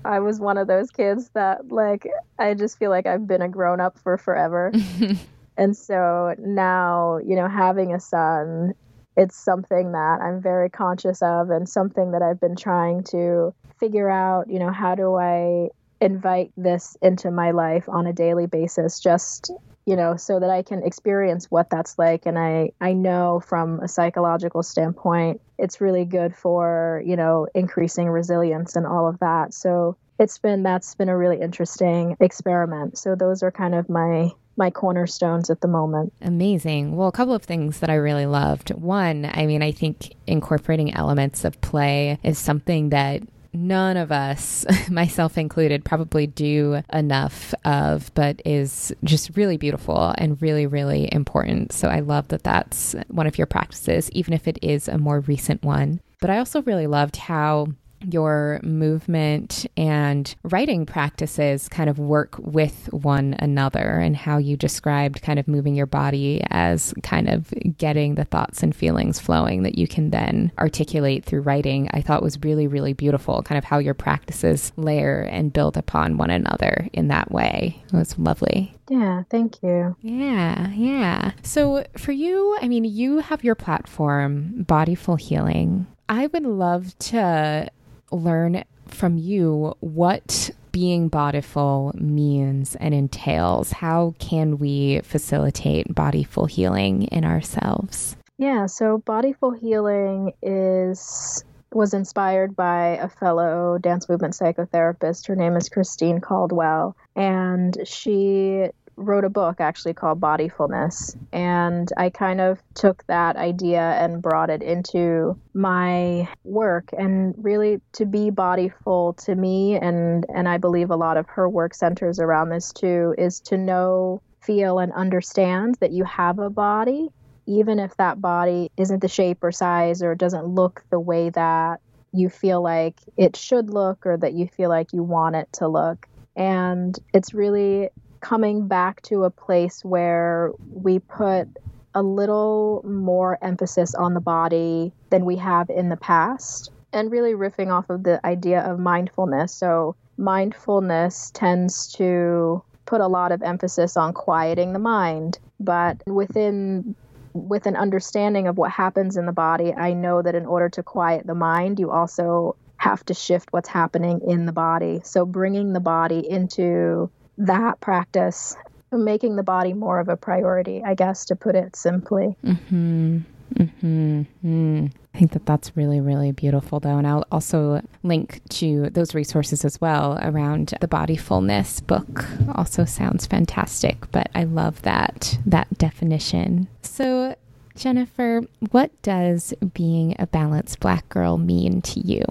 I 0.04 0.20
was 0.20 0.38
one 0.38 0.56
of 0.56 0.68
those 0.68 0.90
kids 0.90 1.30
that, 1.34 1.70
like, 1.70 2.06
I 2.38 2.54
just 2.54 2.78
feel 2.78 2.90
like 2.90 3.06
I've 3.06 3.26
been 3.26 3.42
a 3.42 3.48
grown 3.48 3.80
up 3.80 3.98
for 3.98 4.16
forever. 4.16 4.72
and 5.56 5.76
so 5.76 6.34
now, 6.38 7.18
you 7.18 7.34
know, 7.34 7.48
having 7.48 7.92
a 7.92 8.00
son, 8.00 8.74
it's 9.16 9.36
something 9.36 9.92
that 9.92 10.20
I'm 10.22 10.40
very 10.40 10.70
conscious 10.70 11.22
of 11.22 11.50
and 11.50 11.68
something 11.68 12.12
that 12.12 12.22
I've 12.22 12.40
been 12.40 12.56
trying 12.56 13.02
to 13.04 13.52
figure 13.80 14.08
out, 14.08 14.48
you 14.48 14.58
know, 14.58 14.70
how 14.70 14.94
do 14.94 15.16
I 15.16 15.68
invite 16.00 16.52
this 16.56 16.96
into 17.02 17.30
my 17.30 17.50
life 17.50 17.88
on 17.88 18.06
a 18.06 18.12
daily 18.12 18.46
basis 18.46 19.00
just 19.00 19.50
you 19.86 19.96
know 19.96 20.16
so 20.16 20.38
that 20.38 20.50
i 20.50 20.62
can 20.62 20.82
experience 20.82 21.50
what 21.50 21.70
that's 21.70 21.98
like 21.98 22.26
and 22.26 22.38
i 22.38 22.70
i 22.80 22.92
know 22.92 23.40
from 23.40 23.80
a 23.80 23.88
psychological 23.88 24.62
standpoint 24.62 25.40
it's 25.58 25.80
really 25.80 26.04
good 26.04 26.34
for 26.34 27.02
you 27.06 27.16
know 27.16 27.46
increasing 27.54 28.08
resilience 28.08 28.76
and 28.76 28.86
all 28.86 29.08
of 29.08 29.18
that 29.20 29.54
so 29.54 29.96
it's 30.18 30.38
been 30.38 30.62
that's 30.62 30.94
been 30.96 31.08
a 31.08 31.16
really 31.16 31.40
interesting 31.40 32.16
experiment 32.20 32.98
so 32.98 33.14
those 33.14 33.42
are 33.42 33.50
kind 33.50 33.74
of 33.74 33.88
my 33.88 34.30
my 34.56 34.70
cornerstones 34.70 35.50
at 35.50 35.60
the 35.60 35.68
moment. 35.68 36.12
Amazing. 36.22 36.96
Well, 36.96 37.08
a 37.08 37.12
couple 37.12 37.34
of 37.34 37.42
things 37.42 37.80
that 37.80 37.90
I 37.90 37.94
really 37.94 38.26
loved. 38.26 38.70
One, 38.70 39.30
I 39.32 39.46
mean, 39.46 39.62
I 39.62 39.70
think 39.70 40.14
incorporating 40.26 40.94
elements 40.94 41.44
of 41.44 41.60
play 41.60 42.18
is 42.22 42.38
something 42.38 42.88
that 42.90 43.22
none 43.56 43.96
of 43.96 44.12
us, 44.12 44.64
myself 44.90 45.38
included, 45.38 45.84
probably 45.84 46.26
do 46.26 46.82
enough 46.92 47.54
of, 47.64 48.12
but 48.14 48.40
is 48.44 48.94
just 49.04 49.36
really 49.36 49.56
beautiful 49.56 50.14
and 50.18 50.40
really, 50.40 50.66
really 50.66 51.08
important. 51.12 51.72
So 51.72 51.88
I 51.88 52.00
love 52.00 52.28
that 52.28 52.42
that's 52.42 52.94
one 53.08 53.26
of 53.26 53.38
your 53.38 53.46
practices, 53.46 54.10
even 54.12 54.34
if 54.34 54.46
it 54.46 54.58
is 54.62 54.88
a 54.88 54.98
more 54.98 55.20
recent 55.20 55.62
one. 55.62 56.00
But 56.20 56.30
I 56.30 56.38
also 56.38 56.62
really 56.62 56.86
loved 56.86 57.16
how 57.16 57.68
your 58.12 58.60
movement 58.62 59.66
and 59.76 60.34
writing 60.44 60.86
practices 60.86 61.68
kind 61.68 61.90
of 61.90 61.98
work 61.98 62.36
with 62.38 62.88
one 62.92 63.36
another 63.38 63.98
and 63.98 64.16
how 64.16 64.38
you 64.38 64.56
described 64.56 65.22
kind 65.22 65.38
of 65.38 65.48
moving 65.48 65.74
your 65.74 65.86
body 65.86 66.42
as 66.50 66.94
kind 67.02 67.28
of 67.28 67.52
getting 67.78 68.14
the 68.14 68.24
thoughts 68.24 68.62
and 68.62 68.74
feelings 68.74 69.18
flowing 69.18 69.62
that 69.62 69.76
you 69.76 69.88
can 69.88 70.10
then 70.10 70.52
articulate 70.58 71.24
through 71.24 71.40
writing 71.40 71.88
I 71.92 72.00
thought 72.00 72.22
was 72.22 72.42
really 72.42 72.66
really 72.66 72.92
beautiful 72.92 73.42
kind 73.42 73.58
of 73.58 73.64
how 73.64 73.78
your 73.78 73.94
practices 73.94 74.72
layer 74.76 75.22
and 75.22 75.52
build 75.52 75.76
upon 75.76 76.16
one 76.16 76.30
another 76.30 76.88
in 76.92 77.08
that 77.08 77.30
way 77.30 77.82
it 77.92 77.96
was 77.96 78.18
lovely 78.18 78.76
yeah, 78.88 79.24
thank 79.30 79.62
you. 79.62 79.96
Yeah, 80.00 80.70
yeah. 80.70 81.32
So 81.42 81.84
for 81.96 82.12
you, 82.12 82.56
I 82.60 82.68
mean, 82.68 82.84
you 82.84 83.18
have 83.18 83.42
your 83.42 83.56
platform, 83.56 84.64
Bodyful 84.64 85.18
Healing. 85.18 85.86
I 86.08 86.28
would 86.28 86.44
love 86.44 86.96
to 86.98 87.68
learn 88.10 88.64
from 88.88 89.18
you 89.18 89.74
what 89.80 90.50
being 90.72 91.08
bodyful 91.08 91.94
means 91.94 92.76
and 92.76 92.92
entails. 92.92 93.72
How 93.72 94.14
can 94.18 94.58
we 94.58 95.00
facilitate 95.00 95.94
bodyful 95.94 96.50
healing 96.50 97.04
in 97.04 97.24
ourselves? 97.24 98.16
Yeah, 98.38 98.66
so 98.66 98.98
bodyful 98.98 99.58
healing 99.58 100.32
is 100.42 101.42
was 101.72 101.94
inspired 101.94 102.54
by 102.54 102.96
a 102.96 103.08
fellow 103.08 103.78
dance 103.78 104.08
movement 104.08 104.34
psychotherapist. 104.34 105.26
Her 105.26 105.36
name 105.36 105.56
is 105.56 105.68
Christine 105.68 106.20
Caldwell, 106.20 106.96
and 107.14 107.76
she 107.84 108.66
wrote 108.96 109.24
a 109.24 109.30
book 109.30 109.60
actually 109.60 109.94
called 109.94 110.20
Bodyfulness. 110.20 111.16
And 111.32 111.90
I 111.96 112.10
kind 112.10 112.40
of 112.40 112.62
took 112.74 113.06
that 113.06 113.36
idea 113.36 113.80
and 113.80 114.22
brought 114.22 114.50
it 114.50 114.62
into 114.62 115.38
my 115.54 116.28
work. 116.44 116.90
And 116.96 117.34
really, 117.38 117.80
to 117.92 118.06
be 118.06 118.30
bodyful 118.30 119.16
to 119.24 119.34
me, 119.34 119.76
and, 119.76 120.26
and 120.34 120.48
I 120.48 120.58
believe 120.58 120.90
a 120.90 120.96
lot 120.96 121.16
of 121.16 121.26
her 121.28 121.48
work 121.48 121.74
centers 121.74 122.18
around 122.18 122.48
this 122.48 122.72
too, 122.72 123.14
is 123.18 123.40
to 123.40 123.58
know, 123.58 124.22
feel, 124.40 124.78
and 124.78 124.92
understand 124.92 125.76
that 125.80 125.92
you 125.92 126.04
have 126.04 126.38
a 126.38 126.50
body. 126.50 127.08
Even 127.46 127.78
if 127.78 127.96
that 127.98 128.20
body 128.20 128.72
isn't 128.76 129.00
the 129.00 129.08
shape 129.08 129.44
or 129.44 129.52
size 129.52 130.02
or 130.02 130.14
doesn't 130.16 130.46
look 130.46 130.84
the 130.90 130.98
way 130.98 131.30
that 131.30 131.80
you 132.12 132.28
feel 132.28 132.62
like 132.62 132.98
it 133.16 133.36
should 133.36 133.70
look 133.70 134.06
or 134.06 134.16
that 134.16 134.32
you 134.32 134.48
feel 134.48 134.68
like 134.68 134.92
you 134.92 135.02
want 135.02 135.36
it 135.36 135.48
to 135.52 135.68
look. 135.68 136.08
And 136.34 136.98
it's 137.14 137.34
really 137.34 137.90
coming 138.26 138.66
back 138.66 139.00
to 139.02 139.22
a 139.22 139.30
place 139.30 139.84
where 139.84 140.50
we 140.72 140.98
put 140.98 141.46
a 141.94 142.02
little 142.02 142.82
more 142.84 143.38
emphasis 143.40 143.94
on 143.94 144.14
the 144.14 144.20
body 144.20 144.92
than 145.10 145.24
we 145.24 145.36
have 145.36 145.70
in 145.70 145.90
the 145.90 145.96
past, 145.96 146.72
and 146.92 147.12
really 147.12 147.34
riffing 147.34 147.70
off 147.70 147.88
of 147.88 148.02
the 148.02 148.18
idea 148.26 148.60
of 148.62 148.80
mindfulness. 148.80 149.54
So, 149.54 149.94
mindfulness 150.16 151.30
tends 151.34 151.92
to 151.94 152.64
put 152.84 153.00
a 153.00 153.06
lot 153.06 153.30
of 153.30 153.42
emphasis 153.42 153.96
on 153.96 154.12
quieting 154.12 154.72
the 154.72 154.80
mind, 154.80 155.38
but 155.60 156.02
within 156.08 156.96
with 157.32 157.66
an 157.66 157.76
understanding 157.76 158.48
of 158.48 158.58
what 158.58 158.72
happens 158.72 159.16
in 159.16 159.26
the 159.26 159.32
body, 159.32 159.72
I 159.72 159.92
know 159.92 160.20
that 160.22 160.34
in 160.34 160.46
order 160.46 160.68
to 160.70 160.82
quiet 160.82 161.28
the 161.28 161.34
mind, 161.34 161.78
you 161.78 161.92
also 161.92 162.56
have 162.78 163.04
to 163.04 163.14
shift 163.14 163.52
what's 163.52 163.68
happening 163.68 164.20
in 164.26 164.46
the 164.46 164.52
body. 164.52 165.00
So 165.04 165.24
bringing 165.24 165.74
the 165.74 165.80
body 165.80 166.28
into 166.28 167.10
that 167.38 167.80
practice, 167.80 168.56
making 168.92 169.36
the 169.36 169.42
body 169.42 169.72
more 169.72 170.00
of 170.00 170.08
a 170.08 170.16
priority, 170.16 170.82
I 170.84 170.94
guess, 170.94 171.24
to 171.26 171.36
put 171.36 171.54
it 171.54 171.76
simply. 171.76 172.36
Mm-hmm. 172.44 173.18
Mm-hmm. 173.54 174.22
Mm. 174.44 174.92
I 175.14 175.18
think 175.18 175.32
that 175.32 175.46
that's 175.46 175.76
really, 175.76 176.00
really 176.00 176.32
beautiful, 176.32 176.80
though. 176.80 176.98
And 176.98 177.06
I'll 177.06 177.24
also 177.32 177.80
link 178.02 178.40
to 178.50 178.90
those 178.90 179.14
resources 179.14 179.64
as 179.64 179.80
well 179.80 180.18
around 180.20 180.74
the 180.80 180.88
Bodyfulness 180.88 181.86
book. 181.86 182.26
Also 182.54 182.84
sounds 182.84 183.26
fantastic, 183.26 184.10
but 184.12 184.28
I 184.34 184.44
love 184.44 184.82
that 184.82 185.38
that 185.46 185.78
definition. 185.78 186.68
So, 186.82 187.34
Jennifer, 187.76 188.42
what 188.70 188.90
does 189.02 189.54
being 189.74 190.16
a 190.18 190.26
balanced 190.26 190.80
black 190.80 191.08
girl 191.08 191.38
mean 191.38 191.80
to 191.82 192.00
you? 192.00 192.24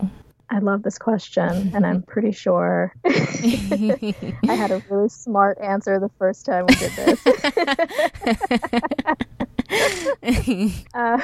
I 0.49 0.59
love 0.59 0.83
this 0.83 0.97
question, 0.97 1.71
and 1.73 1.85
I'm 1.85 2.01
pretty 2.07 2.31
sure 2.31 2.93
I 3.05 4.13
had 4.47 4.71
a 4.71 4.81
really 4.89 5.09
smart 5.09 5.57
answer 5.61 5.99
the 5.99 6.09
first 6.19 6.45
time 6.45 6.67
we 6.67 6.75
did 6.75 6.91
this. 6.91 7.25
uh, 10.93 11.19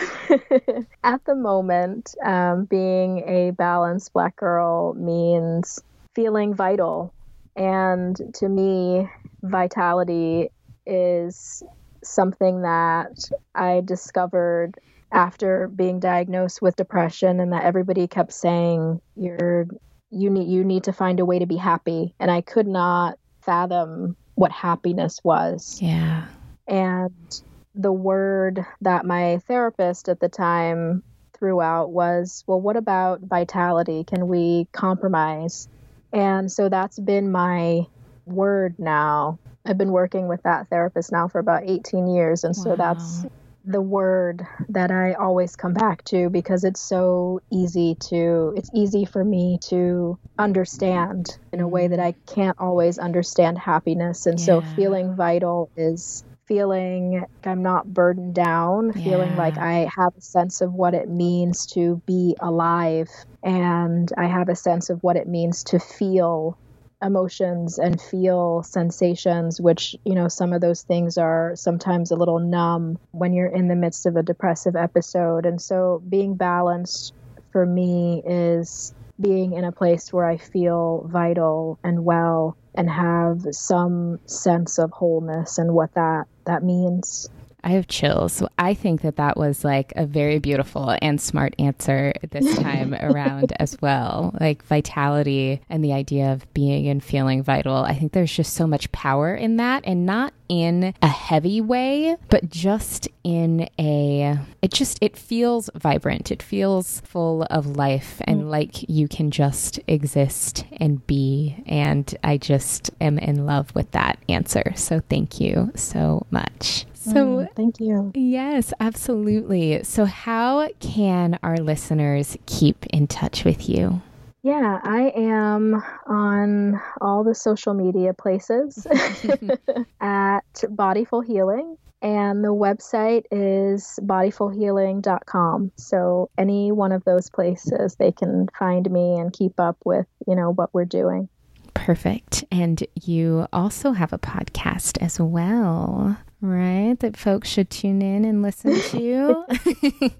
at 1.03 1.23
the 1.25 1.35
moment, 1.35 2.15
um, 2.23 2.65
being 2.65 3.19
a 3.27 3.51
balanced 3.51 4.13
black 4.13 4.35
girl 4.35 4.95
means 4.95 5.79
feeling 6.15 6.53
vital. 6.53 7.13
And 7.55 8.19
to 8.35 8.49
me, 8.49 9.09
vitality 9.43 10.49
is 10.85 11.63
something 12.03 12.61
that 12.61 13.29
I 13.53 13.81
discovered 13.85 14.79
after 15.11 15.67
being 15.67 15.99
diagnosed 15.99 16.61
with 16.61 16.75
depression 16.75 17.39
and 17.39 17.51
that 17.53 17.63
everybody 17.63 18.07
kept 18.07 18.31
saying 18.31 19.01
you're 19.15 19.67
you 20.09 20.29
need 20.29 20.47
you 20.47 20.63
need 20.63 20.83
to 20.83 20.93
find 20.93 21.19
a 21.19 21.25
way 21.25 21.39
to 21.39 21.45
be 21.45 21.57
happy 21.57 22.13
and 22.19 22.31
I 22.31 22.41
could 22.41 22.67
not 22.67 23.17
fathom 23.41 24.15
what 24.35 24.51
happiness 24.51 25.19
was. 25.23 25.79
Yeah. 25.81 26.25
And 26.67 27.41
the 27.75 27.91
word 27.91 28.65
that 28.81 29.05
my 29.05 29.39
therapist 29.47 30.09
at 30.09 30.19
the 30.19 30.29
time 30.29 31.03
threw 31.33 31.61
out 31.61 31.91
was, 31.91 32.43
well, 32.47 32.61
what 32.61 32.77
about 32.77 33.21
vitality? 33.21 34.03
Can 34.03 34.27
we 34.27 34.67
compromise? 34.71 35.67
And 36.13 36.51
so 36.51 36.69
that's 36.69 36.99
been 36.99 37.31
my 37.31 37.85
word 38.25 38.75
now. 38.77 39.39
I've 39.65 39.77
been 39.77 39.91
working 39.91 40.27
with 40.27 40.43
that 40.43 40.69
therapist 40.69 41.11
now 41.11 41.27
for 41.27 41.39
about 41.39 41.63
18 41.65 42.07
years. 42.07 42.43
And 42.43 42.55
wow. 42.57 42.63
so 42.63 42.75
that's 42.75 43.25
the 43.63 43.81
word 43.81 44.45
that 44.69 44.91
I 44.91 45.13
always 45.13 45.55
come 45.55 45.73
back 45.73 46.03
to 46.05 46.29
because 46.29 46.63
it's 46.63 46.81
so 46.81 47.41
easy 47.51 47.95
to, 48.09 48.53
it's 48.55 48.69
easy 48.73 49.05
for 49.05 49.23
me 49.23 49.59
to 49.69 50.17
understand 50.39 51.37
in 51.51 51.59
a 51.59 51.67
way 51.67 51.83
mm-hmm. 51.83 51.91
that 51.95 51.99
I 51.99 52.13
can't 52.33 52.57
always 52.59 52.97
understand 52.97 53.57
happiness. 53.57 54.25
And 54.25 54.39
yeah. 54.39 54.45
so 54.45 54.61
feeling 54.61 55.15
vital 55.15 55.69
is 55.75 56.23
feeling 56.45 57.21
like 57.21 57.47
I'm 57.47 57.61
not 57.61 57.93
burdened 57.93 58.35
down, 58.35 58.91
yeah. 58.95 59.03
feeling 59.03 59.35
like 59.37 59.57
I 59.57 59.89
have 59.95 60.13
a 60.17 60.21
sense 60.21 60.61
of 60.61 60.73
what 60.73 60.93
it 60.93 61.09
means 61.09 61.65
to 61.67 62.01
be 62.05 62.35
alive 62.39 63.09
and 63.43 64.11
I 64.17 64.25
have 64.25 64.49
a 64.49 64.55
sense 64.55 64.89
of 64.89 65.01
what 65.01 65.15
it 65.15 65.27
means 65.27 65.63
to 65.65 65.79
feel 65.79 66.57
emotions 67.01 67.79
and 67.79 67.99
feel 68.01 68.63
sensations, 68.63 69.59
which, 69.59 69.95
you 70.05 70.15
know, 70.15 70.27
some 70.27 70.53
of 70.53 70.61
those 70.61 70.83
things 70.83 71.17
are 71.17 71.53
sometimes 71.55 72.11
a 72.11 72.15
little 72.15 72.39
numb 72.39 72.99
when 73.11 73.33
you're 73.33 73.47
in 73.47 73.67
the 73.67 73.75
midst 73.75 74.05
of 74.05 74.15
a 74.15 74.23
depressive 74.23 74.75
episode. 74.75 75.45
And 75.45 75.61
so 75.61 76.01
being 76.07 76.35
balanced 76.35 77.13
for 77.51 77.65
me 77.65 78.21
is 78.25 78.93
being 79.19 79.53
in 79.53 79.63
a 79.63 79.71
place 79.71 80.11
where 80.11 80.25
I 80.25 80.37
feel 80.37 81.07
vital 81.07 81.79
and 81.83 82.03
well 82.03 82.57
and 82.73 82.89
have 82.89 83.45
some 83.51 84.19
sense 84.25 84.79
of 84.79 84.91
wholeness 84.91 85.57
and 85.57 85.73
what 85.73 85.93
that 85.93 86.25
that 86.45 86.63
means. 86.63 87.29
I 87.63 87.69
have 87.71 87.87
chills. 87.87 88.43
I 88.57 88.73
think 88.73 89.01
that 89.01 89.17
that 89.17 89.37
was 89.37 89.63
like 89.63 89.93
a 89.95 90.05
very 90.05 90.39
beautiful 90.39 90.95
and 91.01 91.19
smart 91.19 91.55
answer 91.59 92.13
this 92.31 92.57
time 92.59 92.93
around 92.93 93.53
as 93.59 93.77
well. 93.81 94.35
Like 94.39 94.63
vitality 94.63 95.61
and 95.69 95.83
the 95.83 95.93
idea 95.93 96.33
of 96.33 96.51
being 96.53 96.87
and 96.87 97.03
feeling 97.03 97.43
vital. 97.43 97.75
I 97.75 97.93
think 97.93 98.13
there's 98.13 98.33
just 98.35 98.53
so 98.53 98.67
much 98.67 98.91
power 98.91 99.35
in 99.35 99.57
that 99.57 99.83
and 99.85 100.05
not 100.05 100.33
in 100.49 100.93
a 101.01 101.07
heavy 101.07 101.61
way, 101.61 102.17
but 102.29 102.49
just 102.49 103.07
in 103.23 103.69
a 103.79 104.37
it 104.61 104.73
just 104.73 104.97
it 105.01 105.15
feels 105.15 105.69
vibrant. 105.75 106.31
It 106.31 106.43
feels 106.43 107.01
full 107.01 107.43
of 107.43 107.77
life 107.77 108.21
and 108.25 108.43
mm. 108.43 108.49
like 108.49 108.89
you 108.89 109.07
can 109.07 109.31
just 109.31 109.79
exist 109.87 110.65
and 110.77 111.05
be 111.07 111.63
and 111.65 112.13
I 112.23 112.37
just 112.37 112.91
am 112.99 113.17
in 113.17 113.45
love 113.45 113.73
with 113.73 113.91
that 113.91 114.19
answer. 114.27 114.73
So 114.75 115.01
thank 115.09 115.39
you 115.39 115.71
so 115.75 116.25
much. 116.31 116.85
So, 117.01 117.13
mm, 117.13 117.55
thank 117.55 117.79
you. 117.79 118.11
Yes, 118.13 118.73
absolutely. 118.79 119.83
So, 119.83 120.05
how 120.05 120.69
can 120.79 121.39
our 121.41 121.57
listeners 121.57 122.37
keep 122.45 122.85
in 122.87 123.07
touch 123.07 123.43
with 123.43 123.67
you? 123.67 124.03
Yeah, 124.43 124.79
I 124.83 125.11
am 125.15 125.81
on 126.05 126.79
all 126.99 127.23
the 127.23 127.33
social 127.33 127.73
media 127.73 128.13
places 128.13 128.85
at 130.01 130.41
Bodyful 130.53 131.25
Healing. 131.25 131.77
And 132.03 132.43
the 132.43 132.53
website 132.53 133.25
is 133.31 133.99
bodyfulhealing.com. 134.01 135.71
So 135.75 136.29
any 136.35 136.71
one 136.71 136.91
of 136.91 137.03
those 137.03 137.29
places, 137.29 137.95
they 137.95 138.11
can 138.11 138.47
find 138.57 138.89
me 138.89 139.19
and 139.19 139.31
keep 139.31 139.59
up 139.59 139.77
with, 139.85 140.07
you 140.27 140.35
know, 140.35 140.51
what 140.51 140.73
we're 140.73 140.85
doing. 140.85 141.29
Perfect. 141.75 142.43
And 142.51 142.83
you 143.03 143.45
also 143.53 143.91
have 143.91 144.13
a 144.13 144.17
podcast 144.17 144.97
as 144.99 145.19
well 145.19 146.17
right? 146.41 146.99
That 146.99 147.15
folks 147.17 147.47
should 147.49 147.69
tune 147.69 148.01
in 148.01 148.25
and 148.25 148.41
listen 148.41 148.79
to. 148.81 149.45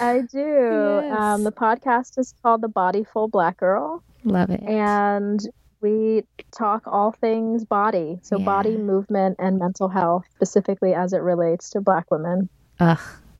I 0.00 0.22
do. 0.22 1.00
Yes. 1.04 1.18
Um, 1.18 1.44
the 1.44 1.52
podcast 1.52 2.18
is 2.18 2.34
called 2.42 2.62
The 2.62 2.68
Bodyful 2.68 3.30
Black 3.30 3.58
Girl. 3.58 4.02
Love 4.24 4.50
it. 4.50 4.62
And 4.62 5.40
we 5.80 6.24
talk 6.56 6.82
all 6.86 7.12
things 7.12 7.64
body. 7.64 8.18
So, 8.22 8.38
yeah. 8.38 8.44
body 8.44 8.76
movement 8.76 9.36
and 9.38 9.58
mental 9.58 9.88
health, 9.88 10.24
specifically 10.34 10.94
as 10.94 11.12
it 11.12 11.18
relates 11.18 11.70
to 11.70 11.80
Black 11.80 12.10
women. 12.10 12.48
Ugh. 12.80 12.98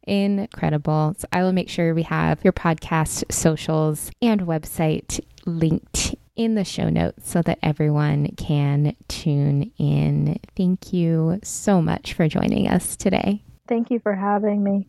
Incredible. 0.09 1.15
So 1.19 1.29
I 1.33 1.43
will 1.43 1.53
make 1.53 1.69
sure 1.69 1.93
we 1.95 2.03
have 2.05 2.43
your 2.43 2.55
podcast 2.55 3.31
socials 3.31 4.11
and 4.23 4.41
website 4.43 5.21
linked 5.45 6.15
in 6.39 6.55
the 6.55 6.65
show 6.65 6.89
notes 6.89 7.29
so 7.29 7.43
that 7.43 7.59
everyone 7.63 8.29
can 8.37 8.97
tune 9.09 9.73
in. 9.77 10.39
Thank 10.57 10.93
you 10.93 11.41
so 11.43 11.83
much 11.83 12.15
for 12.15 12.29
joining 12.29 12.69
us 12.69 12.97
today. 12.97 13.43
Thank 13.67 13.91
you 13.91 13.99
for 13.99 14.15
having 14.15 14.63
me. 14.63 14.89